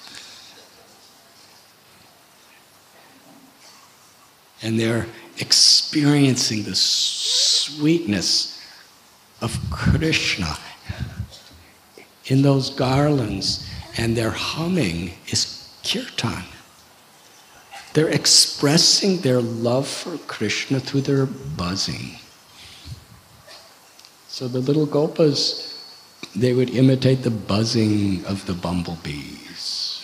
And 4.61 4.79
they're 4.79 5.07
experiencing 5.39 6.63
the 6.63 6.75
sweetness 6.75 8.53
of 9.41 9.59
Krishna 9.69 10.57
in 12.27 12.41
those 12.41 12.69
garlands, 12.69 13.67
and 13.97 14.15
their 14.15 14.31
humming 14.31 15.11
is 15.27 15.69
kirtan. 15.83 16.43
They're 17.93 18.09
expressing 18.09 19.21
their 19.21 19.41
love 19.41 19.87
for 19.87 20.17
Krishna 20.27 20.79
through 20.79 21.01
their 21.01 21.25
buzzing. 21.25 22.17
So 24.27 24.47
the 24.47 24.59
little 24.59 24.85
gopas, 24.85 25.73
they 26.35 26.53
would 26.53 26.69
imitate 26.69 27.23
the 27.23 27.31
buzzing 27.31 28.23
of 28.25 28.45
the 28.45 28.53
bumblebees. 28.53 30.03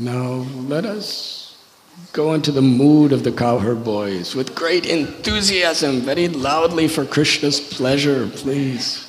Now 0.00 0.46
let 0.66 0.86
us 0.86 1.58
go 2.14 2.32
into 2.32 2.50
the 2.52 2.62
mood 2.62 3.12
of 3.12 3.22
the 3.22 3.30
cowherd 3.30 3.84
boys 3.84 4.34
with 4.34 4.54
great 4.54 4.86
enthusiasm, 4.86 6.00
very 6.00 6.26
loudly 6.26 6.88
for 6.88 7.04
Krishna's 7.04 7.60
pleasure, 7.60 8.26
please. 8.28 9.06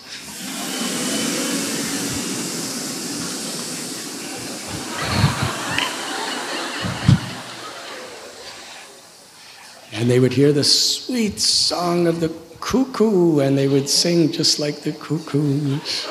And 9.93 10.09
they 10.09 10.19
would 10.19 10.33
hear 10.33 10.51
the 10.51 10.65
sweet 10.65 11.39
song 11.39 12.05
of 12.07 12.19
the 12.19 12.33
cuckoo, 12.59 13.39
and 13.39 13.57
they 13.57 13.69
would 13.69 13.87
sing 13.87 14.29
just 14.29 14.59
like 14.59 14.81
the 14.81 14.91
cuckoos. 14.91 16.05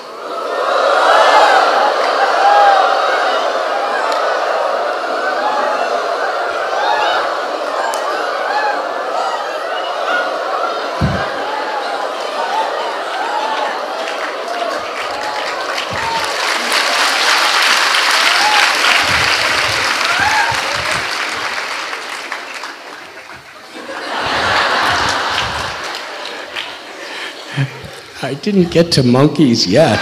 Didn't 28.43 28.71
get 28.71 28.91
to 28.93 29.03
monkeys 29.03 29.67
yet. 29.67 30.01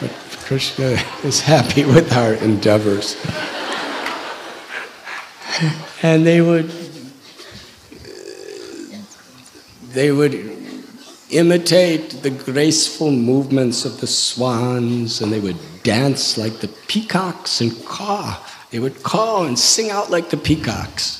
but 0.00 0.10
Krishna 0.44 0.98
is 1.24 1.40
happy 1.40 1.84
with 1.84 2.12
our 2.12 2.34
endeavors. 2.34 3.16
and 6.02 6.26
they 6.26 6.40
would 6.42 6.70
they 9.92 10.12
would 10.12 10.34
imitate 11.30 12.10
the 12.22 12.30
graceful 12.30 13.10
movements 13.10 13.84
of 13.84 14.00
the 14.00 14.06
swans 14.06 15.20
and 15.20 15.32
they 15.32 15.40
would 15.40 15.58
dance 15.82 16.36
like 16.36 16.60
the 16.60 16.68
peacocks 16.86 17.60
and 17.60 17.84
caw 17.86 18.38
they 18.70 18.78
would 18.78 19.02
call 19.02 19.46
and 19.46 19.58
sing 19.58 19.90
out 19.90 20.10
like 20.10 20.30
the 20.30 20.36
peacocks. 20.36 21.16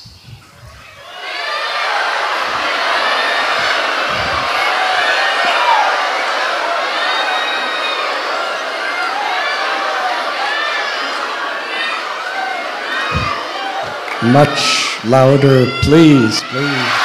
Much 14.23 15.03
louder, 15.03 15.65
please, 15.81 16.41
please. 16.43 17.00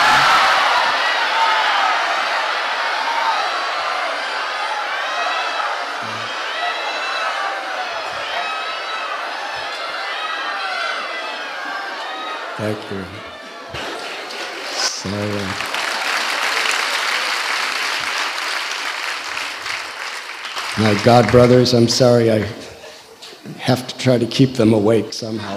Thank 12.66 12.90
you. 12.90 13.04
So, 14.74 15.08
my 20.82 21.00
God 21.04 21.30
brothers, 21.30 21.74
I'm 21.74 21.86
sorry, 21.86 22.32
I 22.32 22.38
have 23.58 23.86
to 23.86 23.96
try 23.98 24.18
to 24.18 24.26
keep 24.26 24.54
them 24.54 24.72
awake 24.72 25.12
somehow. 25.12 25.56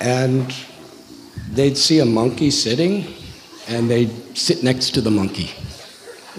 and 0.00 0.52
they'd 1.52 1.76
see 1.76 2.00
a 2.00 2.04
monkey 2.04 2.50
sitting, 2.50 3.14
and 3.68 3.88
they'd 3.88 4.10
sit 4.36 4.64
next 4.64 4.90
to 4.94 5.00
the 5.00 5.12
monkey 5.12 5.52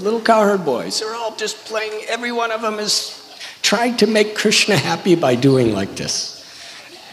little 0.02 0.22
cowherd 0.22 0.66
boys. 0.66 1.02
All 1.02 1.21
just 1.42 1.66
playing, 1.66 2.06
every 2.08 2.32
one 2.32 2.52
of 2.52 2.62
them 2.62 2.78
is 2.78 3.18
trying 3.64 3.98
to 3.98 4.06
make 4.06 4.36
Krishna 4.36 4.78
happy 4.78 5.16
by 5.16 5.34
doing 5.34 5.74
like 5.74 5.96
this. 5.96 6.38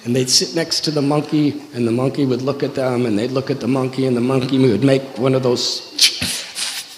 And 0.05 0.15
they'd 0.15 0.29
sit 0.29 0.55
next 0.55 0.81
to 0.81 0.91
the 0.91 1.01
monkey, 1.01 1.63
and 1.73 1.89
the 1.89 1.93
monkey 1.93 2.27
would 2.27 2.43
look 2.43 2.63
at 2.63 2.75
them, 2.75 3.07
and 3.07 3.19
they'd 3.19 3.31
look 3.31 3.51
at 3.51 3.61
the 3.61 3.67
monkey, 3.67 4.05
and 4.05 4.15
the 4.15 4.21
monkey 4.21 4.59
would 4.59 4.85
make 4.85 5.03
one 5.17 5.35
of 5.35 5.43
those, 5.43 5.65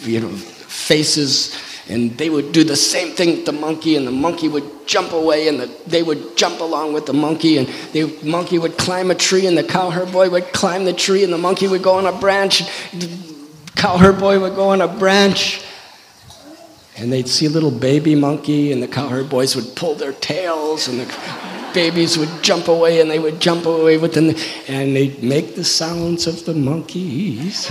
you 0.02 0.18
know, 0.18 0.28
faces, 0.28 1.56
and 1.88 2.18
they 2.18 2.30
would 2.30 2.50
do 2.50 2.64
the 2.64 2.74
same 2.74 3.14
thing 3.14 3.36
with 3.36 3.46
the 3.46 3.52
monkey, 3.52 3.94
and 3.94 4.08
the 4.08 4.10
monkey 4.26 4.48
would 4.48 4.88
jump 4.88 5.12
away, 5.12 5.46
and 5.46 5.60
the, 5.60 5.70
they 5.86 6.02
would 6.02 6.36
jump 6.36 6.58
along 6.58 6.92
with 6.94 7.06
the 7.06 7.12
monkey, 7.12 7.58
and 7.58 7.68
the 7.92 8.12
monkey 8.24 8.58
would 8.58 8.76
climb 8.76 9.12
a 9.12 9.14
tree, 9.14 9.46
and 9.46 9.56
the 9.56 9.62
cowherd 9.62 10.10
boy 10.10 10.28
would 10.28 10.52
climb 10.52 10.84
the 10.84 10.92
tree, 10.92 11.22
and 11.22 11.32
the 11.32 11.38
monkey 11.38 11.68
would 11.68 11.84
go 11.84 11.94
on 11.94 12.06
a 12.06 12.12
branch, 12.18 12.64
the 12.90 13.08
cowherd 13.76 14.18
boy 14.18 14.40
would 14.40 14.56
go 14.56 14.70
on 14.70 14.80
a 14.80 14.88
branch, 14.88 15.62
and 17.00 17.10
they'd 17.10 17.28
see 17.28 17.46
a 17.46 17.50
little 17.50 17.70
baby 17.70 18.14
monkey, 18.14 18.72
and 18.72 18.82
the 18.82 18.88
cowherd 18.88 19.30
boys 19.30 19.56
would 19.56 19.74
pull 19.74 19.94
their 19.94 20.12
tails, 20.12 20.86
and 20.86 21.00
the 21.00 21.70
babies 21.72 22.18
would 22.18 22.42
jump 22.42 22.68
away, 22.68 23.00
and 23.00 23.10
they 23.10 23.18
would 23.18 23.40
jump 23.40 23.64
away 23.64 23.96
with 23.96 24.12
them, 24.12 24.34
and 24.68 24.94
they'd 24.94 25.22
make 25.22 25.56
the 25.56 25.64
sounds 25.64 26.26
of 26.26 26.44
the 26.44 26.54
monkeys. 26.54 27.70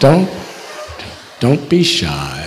Don't, 0.00 0.30
don't 1.40 1.68
be 1.68 1.82
shy. 1.82 2.40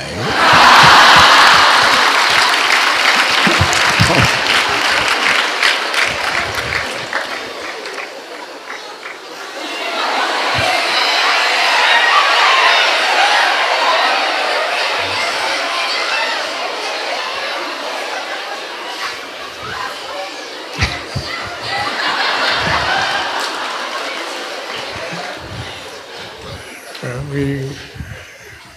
we, 27.34 27.68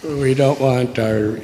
we 0.02 0.25
don't 0.36 0.60
want 0.60 0.98
our 0.98 1.36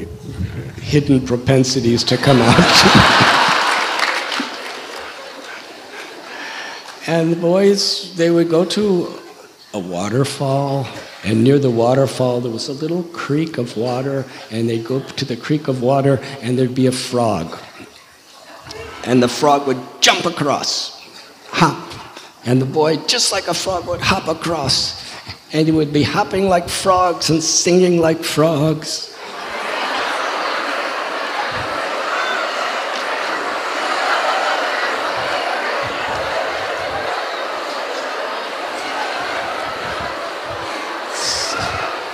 hidden 0.82 1.26
propensities 1.26 2.04
to 2.04 2.16
come 2.16 2.38
out. 2.40 2.56
and 7.06 7.32
the 7.32 7.36
boys, 7.36 8.14
they 8.16 8.30
would 8.30 8.50
go 8.50 8.64
to 8.66 9.18
a 9.72 9.78
waterfall, 9.78 10.86
and 11.24 11.42
near 11.42 11.58
the 11.58 11.70
waterfall 11.70 12.42
there 12.42 12.52
was 12.52 12.68
a 12.68 12.74
little 12.74 13.04
creek 13.04 13.56
of 13.56 13.74
water, 13.76 14.26
and 14.50 14.68
they'd 14.68 14.84
go 14.84 15.00
to 15.00 15.24
the 15.24 15.36
creek 15.36 15.68
of 15.68 15.82
water, 15.82 16.20
and 16.42 16.58
there'd 16.58 16.74
be 16.74 16.86
a 16.86 16.92
frog. 16.92 17.58
And 19.04 19.22
the 19.22 19.28
frog 19.28 19.66
would 19.66 19.80
jump 20.00 20.26
across, 20.26 21.00
hop, 21.48 21.88
and 22.44 22.60
the 22.60 22.66
boy, 22.66 22.96
just 22.96 23.32
like 23.32 23.48
a 23.48 23.54
frog, 23.54 23.86
would 23.86 24.02
hop 24.02 24.28
across 24.28 25.01
and 25.52 25.66
he 25.66 25.72
would 25.72 25.92
be 25.92 26.02
hopping 26.02 26.48
like 26.48 26.68
frogs 26.68 27.28
and 27.28 27.42
singing 27.42 28.00
like 28.00 28.24
frogs. 28.24 29.08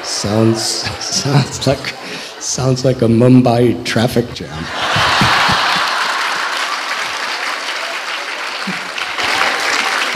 Sounds, 0.02 0.60
sounds 1.00 1.66
like, 1.66 1.78
sounds 2.40 2.84
like 2.84 3.02
a 3.02 3.06
Mumbai 3.06 3.84
traffic 3.84 4.26
jam. 4.34 4.48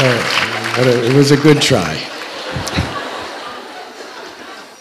oh, 0.04 1.04
it 1.06 1.14
was 1.14 1.30
a 1.30 1.36
good 1.36 1.62
try 1.62 2.11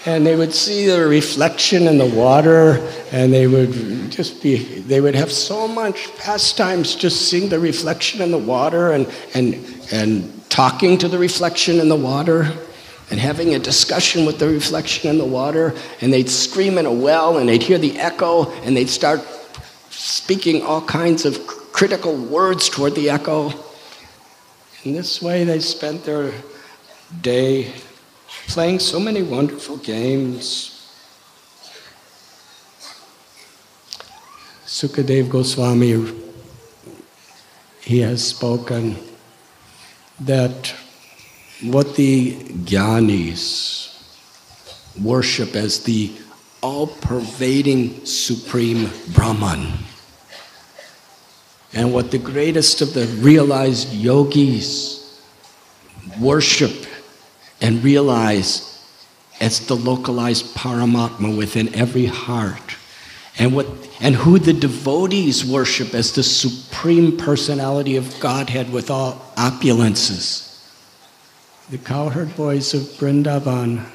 and 0.05 0.25
they 0.25 0.35
would 0.35 0.53
see 0.53 0.87
the 0.87 1.07
reflection 1.07 1.87
in 1.87 1.97
the 1.97 2.05
water 2.05 2.77
and 3.11 3.31
they 3.31 3.47
would 3.47 4.11
just 4.11 4.41
be 4.41 4.57
they 4.81 4.99
would 4.99 5.15
have 5.15 5.31
so 5.31 5.67
much 5.67 6.15
pastimes 6.17 6.95
just 6.95 7.29
seeing 7.29 7.49
the 7.49 7.59
reflection 7.59 8.21
in 8.21 8.31
the 8.31 8.37
water 8.37 8.91
and 8.91 9.07
and 9.33 9.55
and 9.91 10.49
talking 10.49 10.97
to 10.97 11.07
the 11.07 11.17
reflection 11.17 11.79
in 11.79 11.87
the 11.87 11.95
water 11.95 12.51
and 13.11 13.19
having 13.19 13.55
a 13.55 13.59
discussion 13.59 14.25
with 14.25 14.39
the 14.39 14.47
reflection 14.47 15.09
in 15.09 15.17
the 15.17 15.25
water. 15.25 15.75
And 15.99 16.11
they'd 16.11 16.29
scream 16.29 16.77
in 16.77 16.85
a 16.85 16.91
well 16.91 17.37
and 17.37 17.47
they'd 17.47 17.61
hear 17.61 17.77
the 17.77 17.99
echo 17.99 18.49
and 18.61 18.75
they'd 18.75 18.89
start 18.89 19.21
speaking 19.89 20.63
all 20.63 20.81
kinds 20.81 21.25
of 21.25 21.45
critical 21.73 22.15
words 22.15 22.69
toward 22.69 22.95
the 22.95 23.09
echo. 23.09 23.51
In 24.83 24.93
this 24.93 25.21
way 25.21 25.43
they 25.43 25.59
spent 25.59 26.05
their 26.05 26.31
day 27.21 27.73
playing 28.51 28.79
so 28.79 28.99
many 28.99 29.23
wonderful 29.23 29.77
games. 29.77 30.77
Sukadev 34.65 35.29
Goswami, 35.29 36.13
he 37.79 37.99
has 37.99 38.27
spoken 38.27 38.97
that 40.19 40.75
what 41.63 41.95
the 41.95 42.33
Gyanis 42.65 43.87
worship 45.01 45.55
as 45.55 45.85
the 45.85 46.11
all 46.61 46.87
pervading 46.87 48.05
supreme 48.05 48.89
Brahman, 49.13 49.71
and 51.73 51.93
what 51.93 52.11
the 52.11 52.19
greatest 52.19 52.81
of 52.81 52.93
the 52.93 53.05
realized 53.23 53.93
yogis 53.93 55.21
worship 56.19 56.90
and 57.61 57.83
realize 57.83 58.67
it's 59.39 59.59
the 59.59 59.75
localized 59.75 60.55
Paramatma 60.55 61.35
within 61.35 61.73
every 61.73 62.07
heart. 62.07 62.75
And, 63.37 63.55
what, 63.55 63.67
and 63.99 64.15
who 64.15 64.39
the 64.39 64.53
devotees 64.53 65.45
worship 65.45 65.93
as 65.93 66.11
the 66.11 66.23
supreme 66.23 67.17
personality 67.17 67.95
of 67.95 68.19
Godhead 68.19 68.71
with 68.71 68.91
all 68.91 69.13
opulences. 69.35 70.47
The 71.69 71.77
cowherd 71.77 72.35
boys 72.35 72.73
of 72.73 72.81
Vrindavan, 72.81 73.85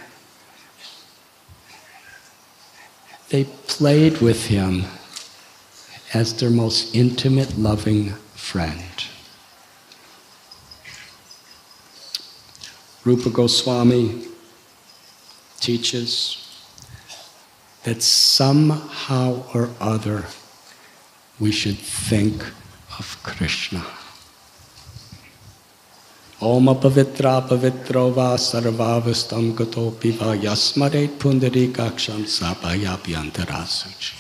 they 3.29 3.45
played 3.45 4.19
with 4.19 4.47
him 4.47 4.85
as 6.15 6.35
their 6.35 6.51
most 6.51 6.95
intimate, 6.95 7.59
loving 7.59 8.15
friend. 8.35 8.83
Rupa 13.07 13.31
Goswami 13.31 14.27
teaches 15.61 16.43
that 17.85 18.03
somehow 18.03 19.45
or 19.55 19.71
other 19.81 20.25
we 21.39 21.53
should 21.53 21.79
think 21.79 22.43
of 22.99 23.17
Krishna. 23.23 23.87
Om 26.41 26.67
apavitra 26.67 27.49
pavitro 27.49 28.13
va 28.13 28.37
sarvavastam 28.37 29.55
gatopi 29.55 30.11
va 30.11 30.37
yasmaret 30.37 31.17
pundarikaksham 31.17 32.25
sapayapyantarasuchi. 32.27 34.15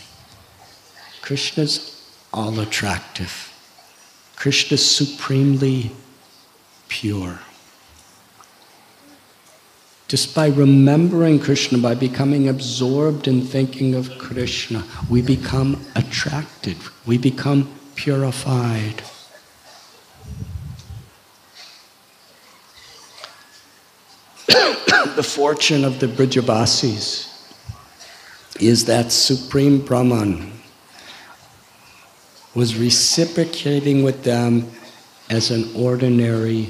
Krishna's 1.22 2.00
all 2.32 2.60
attractive. 2.60 3.52
Krishna's 4.36 4.88
supremely 4.88 5.90
pure. 6.86 7.40
Just 10.08 10.36
by 10.36 10.46
remembering 10.46 11.40
Krishna, 11.40 11.78
by 11.78 11.96
becoming 11.96 12.48
absorbed 12.48 13.26
in 13.26 13.42
thinking 13.42 13.96
of 13.96 14.16
Krishna, 14.18 14.84
we 15.10 15.20
become 15.20 15.84
attracted, 15.96 16.76
we 17.04 17.18
become 17.18 17.68
purified. 17.96 19.02
the 25.16 25.24
fortune 25.26 25.84
of 25.84 25.98
the 25.98 26.06
Brijavasis 26.06 27.32
is 28.60 28.84
that 28.84 29.10
Supreme 29.10 29.84
Brahman 29.84 30.52
was 32.54 32.76
reciprocating 32.76 34.04
with 34.04 34.22
them 34.22 34.70
as 35.28 35.50
an 35.50 35.68
ordinary 35.74 36.68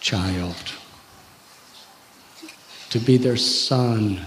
child 0.00 0.74
to 2.90 2.98
be 2.98 3.16
their 3.16 3.36
son, 3.36 4.20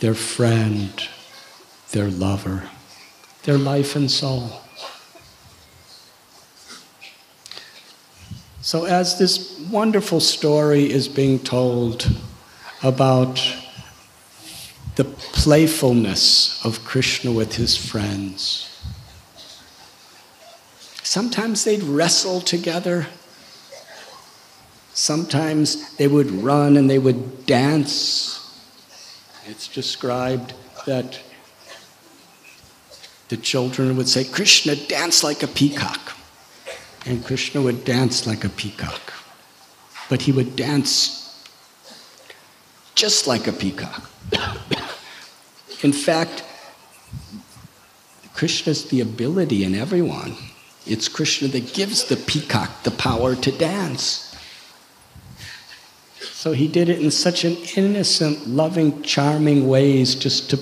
their 0.00 0.14
friend, 0.14 1.08
their 1.92 2.08
lover, 2.08 2.68
their 3.44 3.58
life 3.58 3.94
and 3.94 4.10
soul. 4.10 4.62
So, 8.62 8.84
as 8.84 9.18
this 9.18 9.58
wonderful 9.70 10.20
story 10.20 10.90
is 10.90 11.08
being 11.08 11.38
told 11.38 12.10
about 12.82 13.40
the 14.96 15.04
playfulness 15.04 16.64
of 16.64 16.84
Krishna 16.84 17.32
with 17.32 17.56
his 17.56 17.76
friends, 17.76 18.66
sometimes 21.02 21.64
they'd 21.64 21.82
wrestle 21.82 22.40
together. 22.40 23.06
Sometimes 24.92 25.96
they 25.96 26.08
would 26.08 26.30
run 26.30 26.76
and 26.76 26.90
they 26.90 26.98
would 26.98 27.46
dance. 27.46 28.36
It's 29.46 29.68
described 29.68 30.54
that 30.86 31.20
the 33.28 33.36
children 33.36 33.96
would 33.96 34.08
say, 34.08 34.24
Krishna, 34.24 34.74
dance 34.74 35.22
like 35.22 35.42
a 35.42 35.46
peacock. 35.46 36.16
And 37.06 37.24
Krishna 37.24 37.62
would 37.62 37.84
dance 37.84 38.26
like 38.26 38.44
a 38.44 38.48
peacock. 38.48 39.12
But 40.08 40.22
he 40.22 40.32
would 40.32 40.56
dance 40.56 41.20
just 42.94 43.26
like 43.26 43.46
a 43.46 43.52
peacock. 43.52 44.10
in 45.82 45.92
fact, 45.92 46.44
Krishna's 48.34 48.88
the 48.88 49.00
ability 49.00 49.64
in 49.64 49.74
everyone. 49.74 50.36
It's 50.86 51.08
Krishna 51.08 51.48
that 51.48 51.72
gives 51.72 52.04
the 52.04 52.16
peacock 52.16 52.82
the 52.82 52.90
power 52.90 53.36
to 53.36 53.52
dance. 53.52 54.29
So 56.40 56.52
he 56.52 56.68
did 56.68 56.88
it 56.88 57.02
in 57.02 57.10
such 57.10 57.44
an 57.44 57.58
innocent, 57.76 58.46
loving, 58.46 59.02
charming 59.02 59.68
ways 59.68 60.14
just 60.14 60.48
to 60.48 60.58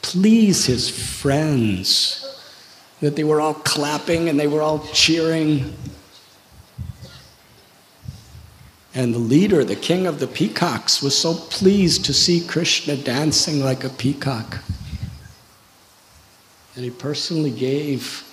please 0.00 0.64
his 0.64 0.88
friends 0.88 2.24
that 3.02 3.14
they 3.14 3.22
were 3.22 3.38
all 3.38 3.52
clapping 3.52 4.30
and 4.30 4.40
they 4.40 4.46
were 4.46 4.62
all 4.62 4.78
cheering. 4.94 5.76
And 8.94 9.12
the 9.12 9.18
leader, 9.18 9.64
the 9.64 9.76
king 9.76 10.06
of 10.06 10.18
the 10.18 10.26
peacocks, 10.26 11.02
was 11.02 11.14
so 11.14 11.34
pleased 11.34 12.06
to 12.06 12.14
see 12.14 12.40
Krishna 12.40 12.96
dancing 12.96 13.60
like 13.60 13.84
a 13.84 13.90
peacock. 13.90 14.60
And 16.74 16.84
he 16.84 16.90
personally 16.90 17.50
gave 17.50 18.24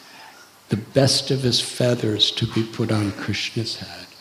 the 0.69 0.77
best 0.77 1.29
of 1.29 1.41
his 1.41 1.59
feathers 1.59 2.31
to 2.31 2.47
be 2.53 2.63
put 2.63 2.89
on 2.89 3.11
Krishna's 3.11 3.75
head. 3.75 4.12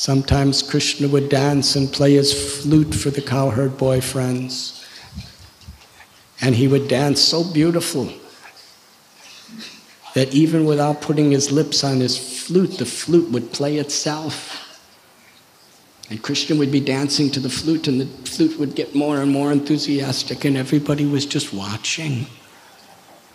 Sometimes 0.00 0.62
Krishna 0.62 1.08
would 1.08 1.28
dance 1.28 1.76
and 1.76 1.92
play 1.92 2.14
his 2.14 2.32
flute 2.32 2.94
for 2.94 3.10
the 3.10 3.20
cowherd 3.20 3.72
boyfriends. 3.72 4.82
And 6.40 6.54
he 6.54 6.68
would 6.68 6.88
dance 6.88 7.20
so 7.20 7.44
beautiful 7.44 8.10
that 10.14 10.32
even 10.32 10.64
without 10.64 11.02
putting 11.02 11.32
his 11.32 11.52
lips 11.52 11.84
on 11.84 12.00
his 12.00 12.16
flute, 12.16 12.78
the 12.78 12.86
flute 12.86 13.30
would 13.30 13.52
play 13.52 13.76
itself. 13.76 14.80
And 16.08 16.22
Krishna 16.22 16.56
would 16.56 16.72
be 16.72 16.80
dancing 16.80 17.30
to 17.32 17.38
the 17.38 17.50
flute, 17.50 17.86
and 17.86 18.00
the 18.00 18.06
flute 18.26 18.58
would 18.58 18.74
get 18.74 18.94
more 18.94 19.20
and 19.20 19.30
more 19.30 19.52
enthusiastic, 19.52 20.46
and 20.46 20.56
everybody 20.56 21.04
was 21.04 21.26
just 21.26 21.52
watching, 21.52 22.24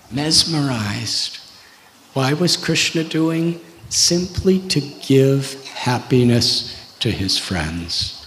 mesmerized. 0.09 1.37
Why 2.13 2.33
was 2.33 2.57
Krishna 2.57 3.03
doing? 3.03 3.61
Simply 3.89 4.59
to 4.69 4.81
give 4.81 5.61
happiness 5.75 6.95
to 6.99 7.11
his 7.11 7.37
friends. 7.37 8.21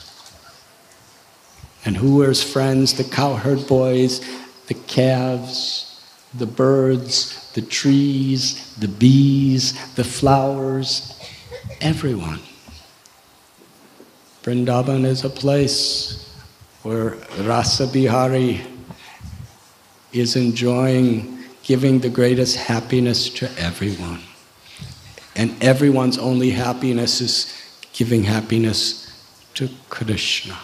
And 1.85 1.97
who 1.97 2.17
were 2.17 2.29
his 2.29 2.43
friends? 2.43 2.95
The 2.95 3.05
cowherd 3.05 3.67
boys, 3.67 4.21
the 4.67 4.75
calves, 4.75 6.05
the 6.35 6.47
birds, 6.47 7.51
the 7.55 7.63
trees, 7.63 8.77
the 8.77 8.89
bees, 8.89 9.73
the 9.95 10.05
flowers, 10.05 11.19
everyone. 11.81 12.41
Vrindavan 14.43 15.05
is 15.05 15.25
a 15.25 15.31
place 15.31 16.39
where 16.83 17.17
Rasa 17.41 17.87
Bihari 17.87 18.61
is 20.13 20.37
enjoying 20.37 21.39
giving 21.63 21.99
the 21.99 22.09
greatest 22.09 22.57
happiness 22.57 23.29
to 23.29 23.51
everyone. 23.59 24.21
And 25.39 25.55
everyone's 25.63 26.19
only 26.19 26.51
happiness 26.51 27.21
is 27.21 27.55
giving 27.93 28.25
happiness 28.25 29.07
to 29.55 29.71
Krishna. 29.89 30.59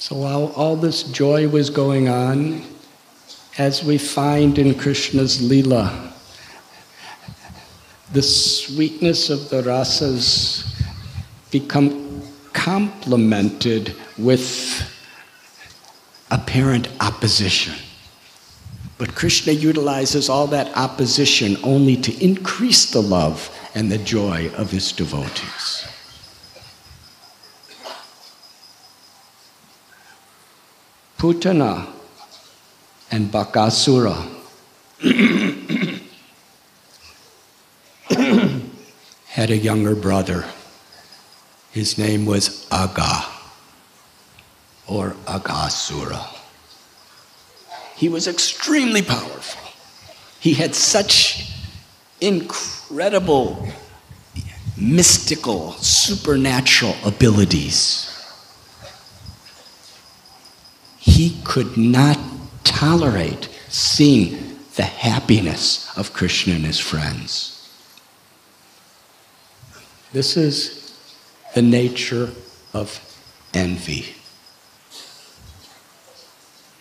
So 0.00 0.16
while 0.16 0.52
all 0.56 0.74
this 0.74 1.04
joy 1.04 1.48
was 1.48 1.70
going 1.70 2.08
on, 2.08 2.64
as 3.58 3.84
we 3.84 3.96
find 3.96 4.58
in 4.58 4.74
Krishna's 4.74 5.38
Leela, 5.38 6.12
the 8.12 8.22
sweetness 8.22 9.30
of 9.30 9.50
the 9.50 9.62
rasas 9.62 10.84
become 11.52 12.22
complemented 12.52 13.94
with 14.18 14.82
apparent 16.32 16.88
opposition. 17.00 17.74
But 18.98 19.14
Krishna 19.14 19.52
utilizes 19.52 20.28
all 20.28 20.46
that 20.48 20.74
opposition 20.76 21.58
only 21.62 21.96
to 21.96 22.24
increase 22.24 22.90
the 22.90 23.02
love 23.02 23.50
and 23.74 23.92
the 23.92 23.98
joy 23.98 24.50
of 24.56 24.70
his 24.70 24.92
devotees. 24.92 25.86
Putana 31.18 31.86
and 33.10 33.30
Bakasura 33.30 34.32
had 39.26 39.50
a 39.50 39.56
younger 39.56 39.94
brother. 39.94 40.46
His 41.72 41.98
name 41.98 42.24
was 42.24 42.66
Aga 42.70 43.26
or 44.86 45.10
Agasura. 45.26 46.35
He 47.96 48.08
was 48.08 48.28
extremely 48.28 49.02
powerful. 49.02 49.70
He 50.38 50.54
had 50.54 50.74
such 50.74 51.50
incredible, 52.20 53.68
mystical, 54.76 55.72
supernatural 55.72 56.94
abilities. 57.04 58.12
He 60.98 61.40
could 61.44 61.76
not 61.76 62.18
tolerate 62.64 63.48
seeing 63.68 64.58
the 64.76 64.82
happiness 64.82 65.90
of 65.96 66.12
Krishna 66.12 66.54
and 66.54 66.66
his 66.66 66.78
friends. 66.78 67.52
This 70.12 70.36
is 70.36 70.94
the 71.54 71.62
nature 71.62 72.30
of 72.74 73.00
envy. 73.54 74.14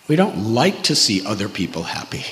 We 0.07 0.15
don't 0.15 0.53
like 0.53 0.83
to 0.83 0.95
see 0.95 1.25
other 1.25 1.49
people 1.49 1.83
happy. 1.83 2.23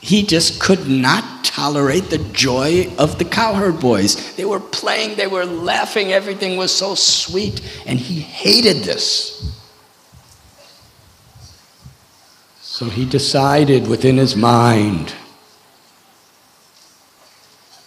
He 0.00 0.24
just 0.24 0.60
could 0.60 0.88
not 0.88 1.44
tolerate 1.44 2.10
the 2.10 2.18
joy 2.18 2.90
of 2.98 3.18
the 3.18 3.24
cowherd 3.24 3.78
boys. 3.78 4.34
They 4.36 4.44
were 4.44 4.58
playing, 4.58 5.16
they 5.16 5.26
were 5.26 5.44
laughing, 5.44 6.12
everything 6.12 6.56
was 6.56 6.74
so 6.74 6.94
sweet, 6.94 7.60
and 7.86 8.00
he 8.00 8.20
hated 8.20 8.78
this. 8.78 9.56
So 12.60 12.86
he 12.86 13.04
decided 13.04 13.86
within 13.86 14.16
his 14.16 14.34
mind 14.34 15.14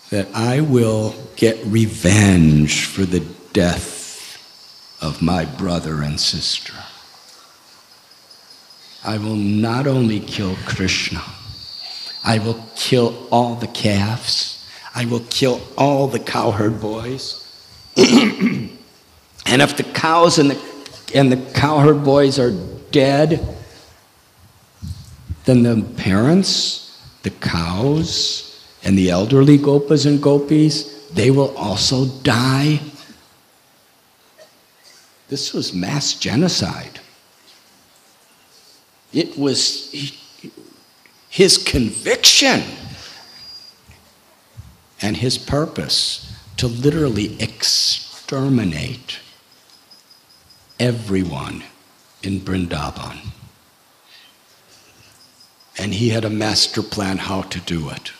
that 0.09 0.27
I 0.33 0.61
will 0.61 1.15
get 1.35 1.59
revenge 1.65 2.85
for 2.85 3.03
the 3.03 3.25
death 3.51 4.37
of 5.01 5.21
my 5.21 5.43
brother 5.43 6.01
and 6.01 6.17
sister. 6.17 6.84
I 9.05 9.19
will 9.19 9.35
not 9.35 9.85
only 9.85 10.19
kill 10.19 10.55
Krishna, 10.65 11.21
I 12.23 12.39
will 12.39 12.59
kill 12.75 13.27
all 13.31 13.53
the 13.53 13.67
calves, 13.67 14.67
I 14.95 15.05
will 15.05 15.23
kill 15.29 15.61
all 15.77 16.07
the 16.07 16.19
cowherd 16.19 16.81
boys. 16.81 17.41
and 17.97 18.71
if 19.45 19.77
the 19.77 19.83
cows 19.83 20.39
and 20.39 20.49
the, 20.49 20.59
and 21.13 21.31
the 21.31 21.51
cowherd 21.53 22.03
boys 22.03 22.39
are 22.39 22.51
dead, 22.89 23.55
then 25.45 25.61
the 25.61 25.83
parents, 25.97 26.99
the 27.21 27.29
cows, 27.29 28.67
and 28.83 28.97
the 28.97 29.11
elderly 29.11 29.59
gopas 29.59 30.07
and 30.07 30.21
gopis, 30.21 31.09
they 31.09 31.29
will 31.29 31.55
also 31.55 32.05
die. 32.23 32.79
This 35.27 35.53
was 35.53 35.73
mass 35.73 36.15
genocide. 36.15 36.99
It 39.15 39.37
was 39.37 39.95
his 41.29 41.57
conviction 41.57 42.61
and 45.01 45.15
his 45.15 45.37
purpose 45.37 46.37
to 46.57 46.67
literally 46.67 47.41
exterminate 47.41 49.19
everyone 50.81 51.63
in 52.23 52.41
Brindavan. 52.41 53.29
And 55.77 55.93
he 55.93 56.09
had 56.09 56.25
a 56.25 56.29
master 56.29 56.83
plan 56.83 57.17
how 57.17 57.43
to 57.43 57.59
do 57.61 57.89
it. 57.91 58.11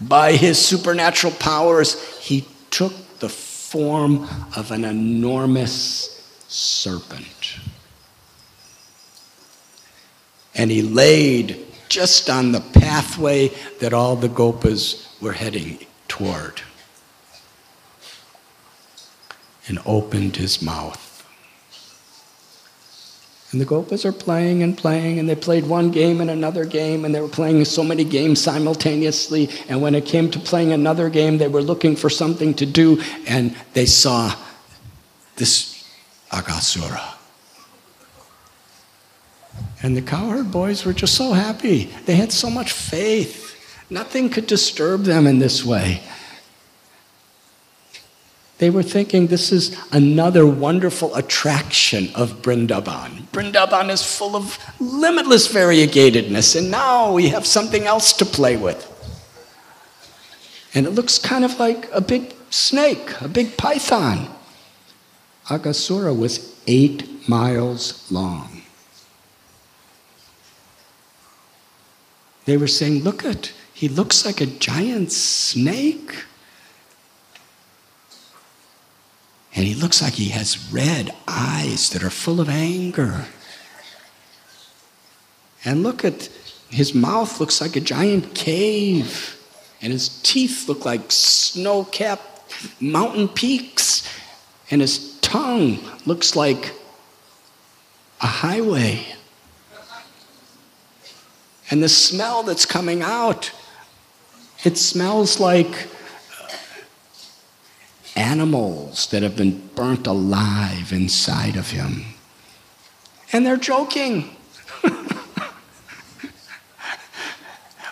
By 0.00 0.34
his 0.36 0.64
supernatural 0.64 1.32
powers, 1.32 2.18
he 2.18 2.46
took 2.70 3.18
the 3.18 3.28
form 3.28 4.28
of 4.56 4.70
an 4.70 4.84
enormous 4.84 6.24
serpent 6.46 7.58
and 10.54 10.70
he 10.70 10.82
laid 10.82 11.64
just 11.88 12.30
on 12.30 12.52
the 12.52 12.60
pathway 12.60 13.48
that 13.80 13.92
all 13.92 14.16
the 14.16 14.28
gopas 14.28 15.20
were 15.20 15.32
heading 15.32 15.78
toward 16.08 16.62
and 19.66 19.78
opened 19.86 20.36
his 20.36 20.62
mouth. 20.62 21.10
And 23.50 23.60
the 23.60 23.66
gopas 23.66 24.04
are 24.04 24.12
playing 24.12 24.64
and 24.64 24.76
playing, 24.76 25.20
and 25.20 25.28
they 25.28 25.36
played 25.36 25.64
one 25.64 25.92
game 25.92 26.20
and 26.20 26.28
another 26.28 26.64
game, 26.64 27.04
and 27.04 27.14
they 27.14 27.20
were 27.20 27.28
playing 27.28 27.64
so 27.64 27.84
many 27.84 28.02
games 28.02 28.40
simultaneously. 28.40 29.48
And 29.68 29.80
when 29.80 29.94
it 29.94 30.06
came 30.06 30.28
to 30.32 30.40
playing 30.40 30.72
another 30.72 31.08
game, 31.08 31.38
they 31.38 31.46
were 31.46 31.62
looking 31.62 31.94
for 31.94 32.10
something 32.10 32.54
to 32.54 32.66
do, 32.66 33.00
and 33.28 33.56
they 33.72 33.86
saw 33.86 34.34
this 35.36 35.88
Agasura 36.32 37.14
And 39.82 39.96
the 39.96 40.02
cowherd 40.02 40.50
boys 40.50 40.84
were 40.84 40.92
just 40.92 41.14
so 41.14 41.32
happy. 41.32 41.90
They 42.06 42.14
had 42.14 42.32
so 42.32 42.48
much 42.48 42.72
faith. 42.72 43.54
Nothing 43.90 44.30
could 44.30 44.46
disturb 44.46 45.02
them 45.02 45.26
in 45.26 45.38
this 45.38 45.64
way. 45.64 46.02
They 48.58 48.70
were 48.70 48.82
thinking 48.82 49.26
this 49.26 49.50
is 49.50 49.76
another 49.92 50.46
wonderful 50.46 51.14
attraction 51.16 52.08
of 52.14 52.40
Brindaban. 52.40 53.26
Brindaban 53.32 53.90
is 53.90 54.02
full 54.02 54.36
of 54.36 54.58
limitless 54.78 55.52
variegatedness, 55.52 56.56
and 56.56 56.70
now 56.70 57.12
we 57.12 57.28
have 57.28 57.46
something 57.46 57.86
else 57.86 58.12
to 58.14 58.24
play 58.24 58.56
with. 58.56 58.90
And 60.72 60.86
it 60.86 60.90
looks 60.90 61.18
kind 61.18 61.44
of 61.44 61.58
like 61.58 61.90
a 61.92 62.00
big 62.00 62.32
snake, 62.50 63.20
a 63.20 63.28
big 63.28 63.56
python. 63.56 64.28
Aghasura 65.48 66.16
was 66.16 66.56
eight 66.66 67.28
miles 67.28 68.10
long. 68.10 68.53
They 72.44 72.56
were 72.56 72.66
saying, 72.66 73.02
Look 73.02 73.24
at, 73.24 73.52
he 73.72 73.88
looks 73.88 74.24
like 74.24 74.40
a 74.40 74.46
giant 74.46 75.12
snake. 75.12 76.24
And 79.56 79.64
he 79.64 79.74
looks 79.74 80.02
like 80.02 80.14
he 80.14 80.30
has 80.30 80.72
red 80.72 81.14
eyes 81.28 81.90
that 81.90 82.02
are 82.02 82.10
full 82.10 82.40
of 82.40 82.48
anger. 82.48 83.26
And 85.64 85.82
look 85.82 86.04
at 86.04 86.28
his 86.70 86.94
mouth 86.94 87.38
looks 87.40 87.60
like 87.60 87.76
a 87.76 87.80
giant 87.80 88.34
cave. 88.34 89.40
And 89.80 89.92
his 89.92 90.20
teeth 90.22 90.68
look 90.68 90.84
like 90.84 91.12
snow 91.12 91.84
capped 91.84 92.52
mountain 92.80 93.28
peaks. 93.28 94.08
And 94.70 94.80
his 94.80 95.18
tongue 95.20 95.78
looks 96.04 96.34
like 96.34 96.72
a 98.20 98.26
highway. 98.26 99.06
And 101.70 101.82
the 101.82 101.88
smell 101.88 102.42
that's 102.42 102.66
coming 102.66 103.02
out, 103.02 103.52
it 104.64 104.76
smells 104.76 105.40
like 105.40 105.88
animals 108.16 109.06
that 109.08 109.22
have 109.22 109.36
been 109.36 109.68
burnt 109.74 110.06
alive 110.06 110.92
inside 110.92 111.56
of 111.56 111.70
him. 111.70 112.04
And 113.32 113.44
they're 113.44 113.56
joking. 113.56 114.36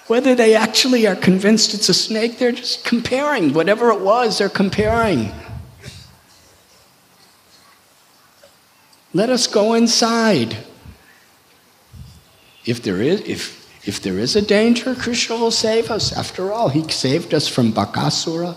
Whether 0.06 0.34
they 0.34 0.54
actually 0.54 1.06
are 1.06 1.16
convinced 1.16 1.74
it's 1.74 1.88
a 1.88 1.94
snake, 1.94 2.38
they're 2.38 2.52
just 2.52 2.84
comparing. 2.84 3.54
Whatever 3.54 3.90
it 3.90 4.00
was, 4.00 4.38
they're 4.38 4.48
comparing. 4.48 5.32
Let 9.14 9.30
us 9.30 9.46
go 9.46 9.74
inside. 9.74 10.56
If 12.64 12.82
there 12.82 13.00
is, 13.02 13.20
if, 13.22 13.61
if 13.84 14.00
there 14.00 14.18
is 14.18 14.36
a 14.36 14.42
danger, 14.42 14.94
Krishna 14.94 15.36
will 15.36 15.50
save 15.50 15.90
us. 15.90 16.12
After 16.12 16.52
all, 16.52 16.68
he 16.68 16.86
saved 16.88 17.34
us 17.34 17.48
from 17.48 17.72
Bakasura. 17.72 18.56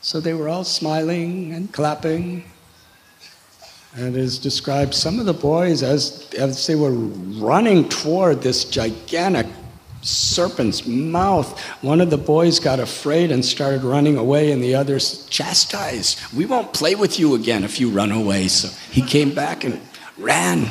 So 0.00 0.20
they 0.20 0.32
were 0.32 0.48
all 0.48 0.64
smiling 0.64 1.52
and 1.52 1.72
clapping. 1.72 2.44
And 3.96 4.16
it 4.16 4.20
is 4.20 4.38
described 4.38 4.94
some 4.94 5.18
of 5.18 5.26
the 5.26 5.34
boys 5.34 5.82
as, 5.82 6.30
as 6.38 6.66
they 6.66 6.76
were 6.76 6.92
running 6.92 7.88
toward 7.88 8.42
this 8.42 8.64
gigantic 8.64 9.46
serpent's 10.02 10.86
mouth. 10.86 11.58
One 11.82 12.00
of 12.00 12.10
the 12.10 12.18
boys 12.18 12.60
got 12.60 12.78
afraid 12.78 13.32
and 13.32 13.44
started 13.44 13.82
running 13.82 14.16
away, 14.16 14.52
and 14.52 14.62
the 14.62 14.76
others 14.76 15.26
chastised. 15.26 16.20
We 16.32 16.46
won't 16.46 16.72
play 16.72 16.94
with 16.94 17.18
you 17.18 17.34
again 17.34 17.64
if 17.64 17.80
you 17.80 17.90
run 17.90 18.12
away. 18.12 18.48
So 18.48 18.68
he 18.92 19.02
came 19.02 19.34
back 19.34 19.64
and 19.64 19.80
ran. 20.16 20.68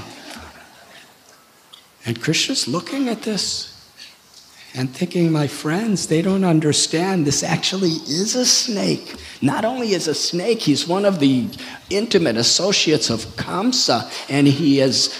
And 2.07 2.21
Krishna's 2.21 2.69
looking 2.69 3.09
at 3.09 3.23
this 3.23 3.73
and 4.73 4.89
thinking, 4.89 5.29
my 5.29 5.47
friends, 5.47 6.07
they 6.07 6.21
don't 6.21 6.45
understand. 6.45 7.25
This 7.25 7.43
actually 7.43 7.89
is 7.89 8.33
a 8.33 8.45
snake. 8.45 9.15
Not 9.41 9.65
only 9.65 9.91
is 9.91 10.07
a 10.07 10.15
snake, 10.15 10.61
he's 10.61 10.87
one 10.87 11.03
of 11.03 11.19
the 11.19 11.49
intimate 11.89 12.37
associates 12.37 13.09
of 13.09 13.25
Kamsa, 13.35 14.09
and 14.29 14.47
he 14.47 14.79
is 14.79 15.13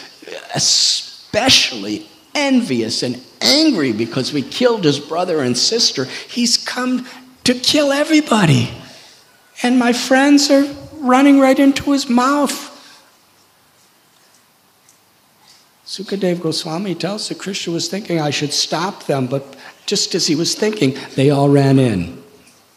especially 0.55 2.07
envious 2.33 3.03
and 3.03 3.21
angry 3.41 3.91
because 3.91 4.31
we 4.31 4.41
killed 4.41 4.85
his 4.85 4.99
brother 4.99 5.41
and 5.41 5.57
sister. 5.57 6.05
He's 6.05 6.57
come 6.57 7.05
to 7.43 7.53
kill 7.53 7.91
everybody. 7.91 8.69
And 9.61 9.77
my 9.77 9.91
friends 9.91 10.49
are 10.49 10.63
running 10.93 11.41
right 11.41 11.59
into 11.59 11.91
his 11.91 12.07
mouth. 12.07 12.76
Sukadev 15.87 16.41
Goswami 16.41 16.95
tells 16.95 17.29
that 17.29 17.39
Krishna 17.39 17.71
was 17.71 17.87
thinking 17.87 18.19
I 18.19 18.29
should 18.29 18.51
stop 18.51 19.05
them, 19.05 19.25
but 19.25 19.55
just 19.85 20.13
as 20.15 20.27
he 20.27 20.35
was 20.35 20.53
thinking, 20.53 20.97
they 21.15 21.29
all 21.29 21.47
ran 21.47 21.79
in. 21.79 22.21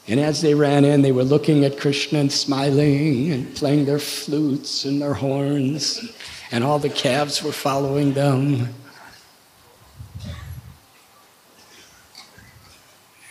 And 0.06 0.20
as 0.20 0.42
they 0.42 0.54
ran 0.54 0.84
in, 0.84 1.02
they 1.02 1.10
were 1.10 1.24
looking 1.24 1.64
at 1.64 1.76
Krishna 1.76 2.20
and 2.20 2.30
smiling 2.30 3.32
and 3.32 3.52
playing 3.56 3.84
their 3.84 3.98
flutes 3.98 4.84
and 4.84 5.02
their 5.02 5.14
horns, 5.14 6.12
and 6.52 6.62
all 6.62 6.78
the 6.78 6.88
calves 6.88 7.42
were 7.42 7.50
following 7.50 8.12
them. 8.12 8.68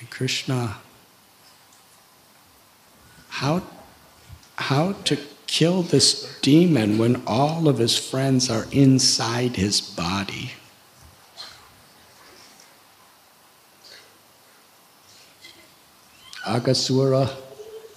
And 0.01 0.09
Krishna, 0.09 0.75
how, 3.29 3.63
how 4.57 4.91
to 5.05 5.17
kill 5.49 5.81
this 5.81 6.39
demon 6.41 6.97
when 6.99 7.23
all 7.25 7.67
of 7.67 7.79
his 7.79 7.97
friends 7.97 8.49
are 8.49 8.67
inside 8.71 9.55
his 9.55 9.81
body. 9.81 10.51
Aghasura 16.45 17.35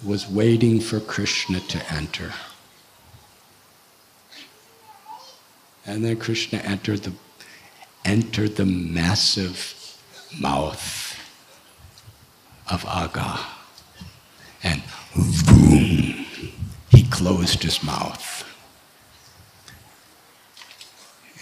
was 0.05 0.27
waiting 0.29 0.81
for 0.81 0.99
Krishna 0.99 1.61
to 1.61 1.93
enter. 1.93 2.33
And 5.85 6.05
then 6.05 6.17
Krishna 6.17 6.59
entered 6.59 7.03
the, 7.03 7.13
entered 8.05 8.57
the 8.57 8.67
massive 8.67 9.99
mouth 10.41 11.19
of 12.71 12.85
Agha. 12.87 13.39
And 14.63 14.83
boom, 15.15 15.92
closed 17.13 17.63
his 17.63 17.85
mouth. 17.85 18.43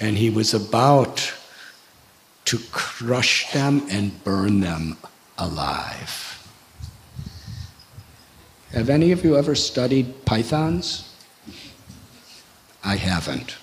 And 0.00 0.18
he 0.18 0.28
was 0.28 0.52
about 0.52 1.32
to 2.46 2.58
crush 2.72 3.52
them 3.52 3.86
and 3.88 4.22
burn 4.24 4.60
them 4.60 4.96
alive. 5.38 6.36
Have 8.72 8.90
any 8.90 9.12
of 9.12 9.24
you 9.24 9.36
ever 9.36 9.54
studied 9.54 10.24
pythons? 10.24 11.14
I 12.82 12.96
haven't. 12.96 13.56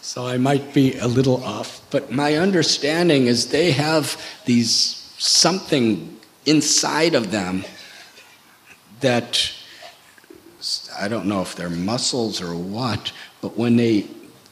so 0.00 0.26
I 0.26 0.38
might 0.38 0.74
be 0.74 0.98
a 0.98 1.06
little 1.06 1.44
off, 1.44 1.82
but 1.90 2.10
my 2.10 2.34
understanding 2.34 3.28
is 3.28 3.50
they 3.50 3.70
have 3.70 4.20
these 4.44 4.96
something 5.18 6.18
inside 6.46 7.14
of 7.14 7.30
them 7.30 7.64
that 9.00 9.52
I 10.98 11.08
don't 11.08 11.26
know 11.26 11.40
if 11.40 11.54
they're 11.54 11.70
muscles 11.70 12.40
or 12.40 12.54
what, 12.54 13.12
but 13.40 13.56
when 13.56 13.76
they 13.76 14.06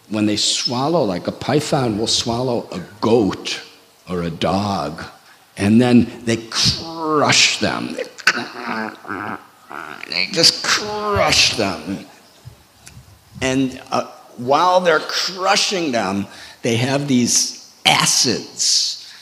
when 0.08 0.26
they 0.26 0.36
swallow, 0.36 1.02
like 1.02 1.26
a 1.26 1.32
python 1.32 1.98
will 1.98 2.06
swallow 2.06 2.68
a 2.70 2.80
goat 3.00 3.60
or 4.08 4.22
a 4.22 4.30
dog, 4.30 5.04
and 5.56 5.80
then 5.80 6.24
they 6.24 6.36
crush 6.50 7.58
them. 7.58 7.94
They, 7.94 8.04
they 10.08 10.26
just 10.30 10.64
crush 10.64 11.56
them. 11.56 12.06
And 13.42 13.82
uh, 13.90 14.06
while 14.36 14.80
they're 14.80 15.00
crushing 15.00 15.90
them, 15.90 16.28
they 16.62 16.76
have 16.76 17.08
these 17.08 17.74
acids 17.84 19.12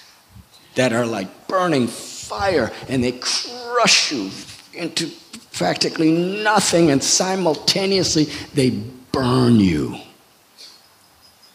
that 0.75 0.93
are 0.93 1.07
like 1.07 1.49
burning 1.49 1.87
fire, 1.87 2.71
and 2.89 3.03
they 3.03 3.13
crush 3.13 4.13
you 4.13 4.31
into 4.75 5.11
practically 5.53 6.11
nothing, 6.11 6.91
and 6.91 7.03
simultaneously 7.03 8.25
they 8.55 8.71
burn 9.13 9.61
you. 9.61 9.97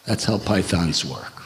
That's 0.06 0.24
how 0.24 0.38
pythons 0.38 1.04
work. 1.04 1.40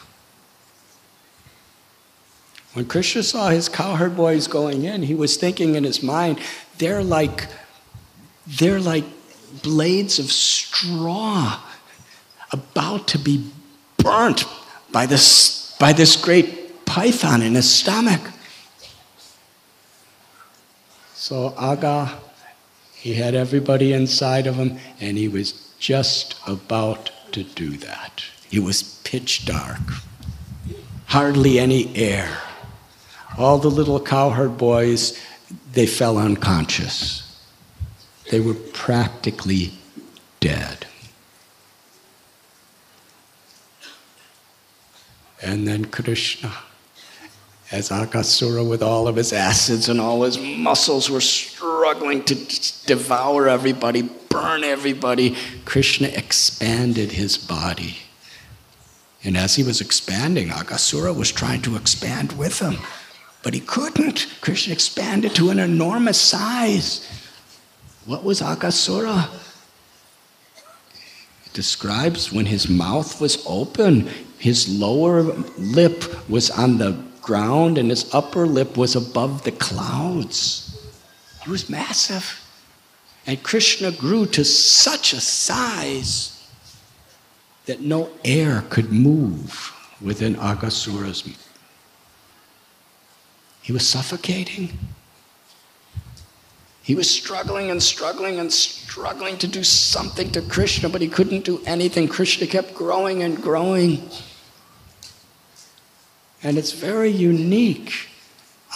When 2.75 2.87
Krishna 2.87 3.23
saw 3.23 3.51
his 3.51 3.69
cowherd 3.69 4.17
boys 4.17 4.49
going 4.49 4.85
in, 4.85 5.03
he 5.03 5.15
was 5.15 5.37
thinking 5.37 5.75
in 5.77 5.85
his 5.85 6.03
mind, 6.03 6.41
they're 6.79 7.05
like, 7.05 7.47
they're 8.47 8.81
like 8.81 9.05
blades 9.63 10.19
of 10.19 10.27
straw 10.27 11.61
about 12.51 13.07
to 13.09 13.19
be 13.19 13.49
burnt 13.97 14.45
by 14.91 15.07
this, 15.07 15.77
by 15.79 15.93
this 15.93 16.17
great 16.17 16.85
python 16.85 17.43
in 17.43 17.55
his 17.55 17.73
stomach. 17.73 18.21
So 21.25 21.55
Agha, 21.57 22.19
He 22.93 23.15
had 23.15 23.35
everybody 23.35 23.95
inside 23.95 24.47
of 24.47 24.57
him, 24.57 24.77
and 25.01 25.17
he 25.17 25.27
was 25.27 25.73
just 25.79 26.37
about 26.47 27.11
to 27.33 27.45
do 27.45 27.79
that. 27.79 28.23
It 28.53 28.59
was 28.59 29.01
pitch 29.05 29.47
dark, 29.47 29.81
hardly 31.07 31.59
any 31.59 31.97
air. 31.97 32.43
All 33.39 33.57
the 33.57 33.71
little 33.71 34.01
cowherd 34.01 34.59
boys, 34.59 35.19
they 35.73 35.87
fell 35.87 36.19
unconscious. 36.19 37.41
They 38.31 38.41
were 38.41 38.61
practically 38.75 39.73
dead. 40.41 40.87
And 45.41 45.67
then 45.67 45.87
Krishna, 45.87 46.53
as 47.71 47.89
Aghasura, 47.89 48.69
with 48.69 48.83
all 48.83 49.09
of 49.09 49.17
his 49.17 49.33
acids 49.33 49.89
and 49.89 50.01
all 50.01 50.23
his 50.23 50.39
muscles, 50.39 51.11
were 51.11 51.21
struggling 51.21 52.23
to 52.25 52.35
devour 52.87 53.49
everybody, 53.49 54.03
burn 54.29 54.65
everybody, 54.65 55.37
Krishna 55.65 56.09
expanded 56.09 57.13
his 57.13 57.39
body. 57.39 57.99
And 59.23 59.37
as 59.37 59.57
he 59.57 59.63
was 59.63 59.81
expanding, 59.81 60.49
Aghasura 60.49 61.17
was 61.17 61.33
trying 61.33 61.63
to 61.63 61.77
expand 61.77 62.33
with 62.33 62.59
him. 62.59 62.77
But 63.43 63.55
he 63.55 63.61
couldn't. 63.61 64.27
Krishna 64.41 64.73
expanded 64.73 65.35
to 65.37 65.51
an 65.51 65.59
enormous 65.59 66.21
size. 66.21 67.09
What 68.05 68.23
was 68.23 68.43
Aghasura? 68.43 69.29
It 71.47 71.53
describes 71.55 72.31
when 72.31 72.47
his 72.47 72.69
mouth 72.69 73.21
was 73.21 73.43
open, 73.47 74.09
his 74.39 74.69
lower 74.69 75.23
lip 75.57 76.29
was 76.29 76.51
on 76.51 76.77
the 76.77 77.03
ground 77.25 77.79
and 77.79 77.91
his 77.91 78.15
upper 78.15 78.47
lip 78.47 78.77
was 78.77 78.95
above 78.95 79.43
the 79.45 79.53
clouds. 79.53 80.79
He 81.43 81.51
was 81.51 81.69
massive. 81.69 82.41
And 83.27 83.43
Krishna 83.43 83.91
grew 83.91 84.27
to 84.27 84.45
such 84.45 85.13
a 85.13 85.21
size 85.21 86.49
that 87.67 87.81
no 87.81 88.11
air 88.25 88.63
could 88.69 88.93
move 88.93 89.73
within 90.01 90.37
Aghasura's. 90.37 91.25
He 93.63 93.73
was 93.73 93.89
suffocating. 93.89 94.79
He 96.83 96.95
was 96.95 97.09
struggling 97.09 97.71
and 97.71 97.83
struggling 97.83 98.39
and 98.39 98.53
struggling 98.53 99.39
to 99.39 99.47
do 99.47 99.65
something 99.65 100.31
to 100.33 100.43
Krishna, 100.43 100.91
but 100.91 101.01
he 101.01 101.09
couldn't 101.09 101.47
do 101.47 101.63
anything. 101.65 102.07
Krishna 102.07 102.47
kept 102.47 102.75
growing 102.75 103.23
and 103.23 103.43
growing. 103.43 104.07
And 106.45 106.59
it's 106.59 106.73
very 106.73 107.11
unique, 107.11 108.09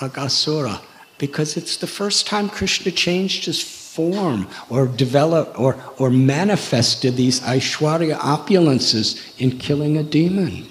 Aghasura, 0.00 0.80
because 1.18 1.58
it's 1.58 1.76
the 1.76 1.86
first 1.86 2.26
time 2.26 2.48
Krishna 2.48 2.90
changed 2.90 3.44
his 3.44 3.62
form 3.62 4.48
or 4.70 4.86
developed 4.86 5.58
or, 5.58 5.76
or 5.98 6.08
manifested 6.08 7.16
these 7.16 7.40
Aishwarya 7.40 8.16
opulences 8.16 9.38
in 9.38 9.58
killing 9.58 9.98
a 9.98 10.02
demon. 10.02 10.70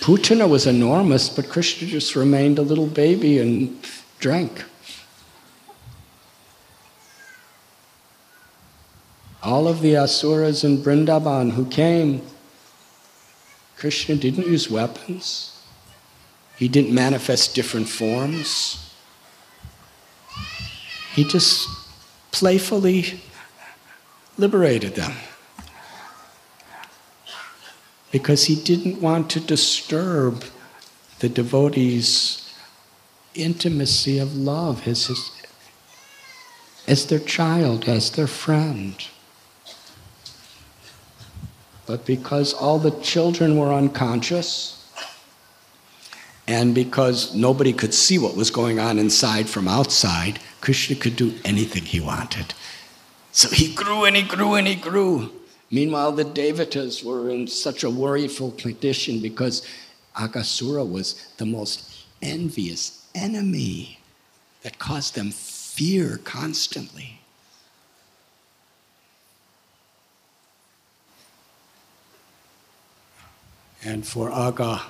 Putana 0.00 0.48
was 0.48 0.66
enormous, 0.66 1.28
but 1.28 1.50
Krishna 1.50 1.86
just 1.86 2.16
remained 2.16 2.58
a 2.58 2.62
little 2.62 2.86
baby 2.86 3.38
and 3.38 3.78
drank. 4.20 4.64
All 9.42 9.68
of 9.68 9.82
the 9.82 9.96
Asuras 9.96 10.64
in 10.64 10.78
Vrindavan 10.78 11.52
who 11.52 11.66
came 11.66 12.22
Krishna 13.84 14.16
didn't 14.16 14.46
use 14.46 14.70
weapons, 14.70 15.60
he 16.56 16.68
didn't 16.68 16.94
manifest 16.94 17.54
different 17.54 17.86
forms. 17.86 18.90
He 21.12 21.22
just 21.22 21.68
playfully 22.32 23.20
liberated 24.38 24.94
them 24.94 25.12
because 28.10 28.46
he 28.46 28.56
didn't 28.56 29.02
want 29.02 29.28
to 29.32 29.40
disturb 29.40 30.44
the 31.18 31.28
devotees' 31.28 32.50
intimacy 33.34 34.18
of 34.18 34.34
love 34.34 34.88
as, 34.88 35.08
his, 35.08 35.30
as 36.88 37.04
their 37.04 37.18
child, 37.18 37.86
as 37.86 38.12
their 38.12 38.28
friend. 38.28 38.96
But 41.86 42.06
because 42.06 42.54
all 42.54 42.78
the 42.78 42.90
children 43.02 43.58
were 43.58 43.72
unconscious, 43.72 44.80
and 46.46 46.74
because 46.74 47.34
nobody 47.34 47.72
could 47.72 47.94
see 47.94 48.18
what 48.18 48.36
was 48.36 48.50
going 48.50 48.78
on 48.78 48.98
inside 48.98 49.48
from 49.48 49.66
outside, 49.66 50.40
Krishna 50.60 50.96
could 50.96 51.16
do 51.16 51.34
anything 51.44 51.84
he 51.84 52.00
wanted. 52.00 52.54
So 53.32 53.48
he 53.48 53.74
grew 53.74 54.04
and 54.04 54.14
he 54.16 54.22
grew 54.22 54.54
and 54.54 54.66
he 54.66 54.74
grew. 54.74 55.30
Meanwhile, 55.70 56.12
the 56.12 56.24
Devatas 56.24 57.02
were 57.02 57.30
in 57.30 57.46
such 57.48 57.82
a 57.82 57.90
worryful 57.90 58.56
condition 58.56 59.20
because 59.20 59.66
Aghasura 60.16 60.88
was 60.88 61.32
the 61.38 61.46
most 61.46 62.04
envious 62.22 63.06
enemy 63.14 63.98
that 64.62 64.78
caused 64.78 65.14
them 65.14 65.30
fear 65.30 66.18
constantly. 66.18 67.20
And 73.84 74.06
for 74.06 74.30
Agha. 74.30 74.82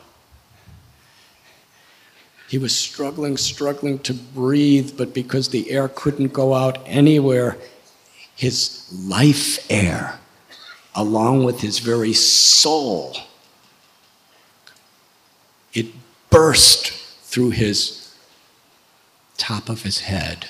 he 2.48 2.58
was 2.58 2.74
struggling, 2.76 3.36
struggling 3.36 3.98
to 4.00 4.14
breathe, 4.14 4.96
but 4.96 5.12
because 5.12 5.48
the 5.48 5.70
air 5.70 5.88
couldn't 5.88 6.32
go 6.32 6.54
out 6.54 6.78
anywhere, 6.86 7.56
his 8.36 8.88
life 8.92 9.70
air, 9.70 10.20
along 10.94 11.42
with 11.42 11.60
his 11.60 11.80
very 11.80 12.12
soul, 12.12 13.16
it 15.72 15.86
burst 16.30 16.92
through 16.92 17.50
his 17.50 18.14
top 19.36 19.68
of 19.68 19.82
his 19.82 20.00
head 20.00 20.46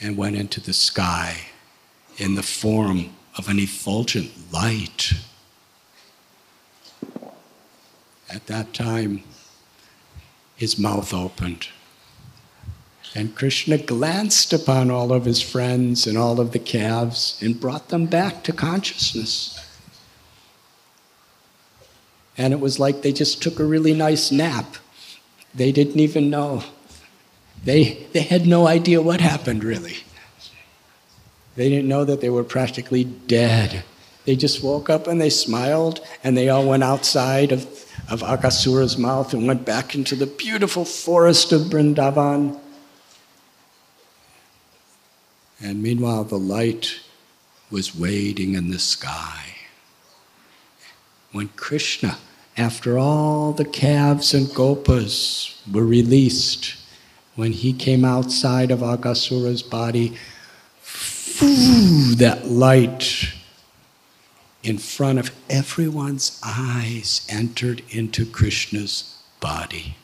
and 0.00 0.16
went 0.16 0.36
into 0.36 0.60
the 0.60 0.72
sky 0.72 1.36
in 2.18 2.34
the 2.34 2.42
form 2.42 3.10
of 3.38 3.48
an 3.48 3.58
effulgent 3.58 4.30
light. 4.52 5.12
At 8.32 8.46
that 8.46 8.72
time, 8.72 9.24
his 10.54 10.78
mouth 10.78 11.12
opened. 11.12 11.68
And 13.14 13.34
Krishna 13.34 13.76
glanced 13.78 14.52
upon 14.52 14.90
all 14.90 15.12
of 15.12 15.24
his 15.24 15.42
friends 15.42 16.06
and 16.06 16.16
all 16.16 16.38
of 16.38 16.52
the 16.52 16.60
calves 16.60 17.40
and 17.42 17.60
brought 17.60 17.88
them 17.88 18.06
back 18.06 18.44
to 18.44 18.52
consciousness. 18.52 19.58
And 22.38 22.52
it 22.52 22.60
was 22.60 22.78
like 22.78 23.02
they 23.02 23.12
just 23.12 23.42
took 23.42 23.58
a 23.58 23.64
really 23.64 23.94
nice 23.94 24.30
nap. 24.30 24.76
They 25.52 25.72
didn't 25.72 25.98
even 25.98 26.30
know. 26.30 26.62
They, 27.64 28.06
they 28.12 28.22
had 28.22 28.46
no 28.46 28.68
idea 28.68 29.02
what 29.02 29.20
happened, 29.20 29.64
really. 29.64 29.96
They 31.56 31.68
didn't 31.68 31.88
know 31.88 32.04
that 32.04 32.20
they 32.20 32.30
were 32.30 32.44
practically 32.44 33.04
dead. 33.04 33.82
They 34.24 34.36
just 34.36 34.62
woke 34.62 34.88
up 34.88 35.08
and 35.08 35.20
they 35.20 35.30
smiled, 35.30 36.00
and 36.22 36.36
they 36.36 36.48
all 36.48 36.66
went 36.66 36.84
outside 36.84 37.50
of 37.50 37.66
of 38.10 38.22
Aghasura's 38.22 38.98
mouth 38.98 39.32
and 39.32 39.46
went 39.46 39.64
back 39.64 39.94
into 39.94 40.16
the 40.16 40.26
beautiful 40.26 40.84
forest 40.84 41.52
of 41.52 41.62
Brindavan. 41.62 42.58
And 45.62 45.82
meanwhile, 45.82 46.24
the 46.24 46.38
light 46.38 47.00
was 47.70 47.94
waiting 47.94 48.54
in 48.54 48.70
the 48.70 48.80
sky. 48.80 49.54
When 51.30 51.48
Krishna, 51.50 52.18
after 52.56 52.98
all 52.98 53.52
the 53.52 53.64
calves 53.64 54.34
and 54.34 54.48
gopas 54.48 55.56
were 55.72 55.84
released, 55.84 56.74
when 57.36 57.52
he 57.52 57.72
came 57.72 58.04
outside 58.04 58.72
of 58.72 58.80
Aghasura's 58.80 59.62
body, 59.62 60.16
that 61.40 62.48
light 62.48 63.32
in 64.62 64.78
front 64.78 65.18
of 65.18 65.30
everyone's 65.48 66.40
eyes 66.44 67.26
entered 67.28 67.82
into 67.90 68.26
Krishna's 68.26 69.18
body. 69.40 69.96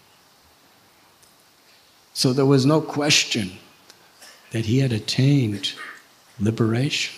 So 2.14 2.32
there 2.32 2.46
was 2.46 2.64
no 2.64 2.80
question 2.80 3.52
that 4.52 4.64
he 4.64 4.78
had 4.78 4.92
attained 4.92 5.74
liberation. 6.40 7.14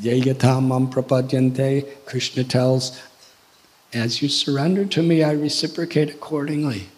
Yayatamam 0.00 0.92
prapadyante, 0.92 1.86
Krishna 2.04 2.44
tells, 2.44 3.00
as 3.92 4.20
you 4.20 4.28
surrender 4.28 4.84
to 4.84 5.02
me, 5.02 5.24
I 5.24 5.32
reciprocate 5.32 6.10
accordingly. 6.10 6.88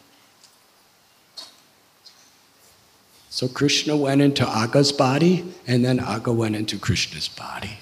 So 3.31 3.47
Krishna 3.47 3.97
went 3.97 4.21
into 4.21 4.45
Agha's 4.45 4.91
body, 4.91 5.45
and 5.67 5.85
then 5.85 6.01
Agha 6.01 6.33
went 6.33 6.57
into 6.57 6.77
Krishna's 6.77 7.29
body. 7.29 7.79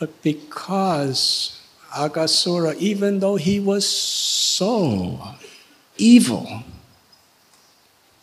But 0.00 0.22
because 0.22 1.60
Aghasura, 1.92 2.74
even 2.78 3.20
though 3.20 3.36
he 3.36 3.60
was 3.60 3.86
so 3.86 5.20
evil, 5.98 6.64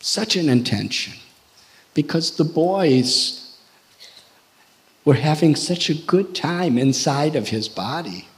such 0.00 0.36
an 0.36 0.48
intention, 0.48 1.14
because 1.94 2.36
the 2.36 2.44
boys 2.44 3.56
were 5.04 5.14
having 5.14 5.54
such 5.54 5.88
a 5.88 5.94
good 5.94 6.34
time 6.34 6.76
inside 6.76 7.36
of 7.36 7.48
his 7.48 7.68
body. 7.68 8.28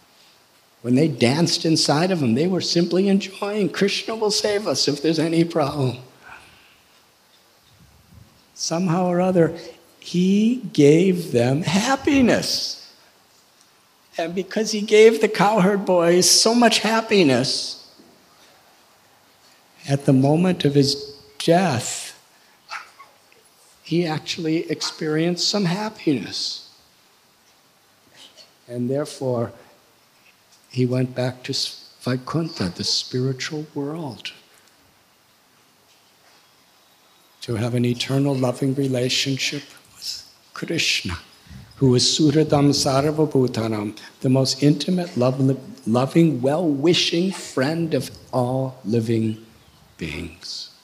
When 0.82 0.94
they 0.94 1.08
danced 1.08 1.64
inside 1.64 2.10
of 2.10 2.22
him, 2.22 2.34
they 2.34 2.46
were 2.46 2.60
simply 2.60 3.08
enjoying. 3.08 3.70
Krishna 3.70 4.14
will 4.14 4.30
save 4.30 4.66
us 4.66 4.86
if 4.86 5.02
there's 5.02 5.18
any 5.18 5.44
problem. 5.44 5.98
Somehow 8.54 9.06
or 9.06 9.20
other, 9.20 9.58
he 9.98 10.56
gave 10.72 11.32
them 11.32 11.62
happiness. 11.62 12.79
And 14.20 14.34
because 14.34 14.72
he 14.72 14.82
gave 14.82 15.22
the 15.22 15.28
cowherd 15.28 15.86
boys 15.86 16.28
so 16.28 16.54
much 16.54 16.80
happiness, 16.80 17.90
at 19.88 20.04
the 20.04 20.12
moment 20.12 20.66
of 20.66 20.74
his 20.74 21.16
death, 21.38 22.20
he 23.82 24.06
actually 24.06 24.70
experienced 24.70 25.48
some 25.48 25.64
happiness. 25.64 26.70
And 28.68 28.90
therefore, 28.90 29.52
he 30.68 30.84
went 30.84 31.14
back 31.14 31.42
to 31.44 31.54
Vaikuntha, 32.02 32.72
the 32.76 32.84
spiritual 32.84 33.66
world, 33.74 34.32
to 37.40 37.56
have 37.56 37.74
an 37.74 37.86
eternal 37.86 38.34
loving 38.34 38.74
relationship 38.74 39.62
with 39.96 40.30
Krishna, 40.52 41.18
who 41.80 41.94
is 41.94 42.04
Suhridam 42.04 42.74
Sarvabhutanam, 42.74 43.96
the 44.20 44.28
most 44.28 44.62
intimate, 44.62 45.16
loving, 45.16 46.42
well 46.42 46.68
wishing 46.68 47.32
friend 47.32 47.94
of 47.94 48.10
all 48.34 48.78
living 48.84 49.42
beings. 49.96 50.74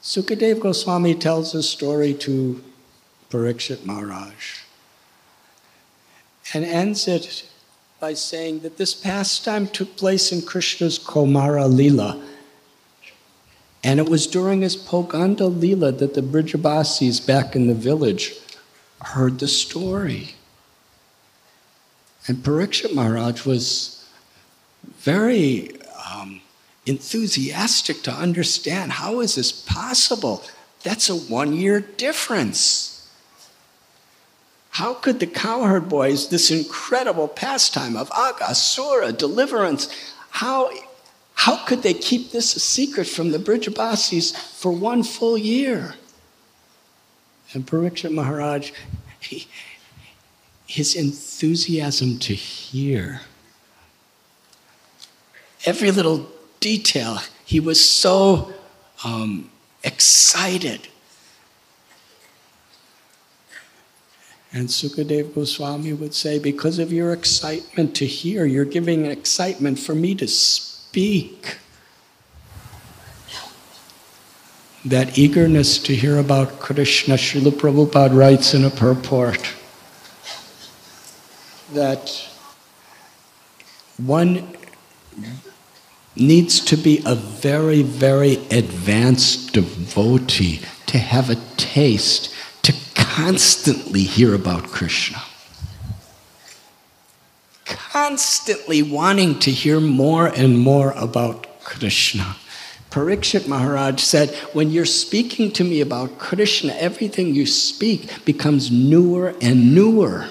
Sukadev 0.00 0.60
Goswami 0.60 1.16
tells 1.16 1.52
a 1.52 1.64
story 1.64 2.14
to 2.14 2.62
Parikshit 3.28 3.84
Maharaj 3.84 4.60
and 6.54 6.64
ends 6.64 7.08
it 7.08 7.44
by 7.98 8.14
saying 8.14 8.60
that 8.60 8.76
this 8.78 8.94
pastime 8.94 9.66
took 9.66 9.96
place 9.96 10.30
in 10.30 10.42
Krishna's 10.42 10.96
Komara 10.96 11.68
Lila. 11.68 12.22
And 13.86 14.00
it 14.00 14.08
was 14.08 14.26
during 14.26 14.62
his 14.62 14.76
Poganda 14.76 15.48
Lila 15.48 15.92
that 15.92 16.14
the 16.14 16.20
Brijabasis 16.20 17.24
back 17.24 17.54
in 17.54 17.68
the 17.68 17.74
village 17.74 18.34
heard 19.00 19.38
the 19.38 19.46
story. 19.46 20.34
And 22.26 22.38
Parikshit 22.38 22.92
Maharaj 22.92 23.46
was 23.46 24.04
very 24.98 25.80
um, 26.04 26.40
enthusiastic 26.84 28.02
to 28.02 28.12
understand 28.12 28.90
how 28.90 29.20
is 29.20 29.36
this 29.36 29.52
possible? 29.52 30.42
That's 30.82 31.08
a 31.08 31.14
one 31.14 31.52
year 31.52 31.78
difference. 31.78 33.08
How 34.70 34.94
could 34.94 35.20
the 35.20 35.28
cowherd 35.28 35.88
boys, 35.88 36.28
this 36.28 36.50
incredible 36.50 37.28
pastime 37.28 37.96
of 37.96 38.10
Aghasura, 38.10 39.16
deliverance, 39.16 39.88
how, 40.30 40.72
how 41.36 41.64
could 41.64 41.82
they 41.82 41.94
keep 41.94 42.32
this 42.32 42.56
a 42.56 42.60
secret 42.60 43.06
from 43.06 43.30
the 43.30 43.38
Brijabasis 43.38 44.36
for 44.36 44.72
one 44.72 45.02
full 45.02 45.38
year? 45.38 45.94
And 47.54 47.66
Parikshit 47.66 48.12
Maharaj, 48.12 48.72
he, 49.20 49.46
his 50.66 50.94
enthusiasm 50.94 52.18
to 52.18 52.34
hear, 52.34 53.20
every 55.64 55.90
little 55.90 56.28
detail, 56.60 57.18
he 57.44 57.60
was 57.60 57.82
so 57.82 58.52
um, 59.04 59.50
excited 59.84 60.88
And 64.56 64.68
Sukadev 64.68 65.34
Goswami 65.34 65.92
would 65.92 66.14
say, 66.14 66.38
because 66.38 66.78
of 66.78 66.90
your 66.90 67.12
excitement 67.12 67.94
to 67.96 68.06
hear, 68.06 68.46
you're 68.46 68.64
giving 68.64 69.04
excitement 69.04 69.78
for 69.78 69.94
me 69.94 70.14
to 70.14 70.26
speak. 70.26 70.75
That 74.84 75.18
eagerness 75.18 75.78
to 75.80 75.94
hear 75.94 76.18
about 76.18 76.58
Krishna, 76.58 77.14
Srila 77.14 77.50
Prabhupada 77.50 78.16
writes 78.16 78.54
in 78.54 78.64
a 78.64 78.70
purport 78.70 79.54
that 81.72 82.28
one 83.98 84.56
needs 86.14 86.60
to 86.60 86.76
be 86.76 87.02
a 87.04 87.14
very, 87.14 87.82
very 87.82 88.36
advanced 88.50 89.52
devotee 89.52 90.60
to 90.86 90.98
have 90.98 91.28
a 91.30 91.36
taste 91.56 92.32
to 92.62 92.74
constantly 92.94 94.02
hear 94.02 94.34
about 94.34 94.64
Krishna. 94.64 95.22
Constantly 97.76 98.82
wanting 98.82 99.38
to 99.40 99.50
hear 99.50 99.80
more 99.80 100.26
and 100.26 100.58
more 100.58 100.92
about 100.92 101.60
Krishna. 101.62 102.36
Parikshit 102.90 103.46
Maharaj 103.46 104.00
said, 104.00 104.30
When 104.54 104.70
you're 104.70 104.86
speaking 104.86 105.52
to 105.52 105.64
me 105.64 105.80
about 105.80 106.18
Krishna, 106.18 106.72
everything 106.74 107.34
you 107.34 107.44
speak 107.44 108.24
becomes 108.24 108.70
newer 108.70 109.34
and 109.42 109.74
newer. 109.74 110.28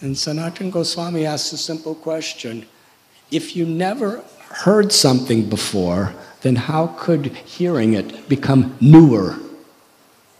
And 0.00 0.16
Sanatan 0.16 0.70
Goswami 0.70 1.26
asks 1.26 1.52
a 1.52 1.58
simple 1.58 1.94
question 1.94 2.66
If 3.30 3.56
you 3.56 3.66
never 3.66 4.22
heard 4.50 4.92
something 4.92 5.48
before, 5.48 6.14
then 6.42 6.56
how 6.56 6.94
could 6.98 7.26
hearing 7.34 7.94
it 7.94 8.28
become 8.28 8.76
newer? 8.80 9.36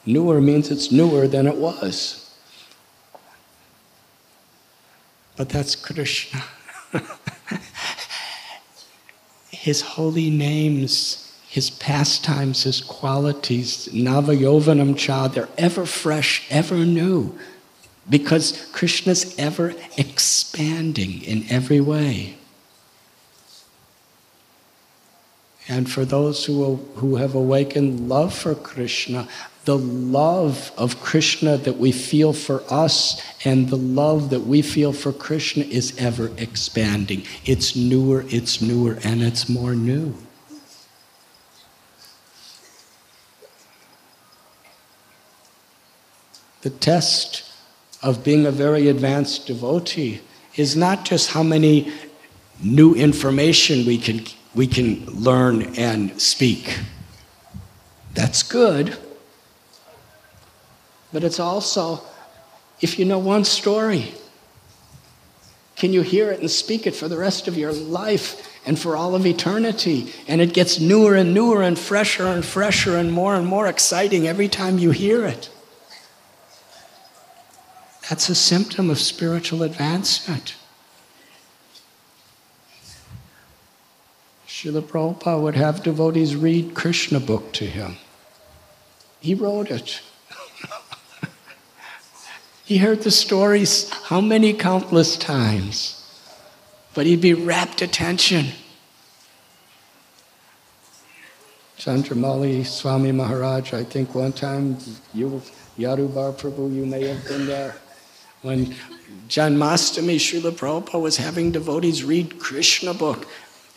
Newer 0.07 0.41
means 0.41 0.70
it's 0.70 0.93
newer 0.93 1.27
than 1.27 1.49
it 1.49 1.57
was. 1.57 2.23
But 5.37 5.49
that's 5.49 5.74
Krishna. 5.74 6.43
his 9.51 9.83
holy 9.83 10.31
names, 10.31 11.35
his 11.49 11.70
pastimes, 11.70 12.62
his 12.62 12.81
qualities, 12.81 13.89
Navayovanam 13.89 14.97
Cha, 14.97 15.27
they're 15.27 15.49
ever 15.59 15.85
fresh, 15.85 16.47
ever 16.51 16.77
new, 16.77 17.37
because 18.09 18.70
Krishna's 18.73 19.37
ever 19.39 19.74
expanding 19.97 21.23
in 21.23 21.45
every 21.51 21.81
way. 21.81 22.37
And 25.69 25.91
for 25.91 26.05
those 26.05 26.45
who, 26.45 26.77
who 26.95 27.16
have 27.16 27.35
awakened 27.35 28.09
love 28.09 28.33
for 28.33 28.55
Krishna, 28.55 29.27
the 29.66 29.76
love 29.76 30.70
of 30.78 31.01
Krishna 31.01 31.56
that 31.59 31.76
we 31.76 31.90
feel 31.90 32.32
for 32.32 32.62
us 32.70 33.20
and 33.44 33.68
the 33.68 33.76
love 33.76 34.30
that 34.30 34.43
we 34.43 34.62
feel 34.62 34.93
for 34.93 35.12
Krishna 35.12 35.64
is 35.64 35.93
ever 35.98 36.30
expanding. 36.38 37.24
It's 37.44 37.74
newer, 37.74 38.24
it's 38.28 38.62
newer, 38.62 38.97
and 39.02 39.22
it's 39.22 39.48
more 39.48 39.74
new. 39.74 40.14
The 46.62 46.70
test 46.70 47.52
of 48.05 48.22
being 48.22 48.47
a 48.47 48.52
very 48.52 48.88
advanced 48.88 49.48
devotee 49.48 50.20
is 50.55 50.76
not 50.76 51.05
just 51.05 51.30
how 51.32 51.43
many 51.43 51.93
new 52.62 52.94
information 52.94 53.84
we 53.84 53.98
can 53.98 54.24
we 54.55 54.68
can 54.68 55.05
learn 55.06 55.74
and 55.76 56.20
speak. 56.20 56.78
That's 58.14 58.44
good. 58.44 58.97
But 61.16 61.24
it's 61.24 61.40
also, 61.40 62.02
if 62.82 62.98
you 62.98 63.06
know 63.06 63.18
one 63.18 63.44
story, 63.44 64.12
can 65.74 65.94
you 65.94 66.02
hear 66.02 66.30
it 66.30 66.40
and 66.40 66.51
speak 66.51 66.86
it 66.86 66.94
for 66.94 67.09
the 67.09 67.16
rest 67.16 67.48
of 67.48 67.56
your 67.56 67.72
life 67.72 68.60
and 68.66 68.78
for 68.78 68.94
all 68.97 69.14
of 69.14 69.24
eternity? 69.24 70.12
And 70.28 70.43
it 70.43 70.52
gets 70.52 70.78
newer 70.78 71.14
and 71.14 71.32
newer 71.32 71.62
and 71.62 71.78
fresher 71.78 72.26
and 72.26 72.44
fresher 72.44 72.98
and 72.98 73.10
more 73.10 73.34
and 73.34 73.47
more 73.47 73.66
exciting 73.66 74.28
every 74.28 74.47
time 74.47 74.78
you 74.78 74.90
hear 74.90 75.24
it. 75.24 75.48
That's 78.10 78.28
a 78.28 78.34
symptom 78.34 78.90
of 78.90 78.98
spiritual 78.98 79.62
advancement. 79.62 80.55
Srila 84.47 84.82
Prabhupada 84.82 85.40
would 85.40 85.56
have 85.56 85.82
devotees 85.82 86.36
read 86.36 86.74
Krishna 86.74 87.20
book 87.20 87.55
to 87.55 87.64
him. 87.64 87.97
He 89.20 89.34
wrote 89.34 89.70
it. 89.70 90.02
He 92.66 92.78
heard 92.78 93.02
the 93.02 93.12
stories 93.12 93.88
how 93.90 94.20
many 94.20 94.52
countless 94.52 95.16
times, 95.16 96.05
but 96.94 97.06
he'd 97.06 97.20
be 97.20 97.32
rapt 97.32 97.80
attention. 97.80 98.47
Chandramauli 101.78 102.66
Swami 102.66 103.12
Maharaj, 103.12 103.72
I 103.72 103.84
think 103.84 104.16
one 104.16 104.32
time, 104.32 104.78
you, 105.14 105.40
Yadubar 105.78 106.36
Prabhu, 106.36 106.74
you 106.74 106.84
may 106.84 107.06
have 107.06 107.24
been 107.28 107.47
there. 107.47 107.76
When 108.43 108.74
Janmastami, 109.28 110.16
Srila 110.16 110.51
Prabhupada 110.51 111.01
was 111.01 111.18
having 111.18 111.52
devotees 111.52 112.02
read 112.02 112.40
Krishna 112.40 112.94
book, 112.94 113.28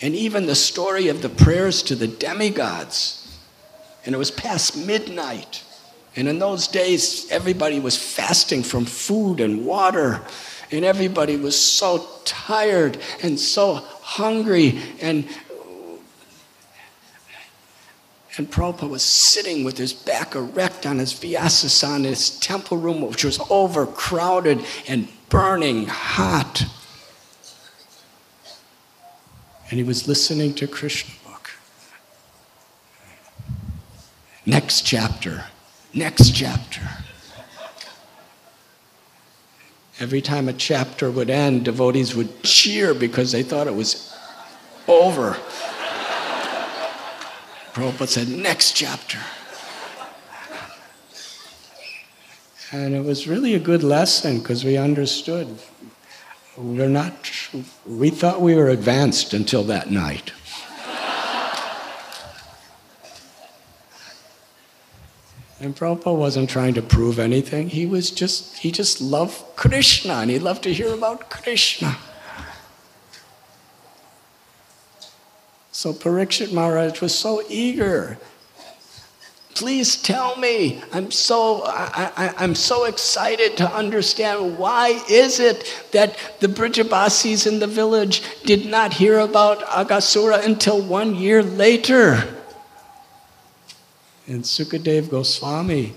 and 0.02 0.16
even 0.16 0.48
the 0.48 0.56
story 0.56 1.10
of 1.10 1.22
the 1.22 1.30
prayers 1.30 1.84
to 1.84 1.96
the 1.96 2.08
demigods. 2.08 3.38
And 4.04 4.16
it 4.16 4.18
was 4.18 4.32
past 4.32 4.76
midnight. 4.76 5.64
And 6.16 6.28
in 6.28 6.40
those 6.40 6.68
days, 6.68 7.30
everybody 7.32 7.80
was 7.80 7.98
fasting 7.98 8.64
from 8.64 8.86
food 8.86 9.40
and 9.40 9.66
water. 9.66 10.22
And 10.72 10.86
everybody 10.86 11.36
was 11.36 11.60
so 11.60 12.06
tired 12.26 12.98
and 13.24 13.40
so 13.40 13.76
hungry. 14.02 14.80
And 15.02 15.28
and 18.40 18.50
Prabhupada 18.50 18.90
was 18.90 19.04
sitting 19.04 19.66
with 19.66 19.78
his 19.78 19.92
back 19.92 20.34
erect 20.34 20.86
on 20.86 21.00
his 21.00 21.14
vyasasana 21.14 21.98
in 21.98 22.04
his 22.06 22.40
temple 22.40 22.78
room, 22.78 23.02
which 23.02 23.26
was 23.26 23.38
overcrowded 23.50 24.64
and 24.88 25.10
burning 25.28 25.88
hot. 25.88 26.64
And 29.70 29.78
he 29.78 29.84
was 29.84 30.08
listening 30.08 30.54
to 30.54 30.68
Krishna 30.68 31.14
book. 31.28 31.52
Next 34.46 34.84
chapter, 34.84 35.44
next 35.94 36.32
chapter. 36.32 36.82
Every 40.00 40.22
time 40.22 40.48
a 40.48 40.54
chapter 40.54 41.12
would 41.12 41.30
end, 41.30 41.66
devotees 41.66 42.16
would 42.16 42.42
cheer 42.44 42.94
because 42.94 43.32
they 43.32 43.44
thought 43.44 43.68
it 43.68 43.76
was 43.76 44.16
over. 44.88 45.38
Prabhupada 47.74 48.08
said, 48.08 48.30
next 48.30 48.74
chapter. 48.74 49.20
And 52.72 52.94
it 52.94 53.04
was 53.04 53.28
really 53.28 53.56
a 53.56 53.60
good 53.60 53.84
lesson 53.84 54.40
because 54.40 54.64
we 54.64 54.78
understood. 54.78 55.60
We're 56.56 56.88
not, 56.88 57.32
we 57.86 58.10
thought 58.10 58.42
we 58.42 58.56
were 58.56 58.70
advanced 58.70 59.34
until 59.34 59.64
that 59.64 59.90
night. 59.90 60.32
And 65.62 65.76
Prabhupada 65.76 66.16
wasn't 66.16 66.50
trying 66.50 66.74
to 66.76 66.82
prove 66.82 67.20
anything. 67.20 67.70
He 67.70 67.86
was 67.86 68.12
just, 68.12 68.60
he 68.60 68.72
just 68.72 69.02
loved 69.02 69.44
Krishna 69.58 70.14
and 70.14 70.32
he 70.32 70.40
loved 70.40 70.64
to 70.64 70.74
hear 70.74 70.94
about 70.94 71.30
Krishna. 71.30 71.98
So 75.72 75.92
Parikshit 75.92 76.54
Maharaj 76.54 77.02
was 77.02 77.14
so 77.14 77.44
eager. 77.50 78.18
Please 79.54 80.02
tell 80.02 80.38
me. 80.38 80.82
I'm 80.94 81.12
so, 81.12 81.64
I, 81.66 82.34
am 82.38 82.56
so 82.56 82.86
excited 82.86 83.58
to 83.58 83.70
understand 83.70 84.58
why 84.58 85.02
is 85.10 85.42
it 85.42 85.86
that 85.92 86.18
the 86.40 86.48
Brijabasis 86.48 87.46
in 87.46 87.60
the 87.60 87.68
village 87.68 88.22
did 88.44 88.66
not 88.66 88.94
hear 88.94 89.20
about 89.20 89.60
Aghasura 89.62 90.46
until 90.46 90.82
one 90.82 91.16
year 91.16 91.44
later. 91.44 92.39
And 94.30 94.44
Sukadev 94.44 95.10
Goswami, 95.10 95.96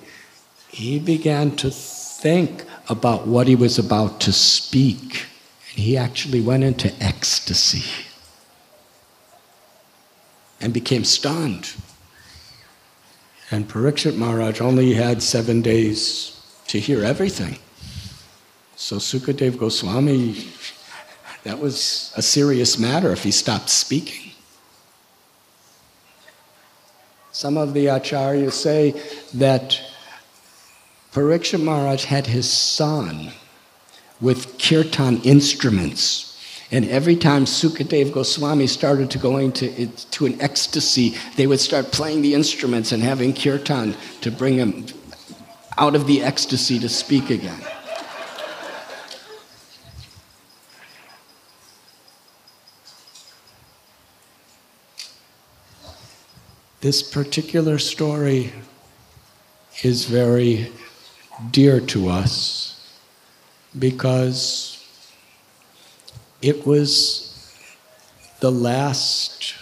he 0.69 0.99
began 0.99 1.55
to 1.57 1.71
think 1.71 2.65
about 2.89 3.27
what 3.27 3.47
he 3.47 3.55
was 3.55 3.79
about 3.79 4.23
to 4.23 4.33
speak. 4.33 5.27
And 5.69 5.85
he 5.85 5.99
actually 5.99 6.41
went 6.41 6.65
into 6.65 6.91
ecstasy 6.99 7.85
and 10.63 10.73
became 10.73 11.05
stunned. 11.05 11.75
And 13.51 13.69
Parikshit 13.69 14.17
Maharaj 14.17 14.63
only 14.63 14.95
had 14.95 15.23
seven 15.23 15.61
days 15.61 16.41
to 16.69 16.81
hear 16.81 17.05
everything. 17.05 17.59
So 18.77 18.97
Sukadev 18.97 19.59
Goswami, 19.59 20.49
that 21.45 21.59
was 21.59 22.15
a 22.17 22.23
serious 22.23 22.79
matter 22.79 23.13
if 23.13 23.25
he 23.25 23.31
stopped 23.31 23.69
speaking. 23.69 24.32
Some 27.33 27.57
of 27.57 27.75
the 27.75 27.87
acharyas 27.87 28.53
say 28.53 28.95
that 29.35 29.81
Parikshit 31.13 31.63
Maharaj 31.63 32.05
had 32.05 32.27
his 32.27 32.51
son 32.51 33.33
with 34.21 34.59
kirtan 34.59 35.21
instruments 35.23 36.33
and 36.73 36.87
every 36.89 37.17
time 37.17 37.45
Sukadev 37.45 38.13
Goswami 38.13 38.67
started 38.67 39.11
to 39.11 39.19
go 39.19 39.37
into 39.37 39.87
to 39.87 40.27
an 40.27 40.41
ecstasy, 40.41 41.15
they 41.37 41.47
would 41.47 41.61
start 41.61 41.93
playing 41.93 42.23
the 42.23 42.33
instruments 42.33 42.93
and 42.93 43.03
having 43.03 43.35
kirtan 43.35 43.95
to 44.23 44.31
bring 44.31 44.55
him 44.55 44.87
out 45.77 45.95
of 45.95 46.07
the 46.07 46.23
ecstasy 46.23 46.79
to 46.79 46.89
speak 46.89 47.29
again. 47.29 47.61
This 56.83 57.01
particular 57.01 57.79
story 57.79 58.53
is 59.85 60.07
very 60.07 60.73
dear 61.53 61.79
to 61.79 62.09
us 62.09 62.99
because 63.79 64.85
it 66.43 66.67
was 66.67 67.57
the 68.41 68.51
last 68.51 69.55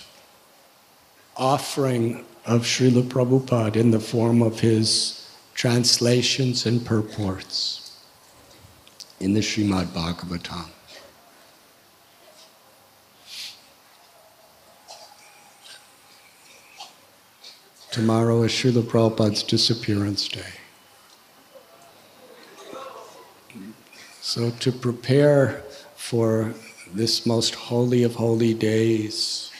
offering 1.37 2.25
of 2.47 2.63
Srila 2.63 3.03
Prabhupada 3.03 3.77
in 3.77 3.91
the 3.91 4.01
form 4.01 4.41
of 4.41 4.61
his 4.61 5.31
translations 5.53 6.65
and 6.65 6.87
purports 6.87 8.01
in 9.21 9.35
the 9.35 9.41
Srimad 9.41 9.89
Bhagavatam. 9.89 10.71
Tomorrow 17.91 18.45
is 18.45 18.53
Srila 18.53 18.83
Prabhupada's 18.83 19.43
disappearance 19.43 20.29
day. 20.29 20.53
So, 24.21 24.51
to 24.51 24.71
prepare 24.71 25.65
for 25.97 26.55
this 26.95 27.27
most 27.27 27.57
holy 27.57 28.05
of 28.05 28.15
holy 28.15 28.55
days 28.55 29.51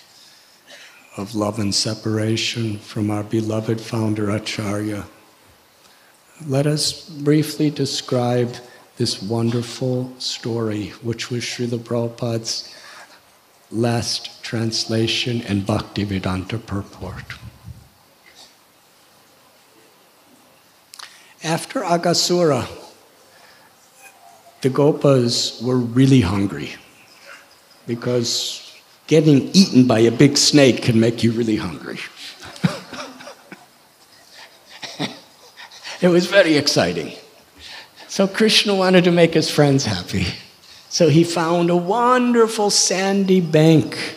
of 1.17 1.35
love 1.35 1.59
and 1.59 1.75
separation 1.75 2.79
from 2.79 3.11
our 3.11 3.25
beloved 3.25 3.81
founder 3.81 4.31
Acharya. 4.31 5.07
Let 6.47 6.69
us 6.69 7.09
briefly 7.09 7.69
describe 7.69 8.55
this 8.97 9.21
wonderful 9.21 10.13
story, 10.19 10.91
which 11.03 11.31
was 11.31 11.43
Srila 11.43 11.81
Prabhupada's 11.81 12.73
last 13.73 14.43
translation 14.45 15.43
and 15.43 15.67
Bhaktivedanta 15.67 16.65
purport. 16.65 17.25
After 21.43 21.81
Aghasura, 21.81 22.69
the 24.61 24.69
Gopas 24.69 25.63
were 25.63 25.79
really 25.79 26.21
hungry 26.21 26.75
because 27.87 28.79
getting 29.07 29.51
eaten 29.55 29.87
by 29.87 30.01
a 30.01 30.11
big 30.11 30.37
snake 30.37 30.83
can 30.83 31.01
make 31.01 31.23
you 31.23 31.33
really 31.33 31.57
hungry. 31.57 31.99
it 36.03 36.09
was 36.09 36.27
very 36.27 36.57
exciting. 36.57 37.13
So 38.07 38.29
Krishna 38.29 38.75
wanted 38.75 39.05
to 39.05 39.11
make 39.11 39.33
his 39.35 39.51
friends 39.51 39.87
happy. 39.87 40.27
So 40.91 41.09
he 41.09 41.25
found 41.25 41.71
a 41.71 41.77
wonderful 41.77 42.69
sandy 42.69 43.41
bank 43.41 44.17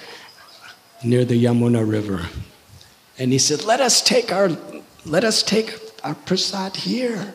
near 1.03 1.23
the 1.23 1.41
Yamuna 1.41 1.89
River. 1.89 2.27
And 3.17 3.31
he 3.31 3.37
said, 3.37 3.63
Let 3.63 3.79
us 3.79 4.01
take 4.01 4.31
our 4.31 4.57
let 5.05 5.23
us 5.23 5.43
take 5.43 5.82
our 6.03 6.15
prasad 6.15 6.75
here. 6.75 7.33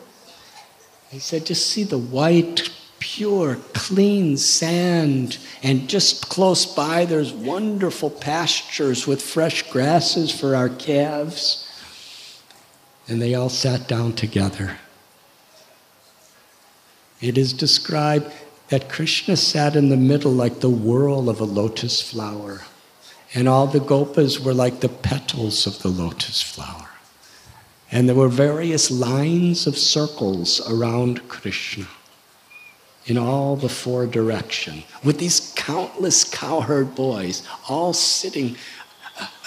He 1.09 1.19
said, 1.19 1.45
just 1.45 1.67
see 1.67 1.83
the 1.83 1.97
white 1.97 2.69
pure, 2.99 3.57
clean 3.73 4.37
sand. 4.37 5.37
And 5.63 5.89
just 5.89 6.29
close 6.29 6.65
by, 6.65 7.05
there's 7.05 7.33
wonderful 7.33 8.09
pastures 8.09 9.07
with 9.07 9.21
fresh 9.21 9.69
grasses 9.71 10.37
for 10.37 10.55
our 10.55 10.69
calves. 10.69 11.65
And 13.07 13.21
they 13.21 13.33
all 13.33 13.49
sat 13.49 13.87
down 13.87 14.13
together. 14.13 14.77
It 17.21 17.37
is 17.37 17.53
described 17.53 18.31
that 18.69 18.87
Krishna 18.87 19.35
sat 19.35 19.75
in 19.75 19.89
the 19.89 19.97
middle 19.97 20.31
like 20.31 20.59
the 20.59 20.69
whirl 20.69 21.27
of 21.27 21.41
a 21.41 21.45
lotus 21.45 22.01
flower, 22.01 22.61
and 23.33 23.49
all 23.49 23.67
the 23.67 23.79
gopas 23.79 24.39
were 24.39 24.53
like 24.53 24.79
the 24.79 24.89
petals 24.89 25.65
of 25.65 25.79
the 25.79 25.89
lotus 25.89 26.41
flower. 26.41 26.88
And 27.91 28.07
there 28.07 28.15
were 28.15 28.29
various 28.29 28.91
lines 28.91 29.65
of 29.65 29.77
circles 29.77 30.61
around 30.69 31.27
Krishna 31.27 31.87
in 33.05 33.17
all 33.17 33.55
the 33.55 33.69
four 33.69 34.05
direction 34.05 34.83
with 35.03 35.17
these 35.17 35.53
countless 35.55 36.23
cowherd 36.23 36.93
boys 36.93 37.47
all 37.67 37.93
sitting 37.93 38.55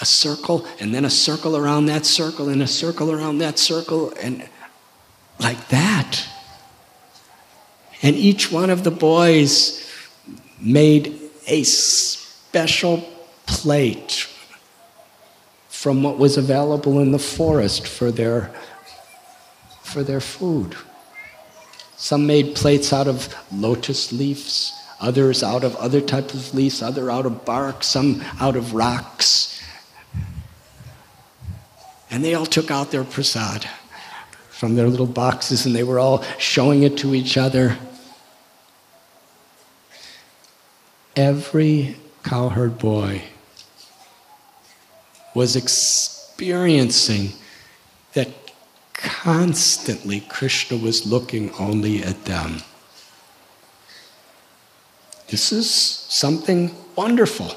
a 0.01 0.05
circle, 0.05 0.67
and 0.79 0.93
then 0.93 1.05
a 1.05 1.09
circle 1.09 1.57
around 1.57 1.87
that 1.87 2.05
circle, 2.05 2.49
and 2.49 2.61
a 2.61 2.67
circle 2.67 3.11
around 3.11 3.39
that 3.39 3.57
circle, 3.57 4.13
and 4.21 4.47
like 5.39 5.69
that. 5.69 6.27
And 8.01 8.15
each 8.15 8.51
one 8.51 8.69
of 8.69 8.83
the 8.83 8.91
boys 8.91 9.89
made 10.59 11.19
a 11.47 11.63
special 11.63 13.09
plate 13.45 14.27
from 15.83 16.01
what 16.01 16.17
was 16.17 16.37
available 16.37 17.01
in 17.01 17.11
the 17.11 17.19
forest 17.19 17.85
for 17.85 18.09
their, 18.09 18.49
for 19.81 20.01
their 20.01 20.21
food. 20.21 20.77
Some 21.97 22.25
made 22.25 22.55
plates 22.55 22.93
out 22.93 23.05
of 23.05 23.35
lotus 23.51 24.13
leaves, 24.13 24.71
others 25.01 25.43
out 25.43 25.65
of 25.65 25.75
other 25.75 25.99
types 25.99 26.33
of 26.33 26.53
leaves, 26.53 26.81
other 26.81 27.11
out 27.11 27.25
of 27.25 27.43
bark, 27.43 27.83
some 27.83 28.23
out 28.39 28.55
of 28.55 28.73
rocks. 28.73 29.61
And 32.09 32.23
they 32.23 32.33
all 32.33 32.45
took 32.45 32.71
out 32.71 32.91
their 32.91 33.03
prasad 33.03 33.69
from 34.51 34.75
their 34.75 34.87
little 34.87 35.05
boxes 35.05 35.65
and 35.65 35.75
they 35.75 35.83
were 35.83 35.99
all 35.99 36.23
showing 36.37 36.83
it 36.83 36.95
to 36.99 37.13
each 37.13 37.35
other. 37.35 37.77
Every 41.17 41.97
cowherd 42.23 42.77
boy 42.77 43.23
was 45.33 45.55
experiencing 45.55 47.33
that 48.13 48.29
constantly 48.93 50.21
Krishna 50.21 50.77
was 50.77 51.05
looking 51.05 51.51
only 51.53 52.03
at 52.03 52.25
them. 52.25 52.61
This 55.27 55.51
is 55.51 55.69
something 55.69 56.75
wonderful. 56.95 57.55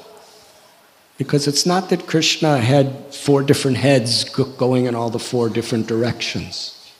Because 1.17 1.47
it's 1.47 1.65
not 1.65 1.89
that 1.89 2.05
Krishna 2.05 2.59
had 2.59 3.13
four 3.13 3.41
different 3.41 3.77
heads 3.77 4.23
going 4.23 4.85
in 4.85 4.93
all 4.93 5.09
the 5.09 5.19
four 5.19 5.49
different 5.49 5.87
directions. 5.87 6.91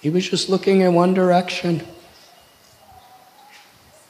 He 0.00 0.10
was 0.10 0.28
just 0.28 0.48
looking 0.48 0.80
in 0.80 0.94
one 0.94 1.14
direction. 1.14 1.86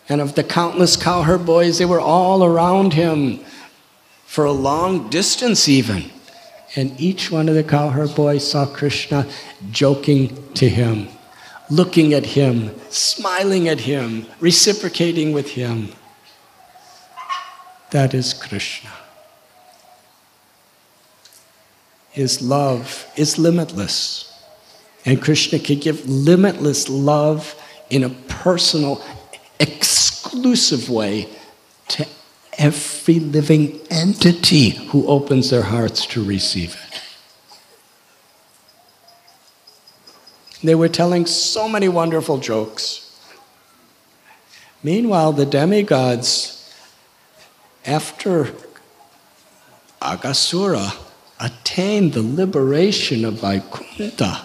And 0.08 0.22
of 0.22 0.34
the 0.34 0.44
countless 0.44 0.96
cowherd 0.96 1.44
boys, 1.44 1.78
they 1.78 1.84
were 1.84 2.00
all 2.00 2.42
around 2.42 2.94
him 2.94 3.44
for 4.28 4.44
a 4.44 4.52
long 4.52 5.08
distance, 5.08 5.70
even. 5.70 6.04
And 6.76 7.00
each 7.00 7.30
one 7.30 7.48
of 7.48 7.54
the 7.54 7.64
cowherd 7.64 8.14
boys 8.14 8.48
saw 8.48 8.66
Krishna 8.66 9.26
joking 9.70 10.52
to 10.52 10.68
him, 10.68 11.08
looking 11.70 12.12
at 12.12 12.26
him, 12.26 12.78
smiling 12.90 13.68
at 13.68 13.80
him, 13.80 14.26
reciprocating 14.38 15.32
with 15.32 15.52
him. 15.52 15.88
That 17.90 18.12
is 18.12 18.34
Krishna. 18.34 18.90
His 22.10 22.42
love 22.42 23.06
is 23.16 23.38
limitless. 23.38 24.30
And 25.06 25.22
Krishna 25.22 25.58
can 25.58 25.78
give 25.78 26.06
limitless 26.06 26.90
love 26.90 27.58
in 27.88 28.04
a 28.04 28.10
personal, 28.10 29.02
exclusive 29.58 30.90
way 30.90 31.30
to 31.88 32.06
every 32.58 33.20
living 33.20 33.80
entity 33.90 34.70
who 34.88 35.06
opens 35.06 35.50
their 35.50 35.62
hearts 35.62 36.04
to 36.06 36.22
receive 36.22 36.74
it. 36.74 37.00
They 40.62 40.74
were 40.74 40.88
telling 40.88 41.24
so 41.26 41.68
many 41.68 41.88
wonderful 41.88 42.38
jokes. 42.38 43.04
Meanwhile, 44.82 45.32
the 45.32 45.46
demigods 45.46 46.74
after 47.84 48.52
Aghasura 50.02 50.96
attained 51.40 52.12
the 52.12 52.22
liberation 52.22 53.24
of 53.24 53.40
Vaikuntha, 53.40 54.44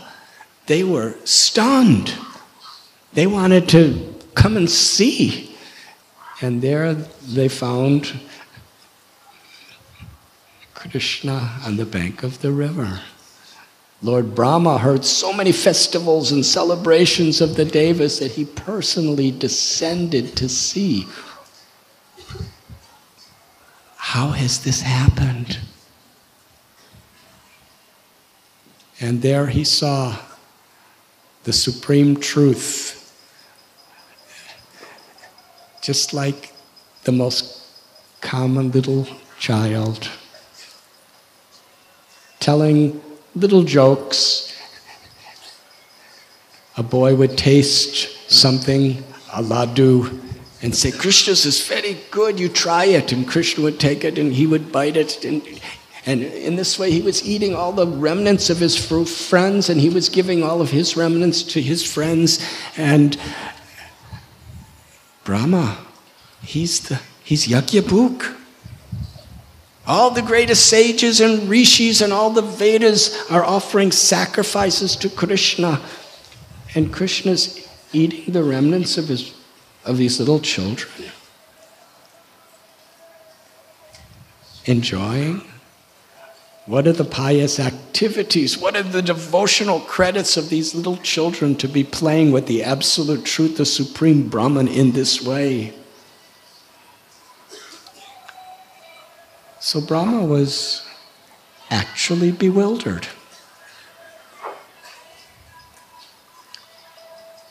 they 0.67 0.83
were 0.83 1.15
stunned. 1.25 2.13
They 3.13 3.27
wanted 3.27 3.67
to 3.69 4.15
come 4.35 4.55
and 4.55 4.69
see. 4.69 5.52
And 6.43 6.61
there 6.61 6.93
they 6.93 7.47
found 7.47 8.19
Krishna 10.73 11.57
on 11.65 11.77
the 11.77 11.85
bank 11.85 12.21
of 12.21 12.41
the 12.41 12.51
river. 12.51 12.99
Lord 14.01 14.35
Brahma 14.35 14.77
heard 14.77 15.05
so 15.05 15.31
many 15.31 15.53
festivals 15.53 16.33
and 16.33 16.45
celebrations 16.45 17.39
of 17.39 17.55
the 17.55 17.63
Devas 17.63 18.19
that 18.19 18.31
he 18.31 18.43
personally 18.43 19.31
descended 19.31 20.35
to 20.35 20.49
see 20.49 21.07
how 23.95 24.31
has 24.31 24.65
this 24.65 24.81
happened? 24.81 25.59
And 28.99 29.21
there 29.21 29.47
he 29.47 29.63
saw 29.63 30.17
the 31.45 31.53
supreme 31.53 32.17
truth, 32.17 33.02
just 35.83 36.13
like 36.13 36.53
the 37.03 37.11
most 37.11 37.61
common 38.21 38.71
little 38.71 39.05
child, 39.37 40.09
telling 42.39 43.01
little 43.35 43.63
jokes. 43.63 44.49
A 46.77 46.83
boy 46.83 47.15
would 47.15 47.37
taste 47.37 48.31
something, 48.31 49.03
a 49.33 49.43
laddu, 49.43 50.21
and 50.61 50.73
say, 50.73 50.89
Krishna's 50.89 51.45
is 51.45 51.67
very 51.67 51.97
good, 52.09 52.39
you 52.39 52.47
try 52.47 52.85
it. 52.85 53.11
And 53.11 53.27
Krishna 53.27 53.65
would 53.65 53.79
take 53.79 54.05
it 54.05 54.17
and 54.17 54.31
he 54.31 54.47
would 54.47 54.71
bite 54.71 54.95
it. 54.95 55.25
And, 55.25 55.43
and 56.05 56.23
in 56.23 56.55
this 56.55 56.79
way, 56.79 56.91
he 56.91 57.01
was 57.01 57.27
eating 57.27 57.53
all 57.53 57.73
the 57.73 57.85
remnants 57.85 58.49
of 58.49 58.59
his 58.59 58.77
friends 58.77 59.69
and 59.69 59.81
he 59.81 59.89
was 59.89 60.07
giving 60.07 60.41
all 60.41 60.61
of 60.61 60.71
his 60.71 60.95
remnants 60.95 61.43
to 61.43 61.61
his 61.61 61.83
friends. 61.83 62.39
And 62.77 63.17
Brahma, 65.23 65.77
he's, 66.41 66.81
the, 66.87 66.99
he's 67.23 67.47
Yagyabhuk. 67.47 68.37
All 69.85 70.11
the 70.11 70.21
greatest 70.21 70.67
sages 70.67 71.19
and 71.19 71.49
rishis 71.49 72.01
and 72.01 72.13
all 72.13 72.29
the 72.29 72.41
Vedas 72.41 73.29
are 73.29 73.43
offering 73.43 73.91
sacrifices 73.91 74.95
to 74.97 75.09
Krishna. 75.09 75.81
And 76.75 76.91
Krishna's 76.91 77.67
eating 77.91 78.33
the 78.33 78.43
remnants 78.43 78.97
of 78.97 79.07
his 79.07 79.33
of 79.85 79.97
these 79.97 80.19
little 80.19 80.39
children 80.39 81.11
enjoying? 84.65 85.41
What 86.65 86.87
are 86.87 86.93
the 86.93 87.03
pious 87.03 87.59
activities? 87.59 88.57
What 88.57 88.77
are 88.77 88.83
the 88.83 89.01
devotional 89.01 89.81
credits 89.81 90.37
of 90.37 90.49
these 90.49 90.73
little 90.73 90.97
children 90.97 91.55
to 91.57 91.67
be 91.67 91.83
playing 91.83 92.31
with 92.31 92.47
the 92.47 92.63
absolute 92.63 93.25
truth, 93.25 93.57
the 93.57 93.65
supreme 93.65 94.29
Brahman, 94.29 94.69
in 94.69 94.93
this 94.93 95.21
way? 95.21 95.73
So 99.59 99.81
Brahma 99.81 100.25
was 100.25 100.87
actually 101.69 102.31
bewildered. 102.31 103.07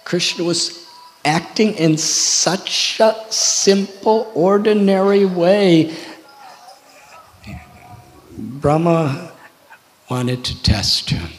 Krishna 0.05 0.45
was 0.45 0.87
acting 1.25 1.75
in 1.75 1.97
such 1.99 3.01
a 3.01 3.15
simple, 3.31 4.31
ordinary 4.35 5.25
way. 5.25 5.95
Brahma 8.39 9.33
wanted 10.11 10.45
to 10.45 10.63
test 10.63 11.11
him. 11.11 11.31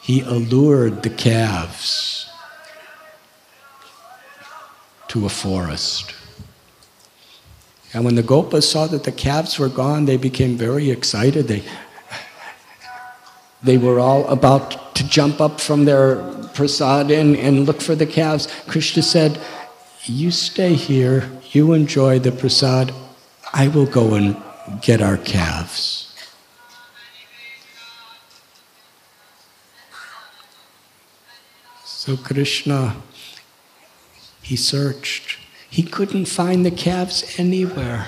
He 0.00 0.20
allured 0.20 1.02
the 1.02 1.10
calves 1.10 2.28
to 5.08 5.26
a 5.26 5.28
forest. 5.28 6.14
And 7.94 8.04
when 8.04 8.14
the 8.14 8.22
Gopas 8.22 8.64
saw 8.64 8.86
that 8.86 9.04
the 9.04 9.12
calves 9.12 9.58
were 9.58 9.68
gone, 9.68 10.06
they 10.06 10.16
became 10.16 10.56
very 10.56 10.90
excited. 10.90 11.46
They, 11.46 11.62
they 13.62 13.78
were 13.78 14.00
all 14.00 14.26
about 14.28 14.94
to 14.96 15.06
jump 15.06 15.40
up 15.40 15.60
from 15.60 15.84
their 15.84 16.16
prasad 16.54 17.10
and, 17.10 17.36
and 17.36 17.66
look 17.66 17.80
for 17.80 17.94
the 17.94 18.06
calves. 18.06 18.48
Krishna 18.66 19.02
said, 19.02 19.40
You 20.04 20.30
stay 20.30 20.74
here, 20.74 21.30
you 21.50 21.72
enjoy 21.74 22.18
the 22.18 22.32
prasad, 22.32 22.92
I 23.52 23.68
will 23.68 23.86
go 23.86 24.14
and 24.14 24.36
get 24.80 25.02
our 25.02 25.18
calves. 25.18 26.14
So 31.84 32.16
Krishna, 32.16 32.96
he 34.42 34.56
searched. 34.56 35.38
He 35.70 35.82
couldn't 35.82 36.26
find 36.26 36.66
the 36.66 36.70
calves 36.70 37.38
anywhere. 37.38 38.06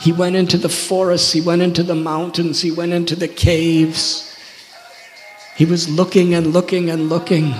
He 0.00 0.12
went 0.12 0.36
into 0.36 0.56
the 0.56 0.68
forests, 0.68 1.32
he 1.32 1.40
went 1.40 1.62
into 1.62 1.82
the 1.82 1.94
mountains, 1.94 2.60
he 2.62 2.70
went 2.70 2.92
into 2.92 3.14
the 3.14 3.28
caves. 3.28 4.36
He 5.56 5.64
was 5.64 5.88
looking 5.88 6.34
and 6.34 6.48
looking 6.48 6.90
and 6.90 7.08
looking. 7.08 7.54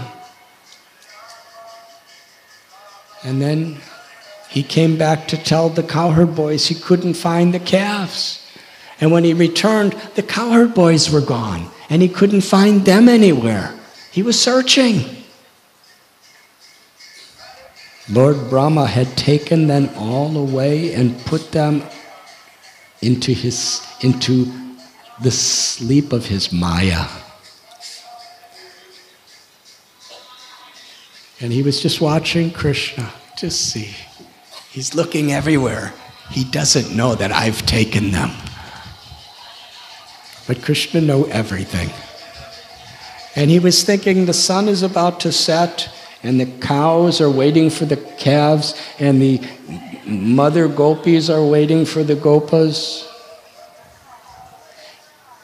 And 3.25 3.41
then 3.41 3.81
he 4.53 4.63
came 4.63 4.99
back 4.99 5.29
to 5.29 5.39
tell 5.39 5.71
the 5.71 5.83
cowherd 5.83 6.35
boys 6.35 6.67
he 6.67 6.75
couldn't 6.75 7.15
find 7.15 7.55
the 7.55 7.59
calves. 7.59 8.47
And 9.01 9.11
when 9.11 9.25
he 9.25 9.33
returned, 9.33 9.95
the 10.15 10.23
cowherd 10.23 10.75
boys 10.75 11.11
were 11.11 11.23
gone, 11.23 11.71
and 11.89 12.03
he 12.03 12.09
couldn't 12.09 12.43
find 12.43 12.85
them 12.85 13.09
anywhere. 13.09 13.75
He 14.11 14.23
was 14.23 14.39
searching. 14.39 15.25
Lord 18.11 18.51
Brahma 18.51 18.87
had 18.87 19.17
taken 19.17 19.69
them 19.69 19.89
all 19.97 20.37
away 20.37 20.93
and 20.93 21.19
put 21.25 21.51
them 21.53 21.83
into, 23.01 23.33
his, 23.33 23.81
into 24.03 24.53
the 25.23 25.31
sleep 25.31 26.13
of 26.13 26.27
his 26.27 26.53
Maya. 26.53 27.07
And 31.41 31.55
he 31.55 31.63
was 31.63 31.81
just 31.81 32.03
watching 32.03 32.51
Krishna 32.51 33.11
to 33.39 33.51
see. 33.51 33.97
He's 34.73 34.95
looking 34.95 35.31
everywhere. 35.31 35.93
He 36.31 36.45
doesn't 36.45 36.97
know 36.97 37.15
that 37.15 37.31
I've 37.31 37.67
taken 37.67 38.11
them. 38.11 38.31
But 40.47 40.63
Krishna 40.63 41.03
knew 41.03 41.27
everything. 41.27 41.91
And 43.37 43.51
he 43.51 43.59
was 43.59 43.85
thinking 43.85 44.25
the 44.25 44.33
sun 44.33 44.69
is 44.69 44.83
about 44.83 45.21
to 45.21 45.31
set, 45.31 45.91
and 46.23 46.41
the 46.41 46.47
cows 46.47 47.21
are 47.21 47.29
waiting 47.29 47.69
for 47.69 47.85
the 47.85 47.99
calves, 47.99 48.75
and 48.99 49.21
the 49.21 49.47
mother 50.07 50.69
gopis 50.69 51.29
are 51.29 51.45
waiting 51.45 51.85
for 51.85 52.03
the 52.03 52.17
gopas. 52.17 53.07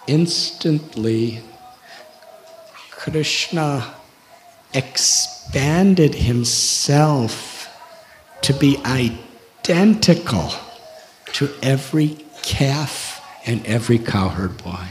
Instantly, 0.07 1.43
Krishna 2.91 3.95
expanded 4.73 6.15
himself 6.15 7.58
to 8.43 8.53
be 8.55 8.79
identical 8.85 10.53
to 11.33 11.51
every 11.63 12.17
calf 12.43 13.25
and 13.47 13.65
every 13.67 13.99
cowherd 13.99 14.63
boy. 14.63 14.87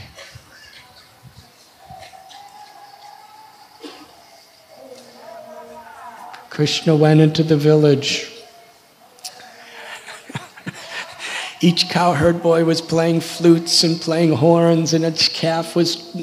Krishna 6.50 6.96
went 6.96 7.20
into 7.20 7.44
the 7.44 7.56
village. 7.56 8.32
each 11.62 11.88
cowherd 11.88 12.42
boy 12.42 12.66
was 12.66 12.82
playing 12.82 13.20
flutes 13.22 13.84
and 13.84 14.02
playing 14.02 14.34
horns, 14.34 14.94
and 14.94 15.06
each 15.06 15.34
calf 15.34 15.76
was 15.76 16.16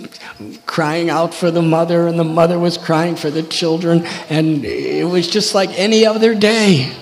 crying 0.67 1.09
out 1.09 1.33
for 1.33 1.53
the 1.53 1.63
mother, 1.63 2.09
and 2.09 2.19
the 2.19 2.25
mother 2.25 2.59
was 2.59 2.77
crying 2.77 3.15
for 3.15 3.31
the 3.31 3.45
children, 3.45 4.05
and 4.29 4.65
it 4.65 5.07
was 5.09 5.29
just 5.29 5.55
like 5.55 5.71
any 5.79 6.05
other 6.05 6.35
day. 6.35 6.93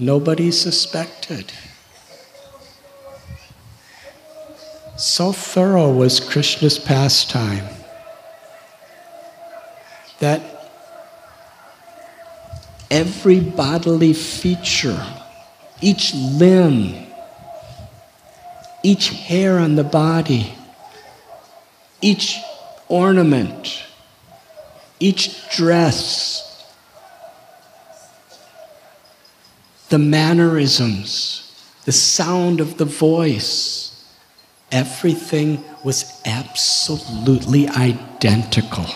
Nobody 0.00 0.50
suspected. 0.50 1.52
So 4.96 5.30
thorough 5.30 5.92
was 5.92 6.20
Krishna's 6.20 6.78
pastime 6.78 7.66
that 10.20 10.40
every 12.90 13.40
bodily 13.40 14.14
feature, 14.14 15.06
each 15.82 16.14
limb, 16.14 17.06
each 18.82 19.10
hair 19.10 19.58
on 19.58 19.74
the 19.74 19.84
body, 19.84 20.54
each 22.00 22.38
ornament, 22.88 23.84
each 24.98 25.50
dress, 25.50 26.49
the 29.90 29.98
mannerisms, 29.98 31.52
the 31.84 31.92
sound 31.92 32.60
of 32.60 32.78
the 32.78 32.84
voice, 32.84 34.04
everything 34.72 35.62
was 35.84 36.20
absolutely 36.24 37.68
identical. 37.68 38.86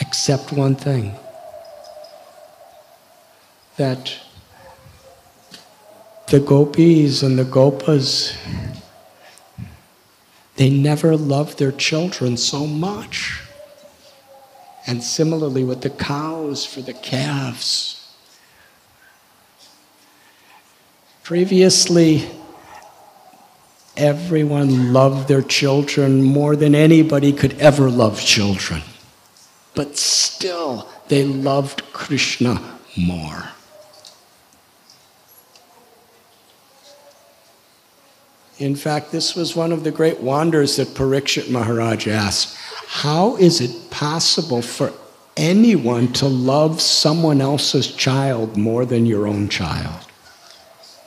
except 0.00 0.52
one 0.52 0.74
thing 0.74 1.14
that 3.76 4.16
the 6.28 6.40
gopis 6.40 7.22
and 7.22 7.38
the 7.38 7.44
gopas 7.44 8.34
they 10.56 10.70
never 10.70 11.16
loved 11.16 11.58
their 11.58 11.72
children 11.72 12.36
so 12.36 12.66
much 12.66 13.43
and 14.86 15.02
similarly 15.02 15.64
with 15.64 15.82
the 15.82 15.90
cows 15.90 16.64
for 16.64 16.80
the 16.80 16.92
calves 16.92 18.14
previously 21.22 22.28
everyone 23.96 24.92
loved 24.92 25.28
their 25.28 25.42
children 25.42 26.22
more 26.22 26.56
than 26.56 26.74
anybody 26.74 27.32
could 27.32 27.54
ever 27.60 27.88
love 27.90 28.20
children 28.20 28.82
but 29.74 29.96
still 29.96 30.88
they 31.08 31.24
loved 31.24 31.82
Krishna 31.92 32.60
more. 32.96 33.50
In 38.58 38.76
fact, 38.76 39.10
this 39.10 39.34
was 39.34 39.56
one 39.56 39.72
of 39.72 39.82
the 39.82 39.90
great 39.90 40.20
wonders 40.20 40.76
that 40.76 40.88
Parikshit 40.88 41.50
Maharaj 41.50 42.06
asked. 42.06 42.56
How 42.86 43.36
is 43.36 43.60
it 43.60 43.90
possible 43.90 44.62
for 44.62 44.92
anyone 45.36 46.12
to 46.14 46.26
love 46.26 46.80
someone 46.80 47.40
else's 47.40 47.90
child 47.90 48.56
more 48.56 48.84
than 48.84 49.06
your 49.06 49.26
own 49.26 49.48
child? 49.48 50.06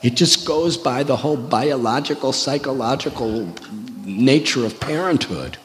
It 0.02 0.14
just 0.14 0.46
goes 0.46 0.76
by 0.76 1.02
the 1.02 1.16
whole 1.16 1.36
biological, 1.36 2.32
psychological 2.32 3.52
nature 4.04 4.64
of 4.64 4.78
parenthood. 4.78 5.58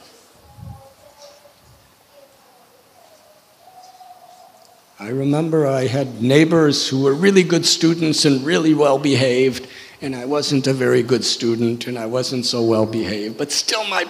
I 4.99 5.09
remember 5.09 5.67
I 5.67 5.87
had 5.87 6.21
neighbors 6.21 6.87
who 6.87 7.03
were 7.03 7.13
really 7.13 7.43
good 7.43 7.65
students 7.65 8.23
and 8.25 8.45
really 8.45 8.73
well 8.73 8.97
behaved, 8.97 9.67
and 10.01 10.15
I 10.15 10.25
wasn't 10.25 10.65
a 10.65 10.73
very 10.73 11.03
good 11.03 11.25
student 11.25 11.87
and 11.87 11.99
I 11.99 12.05
wasn't 12.05 12.45
so 12.45 12.63
well 12.63 12.85
behaved, 12.85 13.37
but 13.37 13.51
still 13.51 13.83
my 13.85 14.05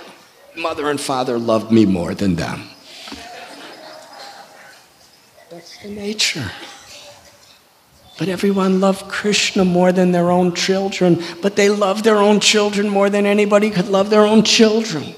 mother 0.58 0.90
and 0.90 1.00
father 1.00 1.38
loved 1.40 1.72
me 1.72 1.86
more 1.86 2.14
than 2.14 2.36
them. 2.36 2.70
That's 5.50 5.78
the 5.84 5.90
nature. 5.90 6.52
But 8.18 8.28
everyone 8.28 8.80
loved 8.80 9.08
Krishna 9.08 9.66
more 9.66 9.92
than 9.92 10.12
their 10.12 10.30
own 10.30 10.54
children, 10.54 11.24
but 11.42 11.56
they 11.56 11.70
loved 11.70 12.04
their 12.04 12.18
own 12.18 12.40
children 12.40 12.88
more 12.88 13.10
than 13.10 13.26
anybody 13.26 13.70
could 13.70 13.88
love 13.88 14.10
their 14.10 14.26
own 14.26 14.44
children. 14.44 15.16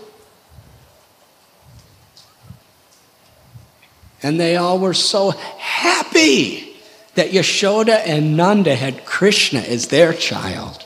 And 4.24 4.40
they 4.40 4.56
all 4.56 4.80
were 4.80 4.94
so 4.94 5.32
happy 5.32 6.76
that 7.16 7.32
Yashoda 7.32 8.02
and 8.06 8.38
Nanda 8.38 8.76
had 8.76 9.06
Krishna 9.06 9.60
as 9.60 9.88
their 9.88 10.14
child. 10.14 10.85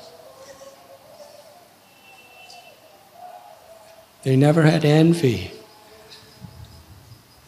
They 4.24 4.36
never 4.36 4.64
had 4.64 4.84
envy. 4.84 5.52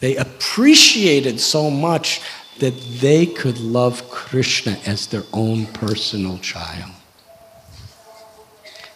They 0.00 0.16
appreciated 0.16 1.38
so 1.38 1.70
much 1.70 2.20
that 2.58 2.74
they 3.00 3.26
could 3.26 3.58
love 3.60 4.10
Krishna 4.10 4.78
as 4.86 5.06
their 5.06 5.24
own 5.32 5.66
personal 5.66 6.38
child. 6.38 6.90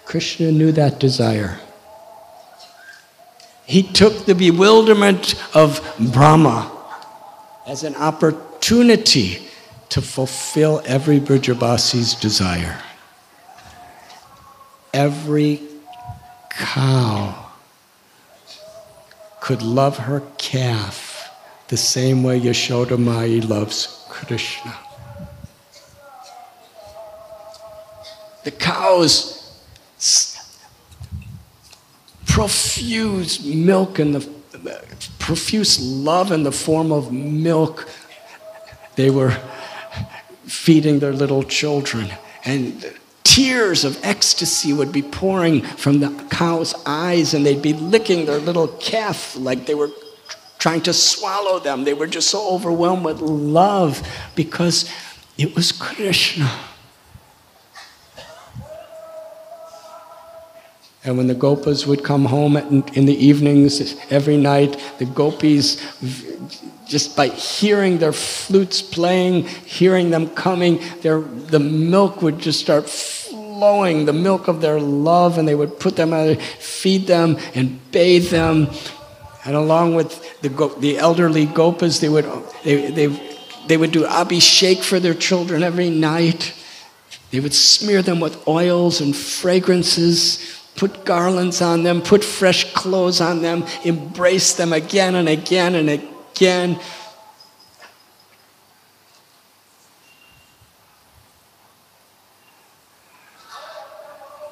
Krishna 0.05 0.53
knew 0.53 0.73
that 0.73 0.99
desire. 1.01 1.61
He 3.67 3.83
took 3.83 4.27
the 4.27 4.35
bewilderment 4.35 5.35
of 5.55 5.81
Brahma 6.13 6.71
as 7.67 7.83
an 7.83 7.97
opportunity 7.97 9.43
to 9.89 10.01
fulfill 10.01 10.83
every 10.85 11.19
Brajabasi's 11.19 12.15
desire. 12.15 12.81
Every 14.95 15.61
cow 16.51 17.46
could 19.47 19.63
love 19.63 19.97
her 19.97 20.25
calf 20.39 21.31
the 21.69 21.77
same 21.77 22.25
way 22.25 22.41
Yashoda 22.41 22.99
Mai 22.99 23.47
loves 23.47 24.05
Krishna. 24.09 24.77
The 28.43 28.51
cows 28.51 29.63
profuse 32.27 33.45
milk 33.45 34.01
in 34.01 34.11
the 34.11 34.29
profuse 35.21 35.79
love 35.81 36.33
in 36.33 36.43
the 36.43 36.51
form 36.51 36.91
of 36.91 37.13
milk. 37.13 37.89
They 38.97 39.11
were 39.11 39.31
feeding 40.45 40.99
their 40.99 41.13
little 41.13 41.45
children 41.45 42.11
and 42.45 42.85
tears 43.37 43.85
of 43.85 44.03
ecstasy 44.03 44.73
would 44.73 44.91
be 44.91 45.03
pouring 45.03 45.61
from 45.61 46.01
the 46.01 46.09
cow's 46.31 46.75
eyes, 46.87 47.35
and 47.35 47.45
they'd 47.45 47.61
be 47.61 47.75
licking 47.75 48.25
their 48.25 48.39
little 48.39 48.67
calf 48.67 49.37
like 49.37 49.67
they 49.67 49.75
were 49.75 49.91
trying 50.59 50.81
to 50.81 50.95
swallow 50.95 51.59
them. 51.59 51.85
They 51.85 51.93
were 51.93 52.07
just 52.07 52.31
so 52.31 52.49
overwhelmed 52.49 53.05
with 53.05 53.21
love 53.21 54.01
because 54.35 54.91
it 55.37 55.55
was 55.55 55.71
Krishna. 55.71 56.51
And 61.05 61.19
when 61.19 61.27
the 61.27 61.35
gopas 61.35 61.87
would 61.87 62.03
come 62.03 62.25
home 62.25 62.57
in 62.57 63.05
the 63.05 63.15
evenings 63.15 63.97
every 64.11 64.39
night, 64.39 64.83
the 64.99 65.05
gopis, 65.05 65.77
just 66.87 67.15
by 67.15 67.29
hearing 67.29 67.99
their 67.99 68.15
flutes 68.15 68.81
playing, 68.81 69.45
hearing 69.45 70.09
them 70.09 70.31
coming, 70.31 70.81
their, 71.03 71.21
the 71.21 71.61
milk 71.61 72.23
would 72.23 72.39
just 72.39 72.61
start 72.61 72.89
flowing, 73.57 74.05
the 74.05 74.13
milk 74.13 74.49
of 74.49 74.61
their 74.61 74.79
love, 74.79 75.39
and 75.39 75.49
they 75.49 75.55
would 75.55 75.81
put 75.81 75.97
them 75.97 76.13
out, 76.13 76.37
feed 76.41 77.07
them, 77.07 77.39
and 77.55 77.81
bathe 77.91 78.29
them. 78.29 78.69
And 79.47 79.57
along 79.57 79.95
with 79.95 80.41
the, 80.43 80.51
the 80.79 80.99
elderly 80.99 81.47
gopas, 81.47 82.01
they 82.01 82.11
would, 82.11 82.27
they, 82.65 82.91
they, 82.91 83.07
they 83.67 83.77
would 83.79 83.93
do 83.93 84.05
abhishek 84.05 84.83
for 84.83 85.01
their 85.01 85.15
children 85.15 85.63
every 85.63 85.89
night. 85.89 86.53
They 87.31 87.41
would 87.41 87.55
smear 87.55 88.03
them 88.03 88.21
with 88.21 88.47
oils 88.47 89.01
and 89.01 89.17
fragrances 89.17 90.57
put 90.77 91.07
garlands 91.07 91.63
on 91.63 91.83
them, 91.85 92.03
put 92.03 92.23
fresh 92.23 92.73
clothes 92.75 93.21
on 93.21 93.41
them, 93.41 93.65
embrace 93.85 94.53
them 94.55 94.75
again 94.75 95.15
and 95.15 95.27
again 95.27 95.75
and 95.75 95.89
again. 95.89 96.79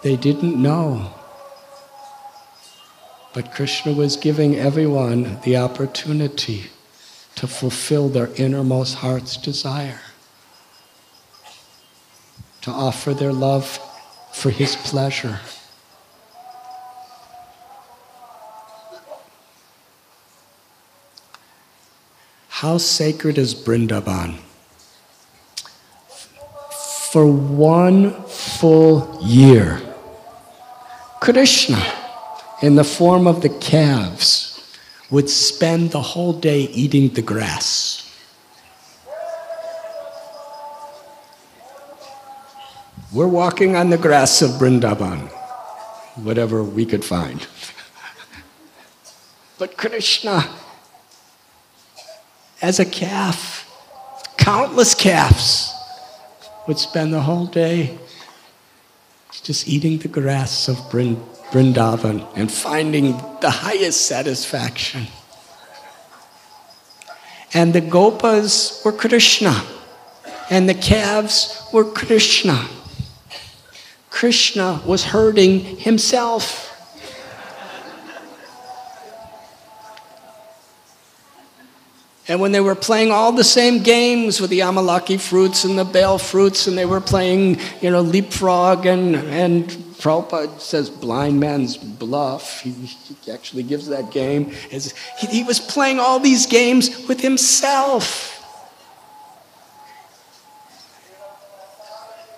They 0.05 0.17
didn't 0.17 0.61
know. 0.61 1.15
But 3.33 3.53
Krishna 3.53 3.95
was 3.95 4.19
giving 4.19 4.55
everyone 4.55 5.41
the 5.45 5.57
opportunity 5.57 6.65
to 7.37 7.47
fulfill 7.47 8.11
their 8.11 8.29
innermost 8.35 8.97
heart's 8.97 9.39
desire, 9.39 10.03
to 12.61 12.71
offer 12.71 13.15
their 13.15 13.33
love 13.33 13.81
for 14.35 14.51
his 14.51 14.77
pleasure. 14.77 15.41
How 22.49 22.77
sacred 22.77 23.39
is 23.39 23.55
Brindaban? 23.55 24.37
For 27.11 27.27
one 27.27 28.23
full 28.25 29.19
year, 29.23 29.81
Krishna, 31.25 31.83
in 32.61 32.75
the 32.75 32.85
form 32.85 33.27
of 33.27 33.41
the 33.41 33.49
calves, 33.49 34.61
would 35.11 35.31
spend 35.31 35.91
the 35.91 36.03
whole 36.03 36.35
day 36.35 36.65
eating 36.65 37.09
the 37.15 37.23
grass. 37.23 38.03
We're 43.11 43.27
walking 43.27 43.75
on 43.75 43.89
the 43.89 43.97
grass 43.97 44.43
of 44.43 44.51
Brindaban, 44.61 45.31
whatever 46.17 46.63
we 46.63 46.85
could 46.85 47.03
find. 47.03 47.47
but 49.59 49.79
Krishna 49.79 50.47
as 52.61 52.79
a 52.79 52.85
calf. 52.85 53.63
Countless 54.37 54.95
calves 54.95 55.73
would 56.69 56.79
spend 56.79 57.15
the 57.15 57.23
whole 57.23 57.47
day 57.47 57.99
just 59.45 59.69
eating 59.69 59.99
the 59.99 60.09
grass 60.09 60.69
of 60.69 60.77
Vrindavan 60.89 62.27
and 62.35 62.51
finding 62.51 63.13
the 63.43 63.51
highest 63.51 64.07
satisfaction. 64.07 65.07
And 67.53 67.75
the 67.75 67.83
gopas 67.83 68.83
were 68.85 68.93
Krishna, 68.93 69.63
and 70.49 70.67
the 70.67 70.75
calves 70.75 71.63
were 71.75 71.85
Krishna. 71.85 72.69
Krishna 74.09 74.81
was 74.87 75.05
herding 75.05 75.61
himself. 75.61 76.74
And 82.27 82.41
when 82.41 82.53
they 82.53 82.61
were 82.61 82.75
playing 82.75 83.11
all 83.11 83.33
the 83.33 83.45
same 83.45 83.83
games 83.83 84.41
with 84.41 84.49
the 84.49 84.61
amalaki 84.61 85.21
fruits 85.21 85.65
and 85.65 85.79
the 85.79 85.85
bael 85.85 86.19
fruits, 86.19 86.67
and 86.67 86.77
they 86.77 86.87
were 86.87 87.01
playing, 87.01 87.59
you 87.83 87.91
know, 87.91 88.01
leapfrog, 88.01 88.87
and, 88.87 89.15
and 89.15 89.69
Prabhupada 89.69 90.59
says 90.59 90.89
blind 90.89 91.39
man's 91.39 91.77
bluff. 91.77 92.61
He, 92.61 92.71
he 92.71 93.31
actually 93.31 93.63
gives 93.63 93.89
that 93.89 94.11
game. 94.11 94.51
He, 94.71 95.27
he 95.27 95.45
was 95.45 95.61
playing 95.61 96.01
all 96.01 96.19
these 96.19 96.47
games 96.47 97.07
with 97.09 97.21
himself. 97.21 98.31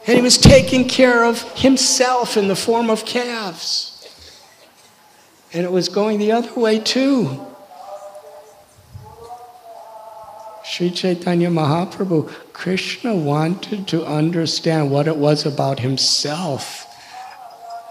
And 0.09 0.17
he 0.17 0.23
was 0.23 0.39
taking 0.39 0.89
care 0.89 1.25
of 1.25 1.43
himself 1.59 2.37
in 2.37 2.49
the 2.49 2.57
form 2.57 2.91
of 2.91 3.05
calves. 3.05 3.93
And 5.53 5.65
it 5.65 5.71
was 5.71 5.89
going 5.89 6.19
the 6.19 6.33
other 6.33 6.53
way 6.55 6.79
too. 6.79 7.45
Sri 10.69 10.91
Chaitanya 10.91 11.49
Mahaprabhu, 11.49 12.29
Krishna 12.53 13.15
wanted 13.15 13.87
to 13.87 14.05
understand 14.05 14.91
what 14.91 15.07
it 15.07 15.17
was 15.17 15.47
about 15.47 15.79
himself 15.79 16.85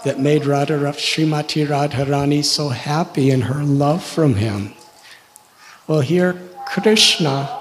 that 0.03 0.19
made 0.19 0.45
Radha, 0.45 0.73
Srimati 0.73 1.65
Radharani 1.65 2.43
so 2.43 2.67
happy 2.69 3.31
in 3.31 3.41
her 3.41 3.63
love 3.63 4.03
from 4.03 4.35
him. 4.35 4.73
Well, 5.87 6.01
here 6.01 6.33
Krishna, 6.67 7.59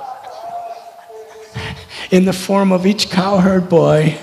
in 2.11 2.25
the 2.25 2.33
form 2.33 2.73
of 2.73 2.85
each 2.85 3.09
cowherd 3.09 3.69
boy, 3.69 4.19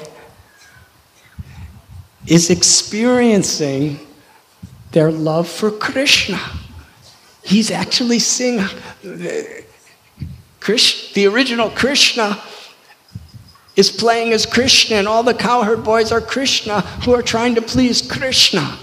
is 2.28 2.50
experiencing 2.50 3.98
their 4.92 5.10
love 5.10 5.48
for 5.48 5.72
Krishna. 5.72 6.40
He's 7.44 7.72
actually 7.72 8.20
seeing 8.20 8.60
Krishna, 10.62 11.14
the 11.16 11.28
original 11.28 11.70
Krishna 11.72 12.42
is 13.76 13.92
playing 13.92 14.32
as 14.32 14.46
Krishna, 14.46 14.98
and 14.98 15.08
all 15.08 15.24
the 15.24 15.34
cowherd 15.34 15.84
boys 15.84 16.12
are 16.12 16.22
Krishna 16.22 16.82
who 17.04 17.14
are 17.14 17.24
trying 17.24 17.56
to 17.56 17.62
please 17.62 18.02
Krishna. 18.02 18.78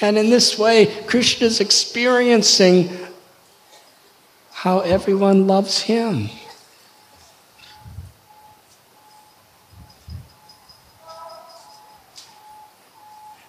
And 0.00 0.18
in 0.18 0.28
this 0.28 0.58
way, 0.58 0.86
Krishna 1.06 1.46
is 1.46 1.60
experiencing 1.60 2.90
how 4.50 4.80
everyone 4.80 5.46
loves 5.46 5.82
him. 5.82 6.28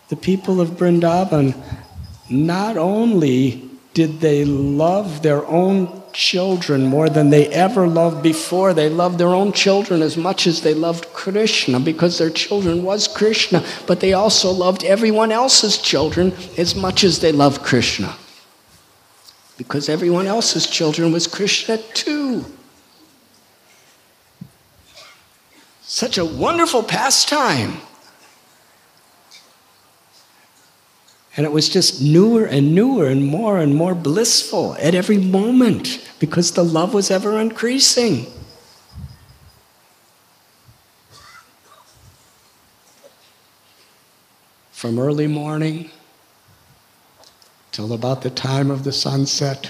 The 0.09 0.15
people 0.15 0.61
of 0.61 0.69
Vrindavan 0.69 1.55
not 2.29 2.77
only 2.77 3.67
did 3.97 4.19
they 4.19 4.45
love 4.45 5.23
their 5.23 5.43
own 5.47 6.03
children 6.13 6.85
more 6.85 7.09
than 7.09 7.31
they 7.31 7.47
ever 7.47 7.87
loved 7.87 8.21
before. 8.21 8.71
They 8.71 8.89
loved 8.89 9.17
their 9.17 9.33
own 9.33 9.51
children 9.53 10.03
as 10.03 10.15
much 10.15 10.45
as 10.45 10.61
they 10.61 10.75
loved 10.75 11.11
Krishna 11.13 11.79
because 11.79 12.19
their 12.19 12.29
children 12.29 12.83
was 12.83 13.07
Krishna, 13.07 13.65
but 13.87 13.99
they 13.99 14.13
also 14.13 14.51
loved 14.51 14.83
everyone 14.83 15.31
else's 15.31 15.79
children 15.79 16.31
as 16.59 16.75
much 16.75 17.03
as 17.03 17.21
they 17.21 17.31
loved 17.31 17.63
Krishna. 17.63 18.15
Because 19.57 19.89
everyone 19.89 20.27
else's 20.27 20.67
children 20.67 21.11
was 21.11 21.25
Krishna 21.25 21.79
too. 21.95 22.45
Such 25.81 26.19
a 26.19 26.25
wonderful 26.25 26.83
pastime. 26.83 27.81
And 31.37 31.45
it 31.45 31.51
was 31.51 31.69
just 31.69 32.01
newer 32.01 32.45
and 32.45 32.73
newer 32.73 33.05
and 33.05 33.23
more 33.23 33.59
and 33.59 33.75
more 33.75 33.93
blissful 33.93 34.75
at 34.79 34.95
every 34.95 35.19
moment 35.19 36.03
because 36.19 36.51
the 36.53 36.65
love 36.65 36.95
was 36.95 37.11
ever 37.11 37.39
increasing. 37.39 38.25
From 44.71 44.97
early 44.97 45.27
morning 45.27 45.91
till 47.71 47.93
about 47.93 48.23
the 48.23 48.31
time 48.31 48.71
of 48.71 48.83
the 48.83 48.91
sunset, 48.91 49.69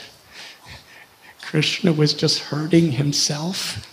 Krishna 1.41 1.91
was 1.91 2.14
just 2.14 2.39
hurting 2.39 2.94
himself, 2.94 3.85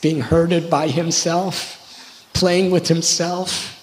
being 0.00 0.20
herded 0.20 0.70
by 0.70 0.86
himself, 0.86 2.22
playing 2.32 2.70
with 2.70 2.86
himself, 2.86 3.74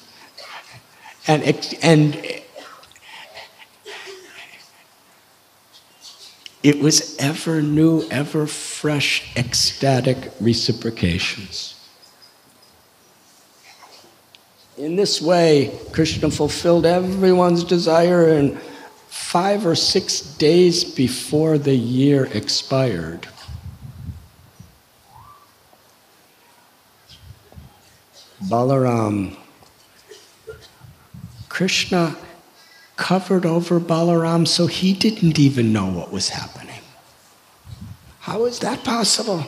and, 1.27 1.43
and 1.81 2.43
It 6.65 6.79
was 6.79 7.15
ever 7.19 7.61
new, 7.61 8.07
ever 8.09 8.47
fresh, 8.47 9.37
ecstatic 9.37 10.31
reciprocations. 10.39 11.75
In 14.75 14.95
this 14.95 15.21
way, 15.21 15.77
Krishna 15.91 16.31
fulfilled 16.31 16.87
everyone's 16.87 17.63
desire, 17.63 18.29
in 18.29 18.57
five 19.09 19.67
or 19.67 19.75
six 19.75 20.21
days 20.21 20.83
before 20.83 21.59
the 21.59 21.75
year 21.75 22.25
expired, 22.33 23.27
Balaram, 28.49 29.37
Krishna 31.47 32.17
covered 32.95 33.45
over 33.45 33.79
Balaram 33.79 34.47
so 34.47 34.67
he 34.67 34.93
didn't 34.93 35.37
even 35.39 35.73
know 35.73 35.87
what 35.87 36.11
was 36.11 36.29
happening. 36.29 36.81
How 38.19 38.45
is 38.45 38.59
that 38.59 38.83
possible? 38.83 39.45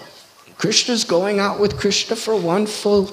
Krishna's 0.57 1.03
going 1.03 1.39
out 1.39 1.59
with 1.59 1.77
Krishna 1.77 2.15
for 2.15 2.35
one 2.35 2.65
full, 2.65 3.05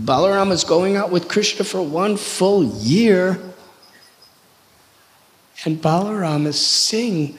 Balaram 0.00 0.50
is 0.50 0.64
going 0.64 0.96
out 0.96 1.10
with 1.10 1.28
Krishna 1.28 1.64
for 1.64 1.82
one 1.82 2.16
full 2.16 2.64
year. 2.64 3.38
And 5.64 5.80
Balaram 5.80 6.46
is 6.46 6.64
seeing 6.64 7.38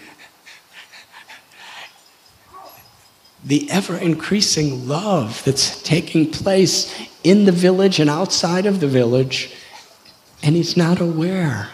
the 3.44 3.70
ever 3.72 3.98
increasing 3.98 4.88
love 4.88 5.44
that's 5.46 5.82
taking 5.84 6.30
place 6.32 6.94
in 7.24 7.46
the 7.46 7.52
village 7.52 8.00
and 8.00 8.10
outside 8.10 8.66
of 8.66 8.80
the 8.80 8.88
village, 8.88 9.54
and 10.44 10.56
he's 10.56 10.76
not 10.76 11.00
aware. 11.00 11.70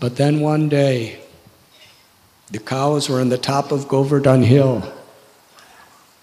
But 0.00 0.16
then 0.16 0.40
one 0.40 0.68
day, 0.68 1.20
the 2.50 2.58
cows 2.58 3.08
were 3.08 3.20
on 3.20 3.28
the 3.28 3.38
top 3.38 3.72
of 3.72 3.88
Govardhan 3.88 4.42
Hill, 4.42 4.90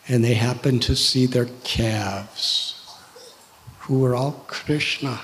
and 0.07 0.23
they 0.23 0.33
happened 0.33 0.81
to 0.83 0.95
see 0.95 1.25
their 1.25 1.49
calves, 1.63 2.81
who 3.79 3.99
were 3.99 4.15
all 4.15 4.43
Krishna. 4.47 5.19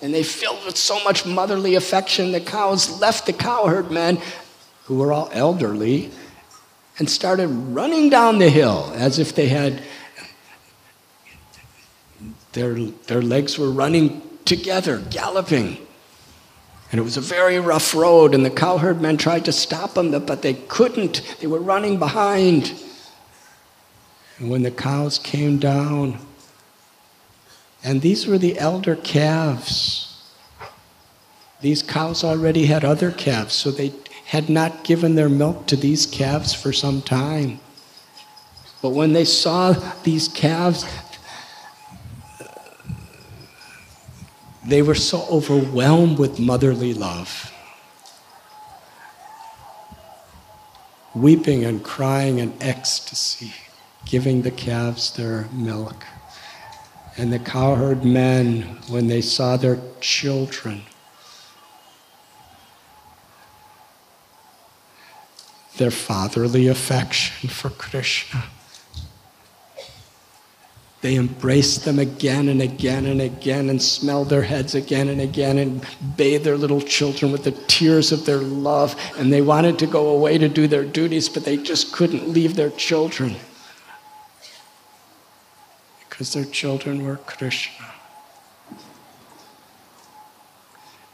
And 0.00 0.12
they 0.12 0.22
filled 0.22 0.64
with 0.64 0.76
so 0.76 1.02
much 1.04 1.24
motherly 1.24 1.74
affection, 1.74 2.32
the 2.32 2.40
cows 2.40 3.00
left 3.00 3.26
the 3.26 3.32
cowherd 3.32 3.90
men, 3.90 4.18
who 4.84 4.98
were 4.98 5.12
all 5.12 5.30
elderly, 5.32 6.10
and 6.98 7.08
started 7.08 7.48
running 7.48 8.08
down 8.10 8.38
the 8.38 8.50
hill 8.50 8.92
as 8.94 9.18
if 9.18 9.34
they 9.34 9.48
had 9.48 9.82
their, 12.52 12.74
their 12.74 13.22
legs 13.22 13.58
were 13.58 13.70
running 13.70 14.22
together, 14.44 15.02
galloping. 15.10 15.83
And 16.94 17.00
it 17.00 17.02
was 17.02 17.16
a 17.16 17.20
very 17.20 17.58
rough 17.58 17.92
road, 17.92 18.36
and 18.36 18.46
the 18.46 18.50
cowherd 18.50 19.02
men 19.02 19.16
tried 19.16 19.44
to 19.46 19.52
stop 19.52 19.94
them, 19.94 20.12
but 20.24 20.42
they 20.42 20.54
couldn't. 20.54 21.22
They 21.40 21.48
were 21.48 21.58
running 21.58 21.98
behind. 21.98 22.72
And 24.38 24.48
when 24.48 24.62
the 24.62 24.70
cows 24.70 25.18
came 25.18 25.58
down, 25.58 26.20
and 27.82 28.00
these 28.00 28.28
were 28.28 28.38
the 28.38 28.56
elder 28.60 28.94
calves, 28.94 30.22
these 31.60 31.82
cows 31.82 32.22
already 32.22 32.66
had 32.66 32.84
other 32.84 33.10
calves, 33.10 33.54
so 33.54 33.72
they 33.72 33.92
had 34.26 34.48
not 34.48 34.84
given 34.84 35.16
their 35.16 35.28
milk 35.28 35.66
to 35.66 35.76
these 35.76 36.06
calves 36.06 36.54
for 36.54 36.72
some 36.72 37.02
time. 37.02 37.58
But 38.80 38.90
when 38.90 39.14
they 39.14 39.24
saw 39.24 39.72
these 40.04 40.28
calves, 40.28 40.84
they 44.66 44.82
were 44.82 44.94
so 44.94 45.26
overwhelmed 45.30 46.18
with 46.18 46.38
motherly 46.38 46.94
love. 46.94 47.52
Weeping 51.14 51.64
and 51.64 51.82
crying 51.84 52.38
in 52.38 52.54
ecstasy, 52.60 53.52
giving 54.04 54.42
the 54.42 54.50
calves 54.50 55.12
their 55.12 55.48
milk. 55.52 56.04
And 57.16 57.32
the 57.32 57.38
cowherd 57.38 58.04
men, 58.04 58.62
when 58.88 59.06
they 59.06 59.20
saw 59.20 59.56
their 59.56 59.78
children, 60.00 60.82
their 65.76 65.90
fatherly 65.90 66.66
affection 66.68 67.48
for 67.48 67.70
Krishna. 67.70 68.44
They 71.04 71.16
embraced 71.16 71.84
them 71.84 71.98
again 71.98 72.48
and 72.48 72.62
again 72.62 73.04
and 73.04 73.20
again 73.20 73.68
and 73.68 73.82
smelled 73.82 74.30
their 74.30 74.40
heads 74.40 74.74
again 74.74 75.10
and 75.10 75.20
again 75.20 75.58
and 75.58 75.86
bathed 76.16 76.44
their 76.44 76.56
little 76.56 76.80
children 76.80 77.30
with 77.30 77.44
the 77.44 77.50
tears 77.50 78.10
of 78.10 78.24
their 78.24 78.38
love. 78.38 78.96
And 79.18 79.30
they 79.30 79.42
wanted 79.42 79.78
to 79.80 79.86
go 79.86 80.08
away 80.08 80.38
to 80.38 80.48
do 80.48 80.66
their 80.66 80.82
duties, 80.82 81.28
but 81.28 81.44
they 81.44 81.58
just 81.58 81.92
couldn't 81.92 82.30
leave 82.30 82.56
their 82.56 82.70
children 82.70 83.36
because 86.08 86.32
their 86.32 86.46
children 86.46 87.04
were 87.04 87.18
Krishna. 87.18 87.84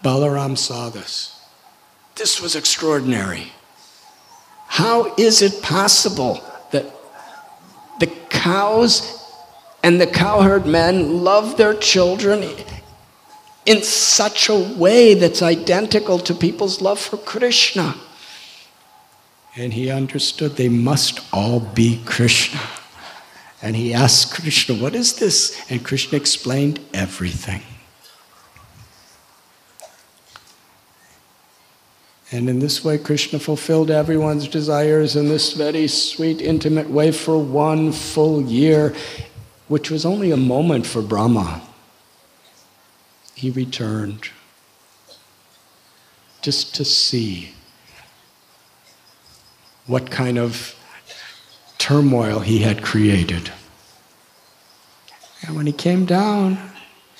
Balaram 0.04 0.56
saw 0.56 0.88
this. 0.88 1.36
This 2.14 2.40
was 2.40 2.54
extraordinary. 2.54 3.50
How 4.68 5.16
is 5.16 5.42
it 5.42 5.60
possible 5.64 6.44
that 6.70 6.94
the 7.98 8.06
cows 8.28 9.16
and 9.82 10.00
the 10.00 10.06
cowherd 10.06 10.66
men 10.66 11.22
love 11.24 11.56
their 11.56 11.74
children 11.74 12.44
in 13.66 13.82
such 13.82 14.48
a 14.48 14.56
way 14.56 15.14
that's 15.14 15.42
identical 15.42 16.18
to 16.18 16.34
people's 16.34 16.80
love 16.80 16.98
for 16.98 17.16
Krishna? 17.16 17.94
And 19.56 19.72
he 19.72 19.90
understood 19.90 20.56
they 20.56 20.68
must 20.68 21.20
all 21.32 21.60
be 21.60 22.00
Krishna. 22.04 22.60
And 23.62 23.76
he 23.76 23.92
asked 23.92 24.34
Krishna, 24.34 24.74
What 24.74 24.94
is 24.94 25.16
this? 25.16 25.60
And 25.70 25.84
Krishna 25.84 26.16
explained 26.16 26.80
everything. 26.94 27.62
And 32.32 32.48
in 32.48 32.60
this 32.60 32.84
way, 32.84 32.96
Krishna 32.96 33.40
fulfilled 33.40 33.90
everyone's 33.90 34.46
desires 34.46 35.16
in 35.16 35.28
this 35.28 35.52
very 35.52 35.88
sweet, 35.88 36.40
intimate 36.40 36.88
way 36.88 37.10
for 37.10 37.36
one 37.36 37.90
full 37.90 38.40
year, 38.42 38.94
which 39.70 39.88
was 39.88 40.04
only 40.04 40.32
a 40.32 40.36
moment 40.36 40.84
for 40.84 41.00
Brahma. 41.00 41.62
He 43.36 43.50
returned 43.50 44.30
just 46.42 46.74
to 46.74 46.84
see 46.84 47.52
what 49.86 50.10
kind 50.10 50.38
of 50.40 50.74
turmoil 51.78 52.40
he 52.40 52.58
had 52.58 52.82
created. 52.82 53.52
And 55.46 55.54
when 55.54 55.66
he 55.66 55.72
came 55.72 56.04
down, 56.04 56.58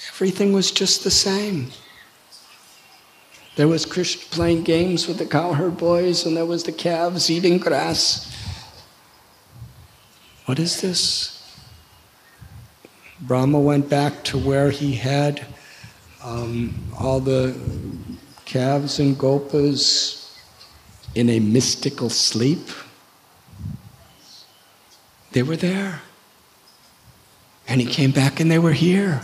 everything 0.08 0.52
was 0.52 0.72
just 0.72 1.04
the 1.04 1.10
same. 1.12 1.70
There 3.54 3.68
was 3.68 3.86
Krishna 3.86 4.24
playing 4.32 4.64
games 4.64 5.06
with 5.06 5.18
the 5.18 5.26
cowherd 5.26 5.76
boys, 5.76 6.26
and 6.26 6.36
there 6.36 6.46
was 6.46 6.64
the 6.64 6.72
calves 6.72 7.30
eating 7.30 7.58
grass. 7.58 8.26
What 10.46 10.58
is 10.58 10.80
this? 10.80 11.39
Brahma 13.22 13.60
went 13.60 13.88
back 13.90 14.24
to 14.24 14.38
where 14.38 14.70
he 14.70 14.94
had 14.94 15.46
um, 16.24 16.74
all 16.98 17.20
the 17.20 17.54
calves 18.46 18.98
and 18.98 19.16
gopas 19.16 20.38
in 21.14 21.28
a 21.28 21.38
mystical 21.38 22.08
sleep. 22.08 22.68
They 25.32 25.42
were 25.42 25.56
there. 25.56 26.02
And 27.68 27.80
he 27.80 27.86
came 27.86 28.10
back 28.10 28.40
and 28.40 28.50
they 28.50 28.58
were 28.58 28.72
here. 28.72 29.20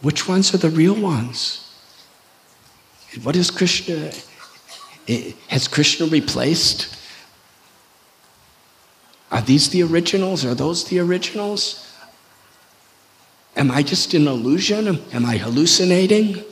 Which 0.00 0.26
ones 0.26 0.54
are 0.54 0.58
the 0.58 0.70
real 0.70 0.94
ones? 0.94 1.70
What 3.22 3.36
is 3.36 3.50
Krishna? 3.50 4.12
Has 5.48 5.68
Krishna 5.68 6.06
replaced? 6.06 6.96
Are 9.30 9.42
these 9.42 9.68
the 9.68 9.82
originals? 9.82 10.44
Are 10.44 10.54
those 10.54 10.84
the 10.84 10.98
originals? 10.98 11.86
Am 13.56 13.70
I 13.70 13.82
just 13.82 14.14
an 14.14 14.26
illusion? 14.26 15.00
Am 15.12 15.24
I 15.24 15.36
hallucinating? 15.36 16.42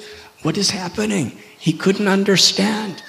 What 0.43 0.57
is 0.57 0.71
happening? 0.71 1.39
He 1.59 1.73
couldn't 1.73 2.09
understand. 2.09 3.03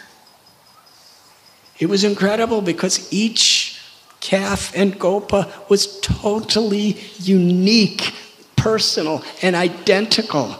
It 1.77 1.87
was 1.87 2.03
incredible 2.03 2.61
because 2.61 3.11
each 3.13 3.79
calf 4.19 4.75
and 4.75 4.99
gopa 4.99 5.47
was 5.69 5.99
totally 6.01 6.97
unique, 7.19 8.13
personal, 8.55 9.23
and 9.41 9.55
identical 9.55 10.55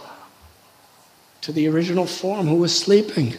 to 1.41 1.52
the 1.52 1.68
original 1.68 2.06
form 2.06 2.48
who 2.48 2.56
was 2.56 2.77
sleeping. 2.77 3.36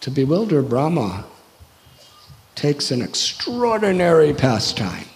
To 0.00 0.10
bewilder 0.10 0.62
Brahma 0.62 1.24
takes 2.54 2.90
an 2.90 3.02
extraordinary 3.02 4.32
pastime. 4.32 5.06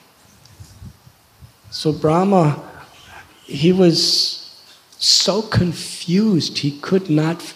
So 1.71 1.93
Brahma, 1.93 2.63
he 3.45 3.73
was 3.73 4.65
so 4.99 5.43
confused 5.43 6.59
he 6.59 6.79
could 6.79 7.09
not 7.09 7.55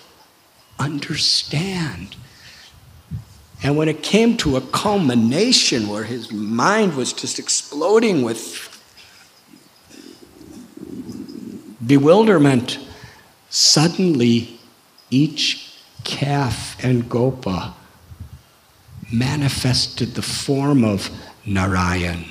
understand. 0.79 2.17
And 3.63 3.77
when 3.77 3.89
it 3.89 4.03
came 4.03 4.37
to 4.39 4.57
a 4.57 4.61
culmination 4.61 5.89
where 5.89 6.05
his 6.05 6.33
mind 6.33 6.95
was 6.95 7.13
just 7.13 7.39
exploding 7.39 8.23
with 8.23 8.73
bewilderment, 11.85 12.79
suddenly 13.49 14.59
each 15.11 15.66
calf 16.07 16.83
and 16.83 17.09
gopa 17.09 17.75
manifested 19.13 20.15
the 20.15 20.23
form 20.23 20.85
of 20.85 21.11
Narayan. 21.45 22.25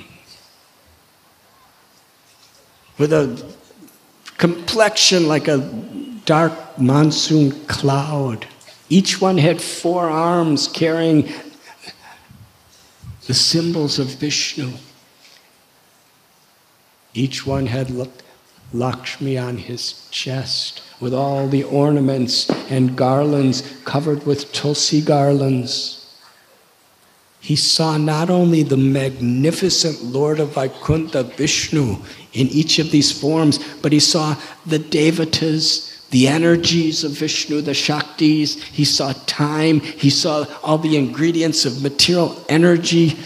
With 2.98 3.12
a 3.12 3.54
complexion 4.38 5.28
like 5.28 5.46
a 5.46 5.58
dark 6.24 6.78
monsoon 6.78 7.52
cloud. 7.66 8.46
Each 8.88 9.20
one 9.20 9.38
had 9.38 9.60
four 9.60 10.08
arms 10.08 10.68
carrying 10.68 11.30
the 13.26 13.34
symbols 13.34 13.98
of 13.98 14.06
Vishnu. 14.06 14.72
Each 17.14 17.46
one 17.46 17.66
had 17.66 17.90
Lakshmi 18.72 19.38
on 19.38 19.58
his 19.58 20.08
chest 20.10 20.82
with 21.00 21.14
all 21.14 21.46
the 21.48 21.64
ornaments 21.64 22.48
and 22.70 22.96
garlands 22.96 23.62
covered 23.84 24.26
with 24.26 24.52
tulsi 24.52 25.00
garlands. 25.00 26.02
He 27.40 27.54
saw 27.54 27.96
not 27.96 28.28
only 28.28 28.64
the 28.64 28.76
magnificent 28.76 30.02
Lord 30.02 30.40
of 30.40 30.54
Vaikuntha, 30.54 31.22
Vishnu, 31.22 31.98
in 32.32 32.48
each 32.48 32.78
of 32.78 32.90
these 32.90 33.12
forms, 33.12 33.60
but 33.82 33.92
he 33.92 34.00
saw 34.00 34.36
the 34.66 34.80
devatas, 34.80 36.08
the 36.10 36.26
energies 36.26 37.04
of 37.04 37.12
Vishnu, 37.12 37.60
the 37.60 37.70
Shaktis. 37.70 38.60
He 38.60 38.84
saw 38.84 39.12
time. 39.26 39.78
He 39.80 40.10
saw 40.10 40.44
all 40.62 40.78
the 40.78 40.96
ingredients 40.96 41.64
of 41.64 41.82
material 41.82 42.36
energy 42.48 43.16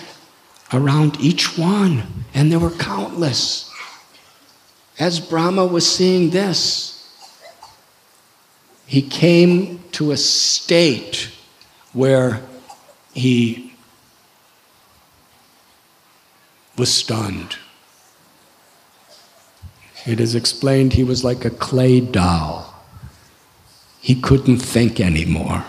around 0.72 1.18
each 1.20 1.56
one. 1.56 2.02
And 2.34 2.52
there 2.52 2.58
were 2.58 2.70
countless. 2.70 3.69
As 5.00 5.18
Brahma 5.18 5.64
was 5.64 5.90
seeing 5.90 6.28
this, 6.28 7.10
he 8.86 9.00
came 9.00 9.82
to 9.92 10.10
a 10.10 10.16
state 10.18 11.30
where 11.94 12.42
he 13.14 13.72
was 16.76 16.92
stunned. 16.92 17.56
It 20.04 20.20
is 20.20 20.34
explained 20.34 20.92
he 20.92 21.04
was 21.04 21.24
like 21.24 21.46
a 21.46 21.50
clay 21.50 22.00
doll. 22.00 22.74
He 24.02 24.20
couldn't 24.20 24.58
think 24.58 25.00
anymore. 25.00 25.64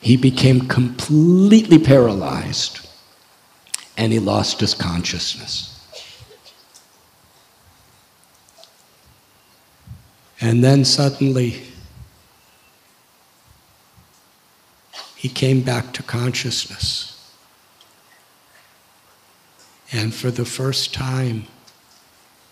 He 0.00 0.16
became 0.16 0.68
completely 0.68 1.80
paralyzed 1.80 2.86
and 3.96 4.12
he 4.12 4.20
lost 4.20 4.60
his 4.60 4.74
consciousness. 4.74 5.75
And 10.40 10.62
then 10.62 10.84
suddenly, 10.84 11.62
he 15.14 15.28
came 15.28 15.62
back 15.62 15.92
to 15.94 16.02
consciousness. 16.02 17.12
And 19.92 20.14
for 20.14 20.30
the 20.30 20.44
first 20.44 20.92
time, 20.92 21.46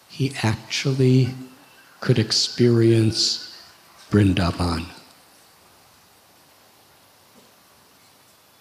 he 0.08 0.32
actually 0.42 1.34
could 2.00 2.18
experience 2.18 3.60
Vrindavan. 4.10 4.86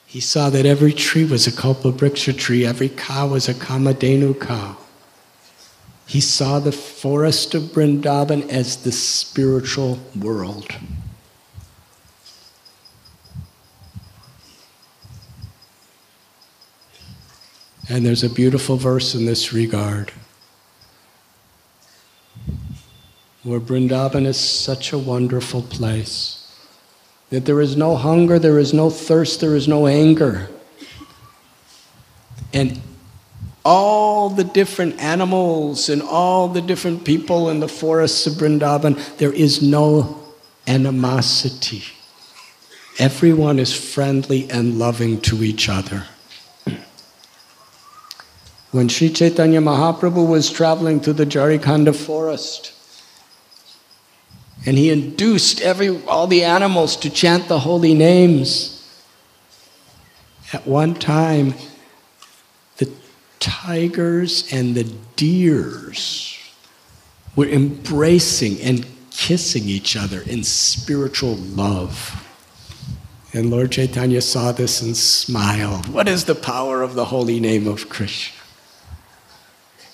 He 0.06 0.20
saw 0.20 0.50
that 0.50 0.66
every 0.66 0.94
tree 0.94 1.26
was 1.26 1.48
a 1.48 1.52
Kalpabriksha 1.52 2.38
tree, 2.38 2.66
every 2.66 2.90
cow 2.90 3.28
was 3.28 3.50
a 3.50 3.54
Kamadhenu 3.54 4.40
cow. 4.40 4.78
He 6.06 6.22
saw 6.22 6.60
the 6.60 6.72
forest 6.72 7.56
of 7.56 7.64
Vrindavan 7.64 8.50
as 8.50 8.78
the 8.78 8.92
spiritual 8.92 10.00
world. 10.20 10.68
And 17.90 18.06
there's 18.06 18.24
a 18.24 18.30
beautiful 18.30 18.78
verse 18.78 19.14
in 19.14 19.26
this 19.26 19.54
regard 19.54 20.12
where 23.44 23.60
Vrindavan 23.60 24.26
is 24.26 24.40
such 24.40 24.94
a 24.94 24.98
wonderful 24.98 25.62
place 25.62 26.40
that 27.30 27.46
there 27.46 27.60
is 27.60 27.76
no 27.76 27.96
hunger, 27.96 28.40
there 28.40 28.60
is 28.60 28.74
no 28.74 28.90
thirst, 28.90 29.42
there 29.42 29.56
is 29.56 29.68
no 29.68 29.88
anger. 29.88 30.50
And 32.54 32.80
all 33.66 34.30
the 34.30 34.44
different 34.44 35.00
animals 35.00 35.90
and 35.90 36.02
all 36.02 36.48
the 36.48 36.62
different 36.62 37.06
people 37.06 37.50
in 37.50 37.60
the 37.60 37.68
forests 37.68 38.28
of 38.28 38.34
Vrindavan, 38.34 39.18
there 39.18 39.32
is 39.32 39.62
no 39.62 40.22
animosity. 40.68 41.84
Everyone 43.00 43.60
is 43.60 43.74
friendly 43.74 44.50
and 44.50 44.78
loving 44.78 45.22
to 45.22 45.44
each 45.44 45.70
other. 45.70 46.06
When 48.72 48.90
Sri 48.90 49.10
Chaitanya 49.10 49.62
Mahaprabhu 49.62 50.28
was 50.28 50.50
traveling 50.50 51.00
through 51.00 51.14
the 51.14 51.26
Jharikhanda 51.26 51.96
forest, 51.96 52.74
and 54.66 54.78
he 54.78 54.90
induced 54.90 55.62
every, 55.62 56.04
all 56.06 56.26
the 56.28 56.44
animals 56.44 56.96
to 56.98 57.10
chant 57.10 57.48
the 57.48 57.60
holy 57.60 57.94
names. 57.94 58.80
At 60.54 60.66
one 60.66 60.96
time, 60.96 61.54
tigers 63.44 64.48
and 64.54 64.74
the 64.74 64.86
deers 65.18 66.40
were 67.36 67.48
embracing 67.48 68.60
and 68.62 68.86
kissing 69.12 69.66
each 69.66 69.98
other 69.98 70.22
in 70.22 70.44
spiritual 70.44 71.36
love. 71.36 72.26
And 73.34 73.50
Lord 73.50 73.74
Chaitanya 73.74 74.22
saw 74.22 74.54
this 74.54 74.82
and 74.82 74.96
smiled. 74.96 75.90
What 75.90 76.08
is 76.08 76.24
the 76.24 76.36
power 76.36 76.82
of 76.82 76.94
the 76.94 77.06
holy 77.06 77.40
name 77.42 77.68
of 77.68 77.90
Krishna? 77.90 78.40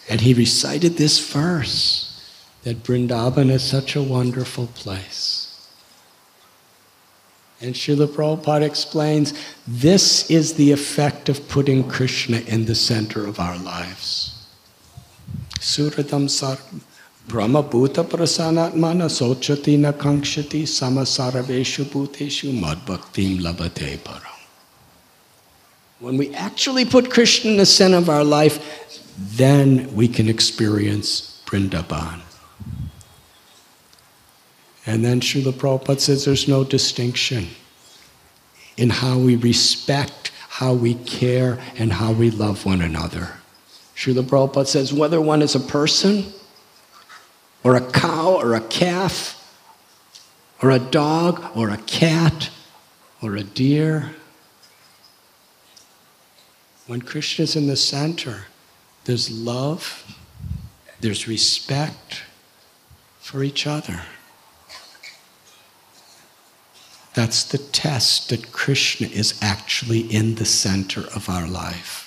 And 0.08 0.22
he 0.22 0.34
recited 0.34 0.98
this 0.98 1.20
verse 1.32 2.06
that 2.64 2.84
Vrindavan 2.84 3.50
is 3.50 3.64
such 3.64 3.96
a 3.96 4.04
wonderful 4.04 4.68
place. 4.68 5.39
And 7.62 7.76
Srila 7.76 8.08
Prabhupada 8.08 8.62
explains 8.62 9.34
this 9.68 10.30
is 10.32 10.54
the 10.54 10.72
effect 10.72 11.28
of 11.28 11.48
putting 11.50 11.88
Krishna 11.90 12.38
in 12.40 12.66
the 12.66 12.76
center 12.76 13.28
of 13.28 13.40
our 13.40 13.58
lives. 13.58 14.48
Suratam 15.60 16.30
sar 16.30 16.58
Brahma 17.28 17.62
Bhuta 17.62 18.04
Prasanatmana 18.06 19.10
Sochati 19.10 19.78
na 19.78 19.92
Kankshati 19.92 20.64
Samasarabeshu 20.64 21.84
Bhuteshu 21.86 22.58
Madbhaktim 22.58 23.40
Labate 23.42 23.98
Param. 23.98 24.40
When 26.00 26.18
we 26.18 26.34
actually 26.34 26.86
put 26.86 27.12
Krishna 27.12 27.52
in 27.52 27.58
the 27.58 27.66
center 27.66 27.98
of 27.98 28.10
our 28.10 28.24
life, 28.24 29.04
then 29.18 29.94
we 29.94 30.08
can 30.08 30.30
experience 30.30 31.42
Vrindavan. 31.46 32.22
And 34.90 35.06
then 35.06 35.22
Srila 35.22 35.54
Prabhupada 35.54 36.00
says 36.00 36.26
there's 36.26 36.48
no 36.48 36.64
distinction 36.64 37.50
in 38.76 38.90
how 38.90 39.20
we 39.20 39.36
respect, 39.36 40.32
how 40.50 40.74
we 40.74 40.96
care, 40.96 41.60
and 41.78 41.94
how 41.94 42.12
we 42.12 42.32
love 42.32 42.66
one 42.66 42.82
another. 42.82 43.34
Srila 43.96 44.24
Prabhupada 44.24 44.66
says 44.66 44.92
whether 44.92 45.22
one 45.22 45.44
is 45.44 45.54
a 45.54 45.60
person, 45.60 46.34
or 47.64 47.76
a 47.76 47.92
cow, 47.92 48.34
or 48.34 48.56
a 48.56 48.62
calf, 48.62 49.36
or 50.64 50.72
a 50.72 50.80
dog, 50.80 51.56
or 51.56 51.70
a 51.70 51.78
cat, 51.78 52.50
or 53.22 53.36
a 53.36 53.44
deer, 53.44 54.16
when 56.88 57.04
Krishna 57.04 57.44
is 57.44 57.56
in 57.56 57.68
the 57.68 57.76
center, 57.76 58.48
there's 59.06 59.30
love, 59.30 60.18
there's 61.00 61.28
respect 61.28 62.24
for 63.20 63.44
each 63.44 63.68
other. 63.68 64.02
That's 67.14 67.44
the 67.44 67.58
test 67.58 68.30
that 68.30 68.52
Krishna 68.52 69.08
is 69.08 69.38
actually 69.42 70.02
in 70.02 70.36
the 70.36 70.46
center 70.46 71.02
of 71.16 71.30
our 71.30 71.48
life. 71.48 72.06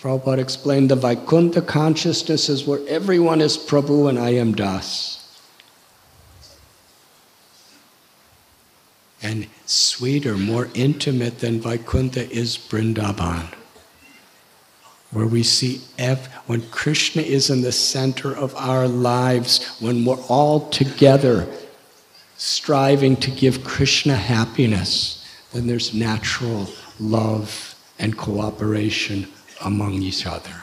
Prabhupada 0.00 0.38
explained 0.38 0.90
the 0.90 0.96
Vaikuntha 0.96 1.60
consciousness 1.60 2.48
is 2.48 2.66
where 2.66 2.80
everyone 2.86 3.40
is 3.40 3.56
Prabhu 3.56 4.08
and 4.08 4.18
I 4.18 4.30
am 4.30 4.54
Das. 4.54 5.16
And 9.20 9.48
sweeter, 9.66 10.36
more 10.36 10.68
intimate 10.74 11.40
than 11.40 11.60
Vaikuntha 11.60 12.30
is 12.30 12.56
Vrindavan 12.56 13.52
where 15.10 15.26
we 15.26 15.42
see 15.42 15.80
ev- 15.98 16.26
when 16.46 16.68
Krishna 16.70 17.22
is 17.22 17.50
in 17.50 17.62
the 17.62 17.72
center 17.72 18.34
of 18.34 18.54
our 18.56 18.86
lives, 18.86 19.76
when 19.80 20.04
we're 20.04 20.20
all 20.28 20.68
together, 20.68 21.46
striving 22.36 23.16
to 23.16 23.30
give 23.30 23.64
Krishna 23.64 24.14
happiness, 24.14 25.26
then 25.52 25.66
there's 25.66 25.94
natural 25.94 26.68
love 27.00 27.74
and 27.98 28.16
cooperation 28.16 29.26
among 29.64 29.94
each 29.94 30.26
other. 30.26 30.62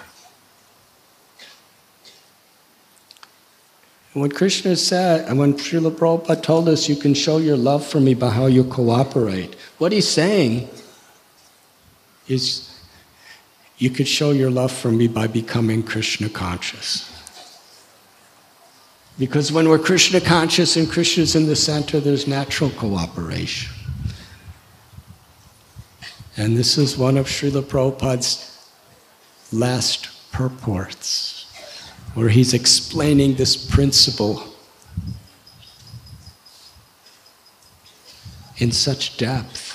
And 4.14 4.22
when 4.22 4.32
Krishna 4.32 4.78
said, 4.78 5.28
and 5.28 5.38
when 5.38 5.56
Srila 5.56 5.92
Prabhupada 5.92 6.42
told 6.42 6.70
us 6.70 6.88
you 6.88 6.96
can 6.96 7.14
show 7.14 7.38
your 7.38 7.58
love 7.58 7.86
for 7.86 8.00
me 8.00 8.14
by 8.14 8.30
how 8.30 8.46
you 8.46 8.64
cooperate, 8.64 9.56
what 9.78 9.92
he's 9.92 10.08
saying 10.08 10.70
is 12.28 12.75
you 13.78 13.90
could 13.90 14.08
show 14.08 14.32
your 14.32 14.50
love 14.50 14.72
for 14.72 14.92
me 14.92 15.08
by 15.08 15.28
becoming 15.28 15.84
Krishna 15.84 16.30
conscious. 16.30 17.12
Because 19.18 19.52
when 19.52 19.70
we're 19.70 19.80
Krishna 19.80 20.20
conscious 20.20 20.76
and 20.76 20.90
Krishna's 20.90 21.36
in 21.36 21.46
the 21.46 21.56
center, 21.56 22.00
there's 22.00 22.28
natural 22.28 22.70
cooperation. 22.72 23.74
And 26.38 26.58
this 26.58 26.78
is 26.78 26.98
one 26.98 27.18
of 27.18 27.28
Srila 27.28 27.64
Prabhupada's 27.64 28.70
last 29.54 30.10
purports, 30.32 31.46
where 32.14 32.28
he's 32.28 32.54
explaining 32.54 33.36
this 33.36 33.56
principle 33.56 34.44
in 38.58 38.72
such 38.72 39.18
depth. 39.18 39.75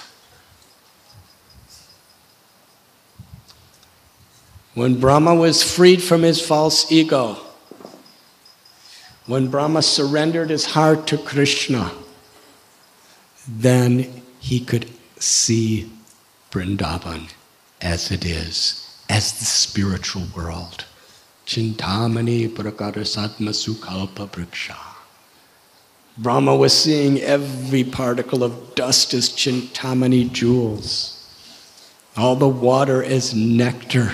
When 4.75 5.01
Brahma 5.01 5.35
was 5.35 5.63
freed 5.65 6.03
from 6.03 6.23
his 6.23 6.41
false 6.41 6.93
ego, 6.93 7.39
when 9.27 9.49
Brahma 9.49 9.83
surrendered 9.83 10.51
his 10.51 10.65
heart 10.65 11.09
to 11.09 11.19
Krishna, 11.19 11.93
then 13.49 14.23
he 14.39 14.61
could 14.61 14.89
see 15.19 15.91
Vrindavan 16.51 17.31
as 17.81 18.11
it 18.13 18.25
is, 18.25 18.97
as 19.09 19.39
the 19.39 19.45
spiritual 19.45 20.25
world. 20.37 20.85
Chintamani 21.47 22.49
prakara 22.49 23.05
satma 23.05 23.51
sukalpa 23.51 24.29
vriksha. 24.31 24.77
Brahma 26.17 26.55
was 26.55 26.77
seeing 26.77 27.21
every 27.21 27.83
particle 27.83 28.45
of 28.45 28.75
dust 28.77 29.15
as 29.15 29.29
Chintamani 29.31 30.31
jewels, 30.31 31.29
all 32.17 32.37
the 32.37 32.49
water 32.49 33.03
as 33.03 33.35
nectar, 33.35 34.13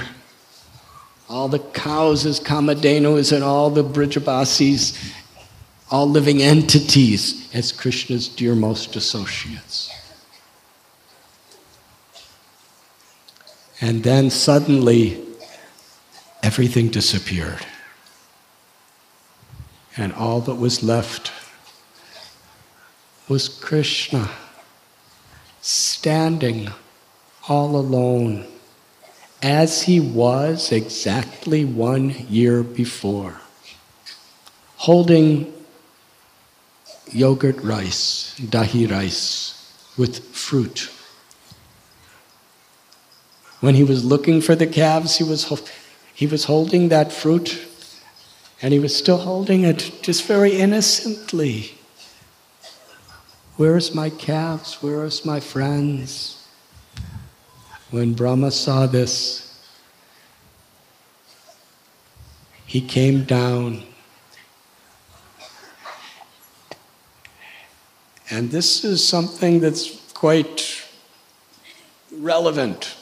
all 1.29 1.49
the 1.49 1.59
cows 1.59 2.25
as 2.25 2.39
Kamadhenus, 2.41 3.33
and 3.33 3.43
all 3.43 3.71
the 3.71 3.83
Brijabasis, 3.83 5.13
all 5.91 6.09
living 6.09 6.43
entities 6.43 7.49
as 7.55 7.73
Krishna's 7.73 8.29
dearmost 8.29 8.97
associates. 8.97 9.91
And 13.81 14.03
then 14.03 14.31
suddenly, 14.31 15.23
everything 16.43 16.89
disappeared. 16.89 17.67
And 19.97 20.13
all 20.13 20.41
that 20.43 20.55
was 20.55 20.83
left 20.83 21.33
was 23.29 23.49
Krishna 23.49 24.31
standing 25.61 26.71
all 27.49 27.77
alone 27.77 28.47
as 29.47 29.83
he 29.83 30.01
was 30.01 30.73
exactly 30.73 31.65
one 31.65 32.11
year 32.29 32.63
before, 32.63 33.41
holding 34.77 35.53
yogurt 37.13 37.63
rice, 37.63 38.35
dahi 38.41 38.91
rice, 38.91 39.53
with 39.97 40.25
fruit 40.35 40.91
when 43.61 43.75
he 43.75 43.85
was 43.85 44.05
looking 44.05 44.41
for 44.41 44.55
the 44.55 44.67
calves, 44.67 45.17
he 45.17 45.25
was, 45.25 45.51
he 46.15 46.27
was 46.27 46.45
holding 46.45 46.89
that 46.91 47.13
fruit 47.13 47.67
and 48.63 48.73
he 48.73 48.79
was 48.79 48.95
still 48.95 49.19
holding 49.19 49.65
it 49.65 49.93
just 50.03 50.25
very 50.25 50.53
innocently. 50.53 51.73
Where's 53.57 53.95
my 53.95 54.11
calves? 54.11 54.79
Where's 54.83 55.25
my 55.25 55.41
friends? 55.41 56.36
When 57.91 58.15
Brahma 58.15 58.51
saw 58.51 58.87
this, 58.87 59.47
he 62.67 62.81
came 62.81 63.25
down. 63.25 63.85
And 68.29 68.51
this 68.51 68.85
is 68.85 69.07
something 69.07 69.61
that's 69.61 70.13
quite 70.13 70.83
relevant 72.11 72.97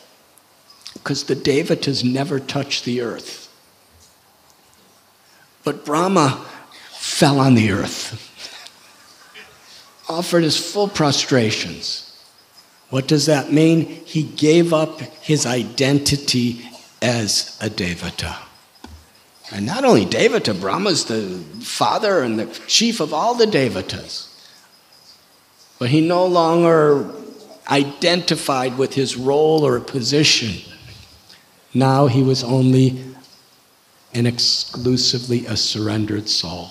because 0.93 1.25
the 1.25 1.37
Devatas 1.37 2.05
never 2.05 2.39
touched 2.39 2.85
the 2.85 3.01
earth. 3.01 3.51
But 5.65 5.85
Brahma 5.85 6.45
fell 6.91 7.41
on 7.41 7.55
the 7.55 7.71
earth, 7.71 8.21
offered 10.09 10.45
his 10.45 10.59
full 10.59 10.89
prostrations. 10.89 12.14
What 12.95 13.09
does 13.09 13.27
that 13.27 13.51
mean? 13.51 13.87
He 14.05 14.23
gave 14.23 14.73
up 14.73 15.01
his 15.01 15.47
identity 15.47 16.65
as 17.03 17.59
a 17.61 17.69
Devata. 17.69 18.37
And 19.51 19.67
not 19.67 19.85
only 19.85 20.07
Devata, 20.07 20.55
Brahma's 20.55 21.07
the 21.07 21.43
father 21.61 22.23
and 22.23 22.39
the 22.39 22.47
chief 22.69 23.01
of 23.01 23.13
all 23.13 23.35
the 23.35 23.47
Devatas. 23.47 24.29
But 25.81 25.89
he 25.89 26.07
no 26.07 26.25
longer 26.25 27.11
identified 27.69 28.79
with 28.79 28.95
his 28.95 29.17
role 29.17 29.67
or 29.67 29.81
position 29.81 30.63
now 31.75 32.07
he 32.07 32.23
was 32.23 32.45
only 32.45 33.03
and 34.15 34.29
exclusively 34.29 35.45
a 35.47 35.57
surrendered 35.57 36.29
soul. 36.29 36.69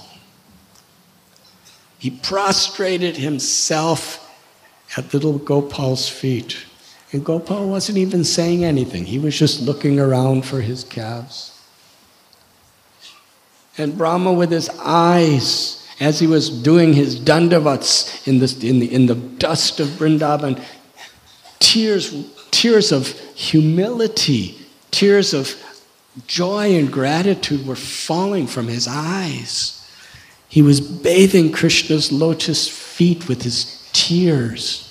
He 1.99 2.09
prostrated 2.09 3.17
himself 3.17 4.22
at 4.97 5.13
little 5.13 5.37
Gopal's 5.37 6.09
feet. 6.09 6.65
And 7.11 7.23
Gopal 7.23 7.69
wasn't 7.69 7.97
even 7.97 8.23
saying 8.23 8.63
anything, 8.63 9.05
he 9.05 9.19
was 9.19 9.37
just 9.37 9.61
looking 9.61 9.99
around 9.99 10.45
for 10.45 10.61
his 10.61 10.83
calves. 10.83 11.51
And 13.77 13.97
Brahma, 13.97 14.33
with 14.33 14.51
his 14.51 14.69
eyes, 14.79 15.87
as 15.99 16.19
he 16.19 16.27
was 16.27 16.49
doing 16.49 16.93
his 16.93 17.19
dandavats 17.19 18.27
in 18.27 18.39
the, 18.39 18.67
in 18.67 18.79
the, 18.79 18.93
in 18.93 19.05
the 19.07 19.15
dust 19.15 19.79
of 19.79 19.87
Vrindavan, 19.87 20.63
tears, 21.59 22.27
tears 22.51 22.91
of 22.91 23.07
humility 23.35 24.63
Tears 24.93 25.33
of 25.33 25.55
joy 26.27 26.75
and 26.75 26.93
gratitude 26.93 27.65
were 27.65 27.75
falling 27.75 28.45
from 28.45 28.67
his 28.67 28.87
eyes. 28.87 29.91
He 30.47 30.61
was 30.61 30.79
bathing 30.79 31.51
Krishna's 31.51 32.11
lotus 32.11 32.67
feet 32.67 33.27
with 33.27 33.41
his 33.41 33.89
tears. 33.91 34.82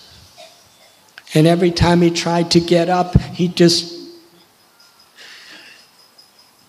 And 1.34 1.46
every 1.46 1.70
time 1.70 2.02
he 2.02 2.10
tried 2.10 2.50
to 2.50 2.60
get 2.60 2.88
up, 2.88 3.18
he 3.20 3.48
just 3.48 3.92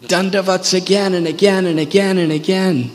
dandavats 0.04 0.74
again 0.74 1.14
and 1.14 1.28
again 1.28 1.66
and 1.66 1.80
again 1.80 2.18
and 2.18 2.32
again. 2.32 2.92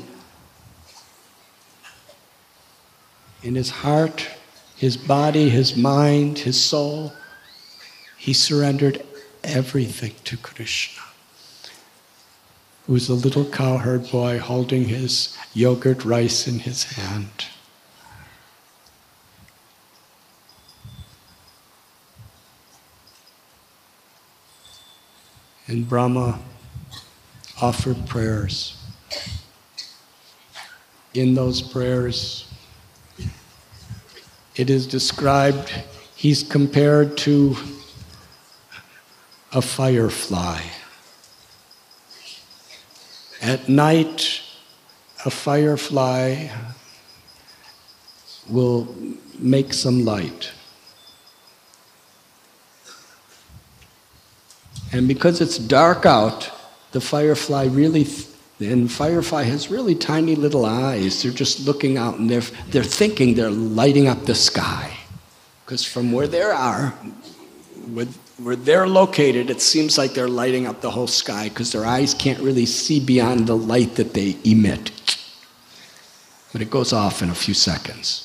In 3.42 3.54
his 3.54 3.70
heart, 3.70 4.26
his 4.76 4.96
body, 4.96 5.48
his 5.48 5.76
mind, 5.76 6.40
his 6.40 6.62
soul, 6.62 7.12
he 8.16 8.32
surrendered 8.32 9.04
everything 9.44 10.14
to 10.24 10.36
Krishna. 10.36 11.02
Who 12.86 12.94
was 12.94 13.08
a 13.08 13.14
little 13.14 13.44
cowherd 13.44 14.10
boy 14.10 14.38
holding 14.38 14.84
his 14.84 15.36
yogurt 15.54 16.04
rice 16.04 16.48
in 16.48 16.60
his 16.60 16.84
hand. 16.84 17.46
And 25.68 25.86
Brahma 25.86 26.40
offered 27.60 28.06
prayers. 28.06 28.74
In 31.12 31.34
those 31.34 31.60
prayers, 31.60 32.50
it 34.56 34.70
is 34.70 34.86
described, 34.86 35.70
he's 36.16 36.42
compared 36.42 37.18
to 37.18 37.54
a 39.52 39.60
firefly. 39.60 40.60
At 43.42 43.68
night, 43.68 44.40
a 45.26 45.30
firefly 45.30 46.48
will 48.48 48.94
make 49.38 49.74
some 49.74 50.04
light. 50.04 50.52
And 54.92 55.06
because 55.06 55.40
it's 55.40 55.58
dark 55.58 56.06
out, 56.06 56.50
the 56.92 57.00
firefly 57.00 57.66
really 57.66 58.06
And 58.60 58.90
Firefly 58.90 59.44
has 59.44 59.70
really 59.70 59.94
tiny 59.94 60.34
little 60.34 60.66
eyes. 60.66 61.22
They're 61.22 61.30
just 61.30 61.66
looking 61.66 61.96
out 61.96 62.18
and 62.18 62.28
they're, 62.28 62.48
they're 62.70 62.82
thinking 62.82 63.34
they're 63.34 63.50
lighting 63.50 64.08
up 64.08 64.24
the 64.24 64.34
sky. 64.34 64.96
Because 65.64 65.84
from 65.84 66.10
where 66.12 66.26
they 66.26 66.42
are, 66.42 66.90
where 67.92 68.56
they're 68.56 68.88
located, 68.88 69.50
it 69.50 69.60
seems 69.60 69.96
like 69.96 70.14
they're 70.14 70.28
lighting 70.28 70.66
up 70.66 70.80
the 70.80 70.90
whole 70.90 71.06
sky 71.06 71.48
because 71.48 71.70
their 71.70 71.84
eyes 71.84 72.14
can't 72.14 72.40
really 72.40 72.66
see 72.66 72.98
beyond 72.98 73.46
the 73.46 73.56
light 73.56 73.94
that 73.96 74.14
they 74.14 74.36
emit. 74.44 74.90
But 76.52 76.62
it 76.62 76.70
goes 76.70 76.92
off 76.92 77.22
in 77.22 77.30
a 77.30 77.34
few 77.34 77.54
seconds. 77.54 78.24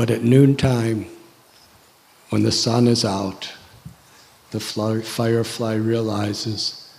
But 0.00 0.08
at 0.08 0.24
noontime, 0.24 1.04
when 2.30 2.42
the 2.42 2.52
sun 2.52 2.88
is 2.88 3.04
out, 3.04 3.52
the 4.50 4.58
firefly 4.58 5.74
realizes, 5.74 6.90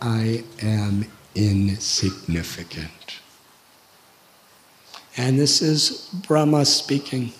I 0.00 0.42
am 0.62 1.04
insignificant. 1.34 3.20
And 5.18 5.38
this 5.38 5.60
is 5.60 6.08
Brahma 6.26 6.64
speaking. 6.64 7.34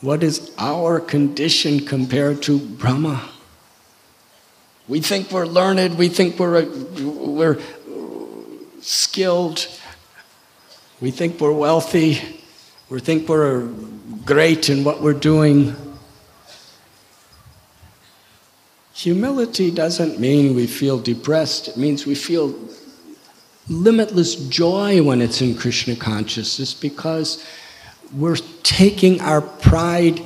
What 0.00 0.22
is 0.22 0.52
our 0.56 1.00
condition 1.00 1.84
compared 1.84 2.40
to 2.44 2.60
Brahma? 2.60 3.30
We 4.86 5.00
think 5.00 5.32
we're 5.32 5.46
learned, 5.46 5.98
we 5.98 6.08
think 6.08 6.38
we're, 6.38 6.66
we're 7.02 7.60
skilled, 8.80 9.66
we 11.00 11.10
think 11.10 11.40
we're 11.40 11.50
wealthy, 11.50 12.42
we 12.90 13.00
think 13.00 13.28
we're 13.28 13.66
great 14.24 14.68
in 14.68 14.84
what 14.84 15.00
we're 15.00 15.12
doing. 15.12 15.74
Humility 18.92 19.70
doesn't 19.70 20.20
mean 20.20 20.54
we 20.54 20.66
feel 20.66 20.98
depressed, 20.98 21.68
it 21.68 21.76
means 21.76 22.06
we 22.06 22.14
feel 22.14 22.54
limitless 23.68 24.34
joy 24.34 25.02
when 25.02 25.22
it's 25.22 25.40
in 25.40 25.56
Krishna 25.56 25.96
consciousness 25.96 26.74
because 26.74 27.44
we're 28.12 28.36
taking 28.62 29.20
our 29.20 29.40
pride 29.40 30.20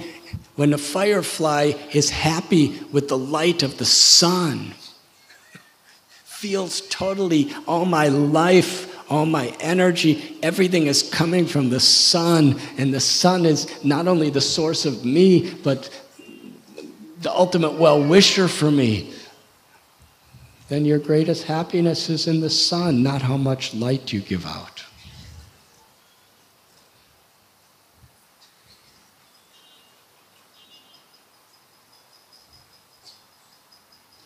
when 0.56 0.72
a 0.72 0.78
firefly 0.78 1.72
is 1.93 2.10
happy 2.10 2.80
with 2.90 3.09
the 3.09 3.16
light 3.16 3.62
of 3.62 3.78
the 3.78 3.85
sun 3.85 4.74
feels 6.39 6.82
totally 6.82 7.52
all 7.66 7.85
my 7.85 8.06
life 8.06 8.88
all 9.09 9.26
my 9.26 9.55
energy, 9.60 10.39
everything 10.43 10.86
is 10.86 11.02
coming 11.02 11.47
from 11.47 11.70
the 11.70 11.80
sun, 11.80 12.60
and 12.76 12.93
the 12.93 13.01
sun 13.01 13.47
is 13.47 13.82
not 13.85 14.06
only 14.06 14.30
the 14.30 14.40
source 14.40 14.85
of 14.85 15.05
me, 15.05 15.55
but 15.62 15.89
the 17.22 17.32
ultimate 17.32 17.72
well 17.72 18.02
wisher 18.02 18.48
for 18.48 18.70
me. 18.70 19.12
Then 20.68 20.85
your 20.85 20.98
greatest 20.98 21.44
happiness 21.44 22.10
is 22.10 22.26
in 22.26 22.40
the 22.40 22.51
sun, 22.51 23.02
not 23.02 23.22
how 23.22 23.39
much 23.39 23.74
light 23.74 24.12
you 24.12 24.20
give 24.20 24.44
out. 24.47 24.85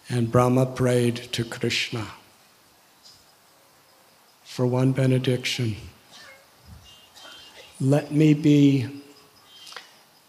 And 0.08 0.30
Brahma 0.30 0.66
prayed 0.66 1.16
to 1.32 1.44
Krishna 1.44 2.08
for 4.52 4.66
one 4.66 4.92
benediction. 4.92 5.74
Let 7.80 8.12
me 8.12 8.34
be 8.34 8.86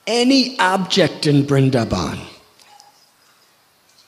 any 0.08 0.58
object 0.60 1.28
in 1.28 1.44
Brindaban, 1.44 2.20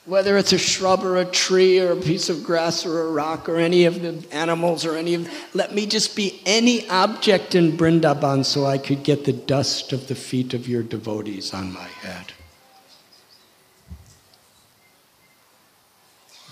whether 0.05 0.37
it's 0.37 0.53
a 0.53 0.57
shrub 0.57 1.03
or 1.03 1.17
a 1.17 1.25
tree 1.25 1.81
or 1.81 1.91
a 1.91 1.97
piece 1.97 2.29
of 2.29 2.45
grass 2.45 2.85
or 2.85 3.01
a 3.01 3.11
rock 3.11 3.49
or 3.49 3.57
any 3.57 3.83
of 3.83 4.01
the 4.01 4.25
animals 4.33 4.85
or 4.85 4.95
any 4.95 5.15
of, 5.15 5.29
let 5.53 5.75
me 5.75 5.85
just 5.85 6.15
be 6.15 6.41
any 6.45 6.87
object 6.87 7.53
in 7.53 7.75
Brindaban 7.75 8.45
so 8.45 8.65
I 8.65 8.77
could 8.77 9.03
get 9.03 9.25
the 9.25 9.33
dust 9.33 9.91
of 9.91 10.07
the 10.07 10.15
feet 10.15 10.53
of 10.53 10.65
your 10.65 10.81
devotees 10.81 11.53
on 11.53 11.73
my 11.73 11.89
head. 11.89 12.31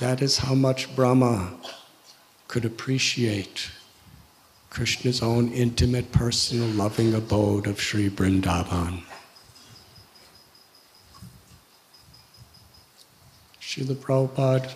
That 0.02 0.22
is 0.22 0.40
how 0.40 0.54
much 0.54 0.94
Brahma 0.98 1.54
could 2.54 2.66
appreciate 2.66 3.72
Krishna's 4.70 5.24
own 5.24 5.52
intimate, 5.54 6.12
personal, 6.12 6.68
loving 6.68 7.16
abode 7.16 7.66
of 7.66 7.82
Sri 7.82 8.12
Vrindavan. 8.12 9.02
Srila 13.60 13.96
Prabhupada 13.96 14.72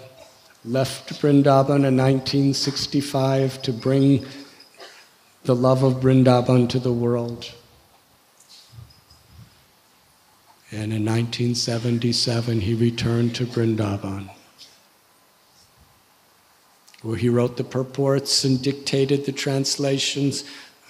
left 0.65 1.21
Vrindavan 1.21 1.85
in 1.85 1.95
1965 1.95 3.61
to 3.61 3.71
bring 3.71 4.25
the 5.43 5.55
love 5.55 5.83
of 5.83 6.01
Vrindavan 6.01 6.67
to 6.69 6.79
the 6.79 6.91
world. 6.91 7.53
And 10.71 10.91
in 10.91 11.05
1977, 11.05 12.61
he 12.61 12.73
returned 12.73 13.35
to 13.35 13.45
Vrindavan 13.45 14.31
where 17.01 17.17
he 17.17 17.29
wrote 17.29 17.57
the 17.57 17.63
purports 17.63 18.43
and 18.43 18.61
dictated 18.61 19.25
the 19.25 19.31
translations, 19.31 20.43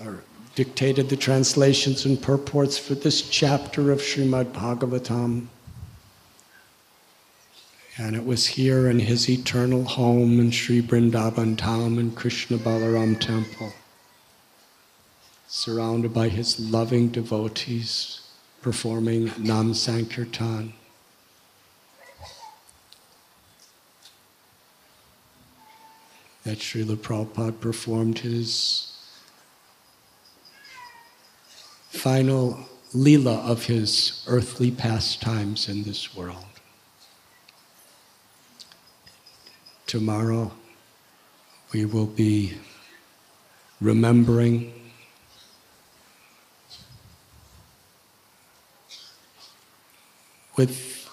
or 0.03 0.23
dictated 0.55 1.09
the 1.09 1.17
translations 1.17 2.05
and 2.05 2.21
purports 2.21 2.77
for 2.77 2.95
this 2.95 3.21
chapter 3.21 3.91
of 3.91 3.99
Srimad 3.99 4.53
Bhagavatam. 4.53 5.47
And 7.97 8.15
it 8.15 8.25
was 8.25 8.47
here 8.47 8.89
in 8.89 8.99
his 8.99 9.29
eternal 9.29 9.83
home 9.83 10.39
in 10.39 10.51
Sri 10.51 10.81
Vrindavan 10.81 11.55
Dham 11.55 11.99
and 11.99 12.15
Krishna 12.15 12.57
Balaram 12.57 13.19
Temple, 13.19 13.73
surrounded 15.47 16.13
by 16.13 16.29
his 16.29 16.59
loving 16.59 17.09
devotees 17.09 18.21
performing 18.61 19.31
Nam 19.37 19.73
Sankirtan. 19.73 20.73
That 26.47 26.59
Srila 26.59 26.95
Prabhupada 26.95 27.59
performed 27.59 28.19
his 28.19 28.93
final 31.89 32.57
lila 32.93 33.39
of 33.39 33.65
his 33.65 34.23
earthly 34.27 34.71
pastimes 34.71 35.67
in 35.67 35.83
this 35.83 36.15
world. 36.15 36.45
Tomorrow 39.87 40.53
we 41.73 41.83
will 41.83 42.05
be 42.05 42.53
remembering 43.81 44.71
with, 50.55 51.09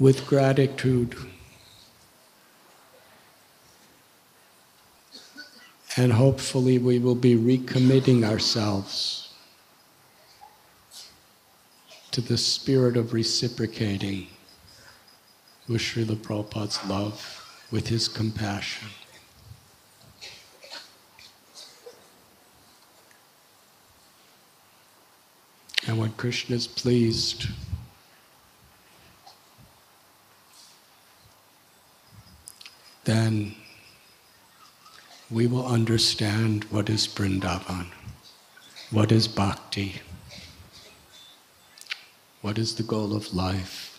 with 0.00 0.26
gratitude 0.26 1.14
And 5.96 6.12
hopefully, 6.12 6.78
we 6.78 6.98
will 6.98 7.14
be 7.14 7.36
recommitting 7.36 8.24
ourselves 8.24 9.32
to 12.10 12.20
the 12.20 12.36
spirit 12.36 12.96
of 12.96 13.12
reciprocating 13.12 14.26
with 15.68 15.80
Srila 15.80 16.16
Prabhupada's 16.16 16.84
love, 16.88 17.66
with 17.70 17.88
his 17.88 18.08
compassion. 18.08 18.88
And 25.86 25.98
when 25.98 26.12
Krishna 26.12 26.56
is 26.56 26.66
pleased, 26.66 27.46
then 33.04 33.54
we 35.34 35.48
will 35.48 35.66
understand 35.66 36.62
what 36.70 36.88
is 36.88 37.08
Vrindavan, 37.08 37.86
what 38.92 39.10
is 39.10 39.26
bhakti, 39.26 40.00
what 42.40 42.56
is 42.56 42.76
the 42.76 42.84
goal 42.84 43.16
of 43.16 43.34
life. 43.34 43.98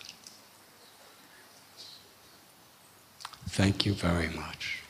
Thank 3.50 3.86
you 3.86 3.94
very 3.94 4.30
much. 4.30 4.85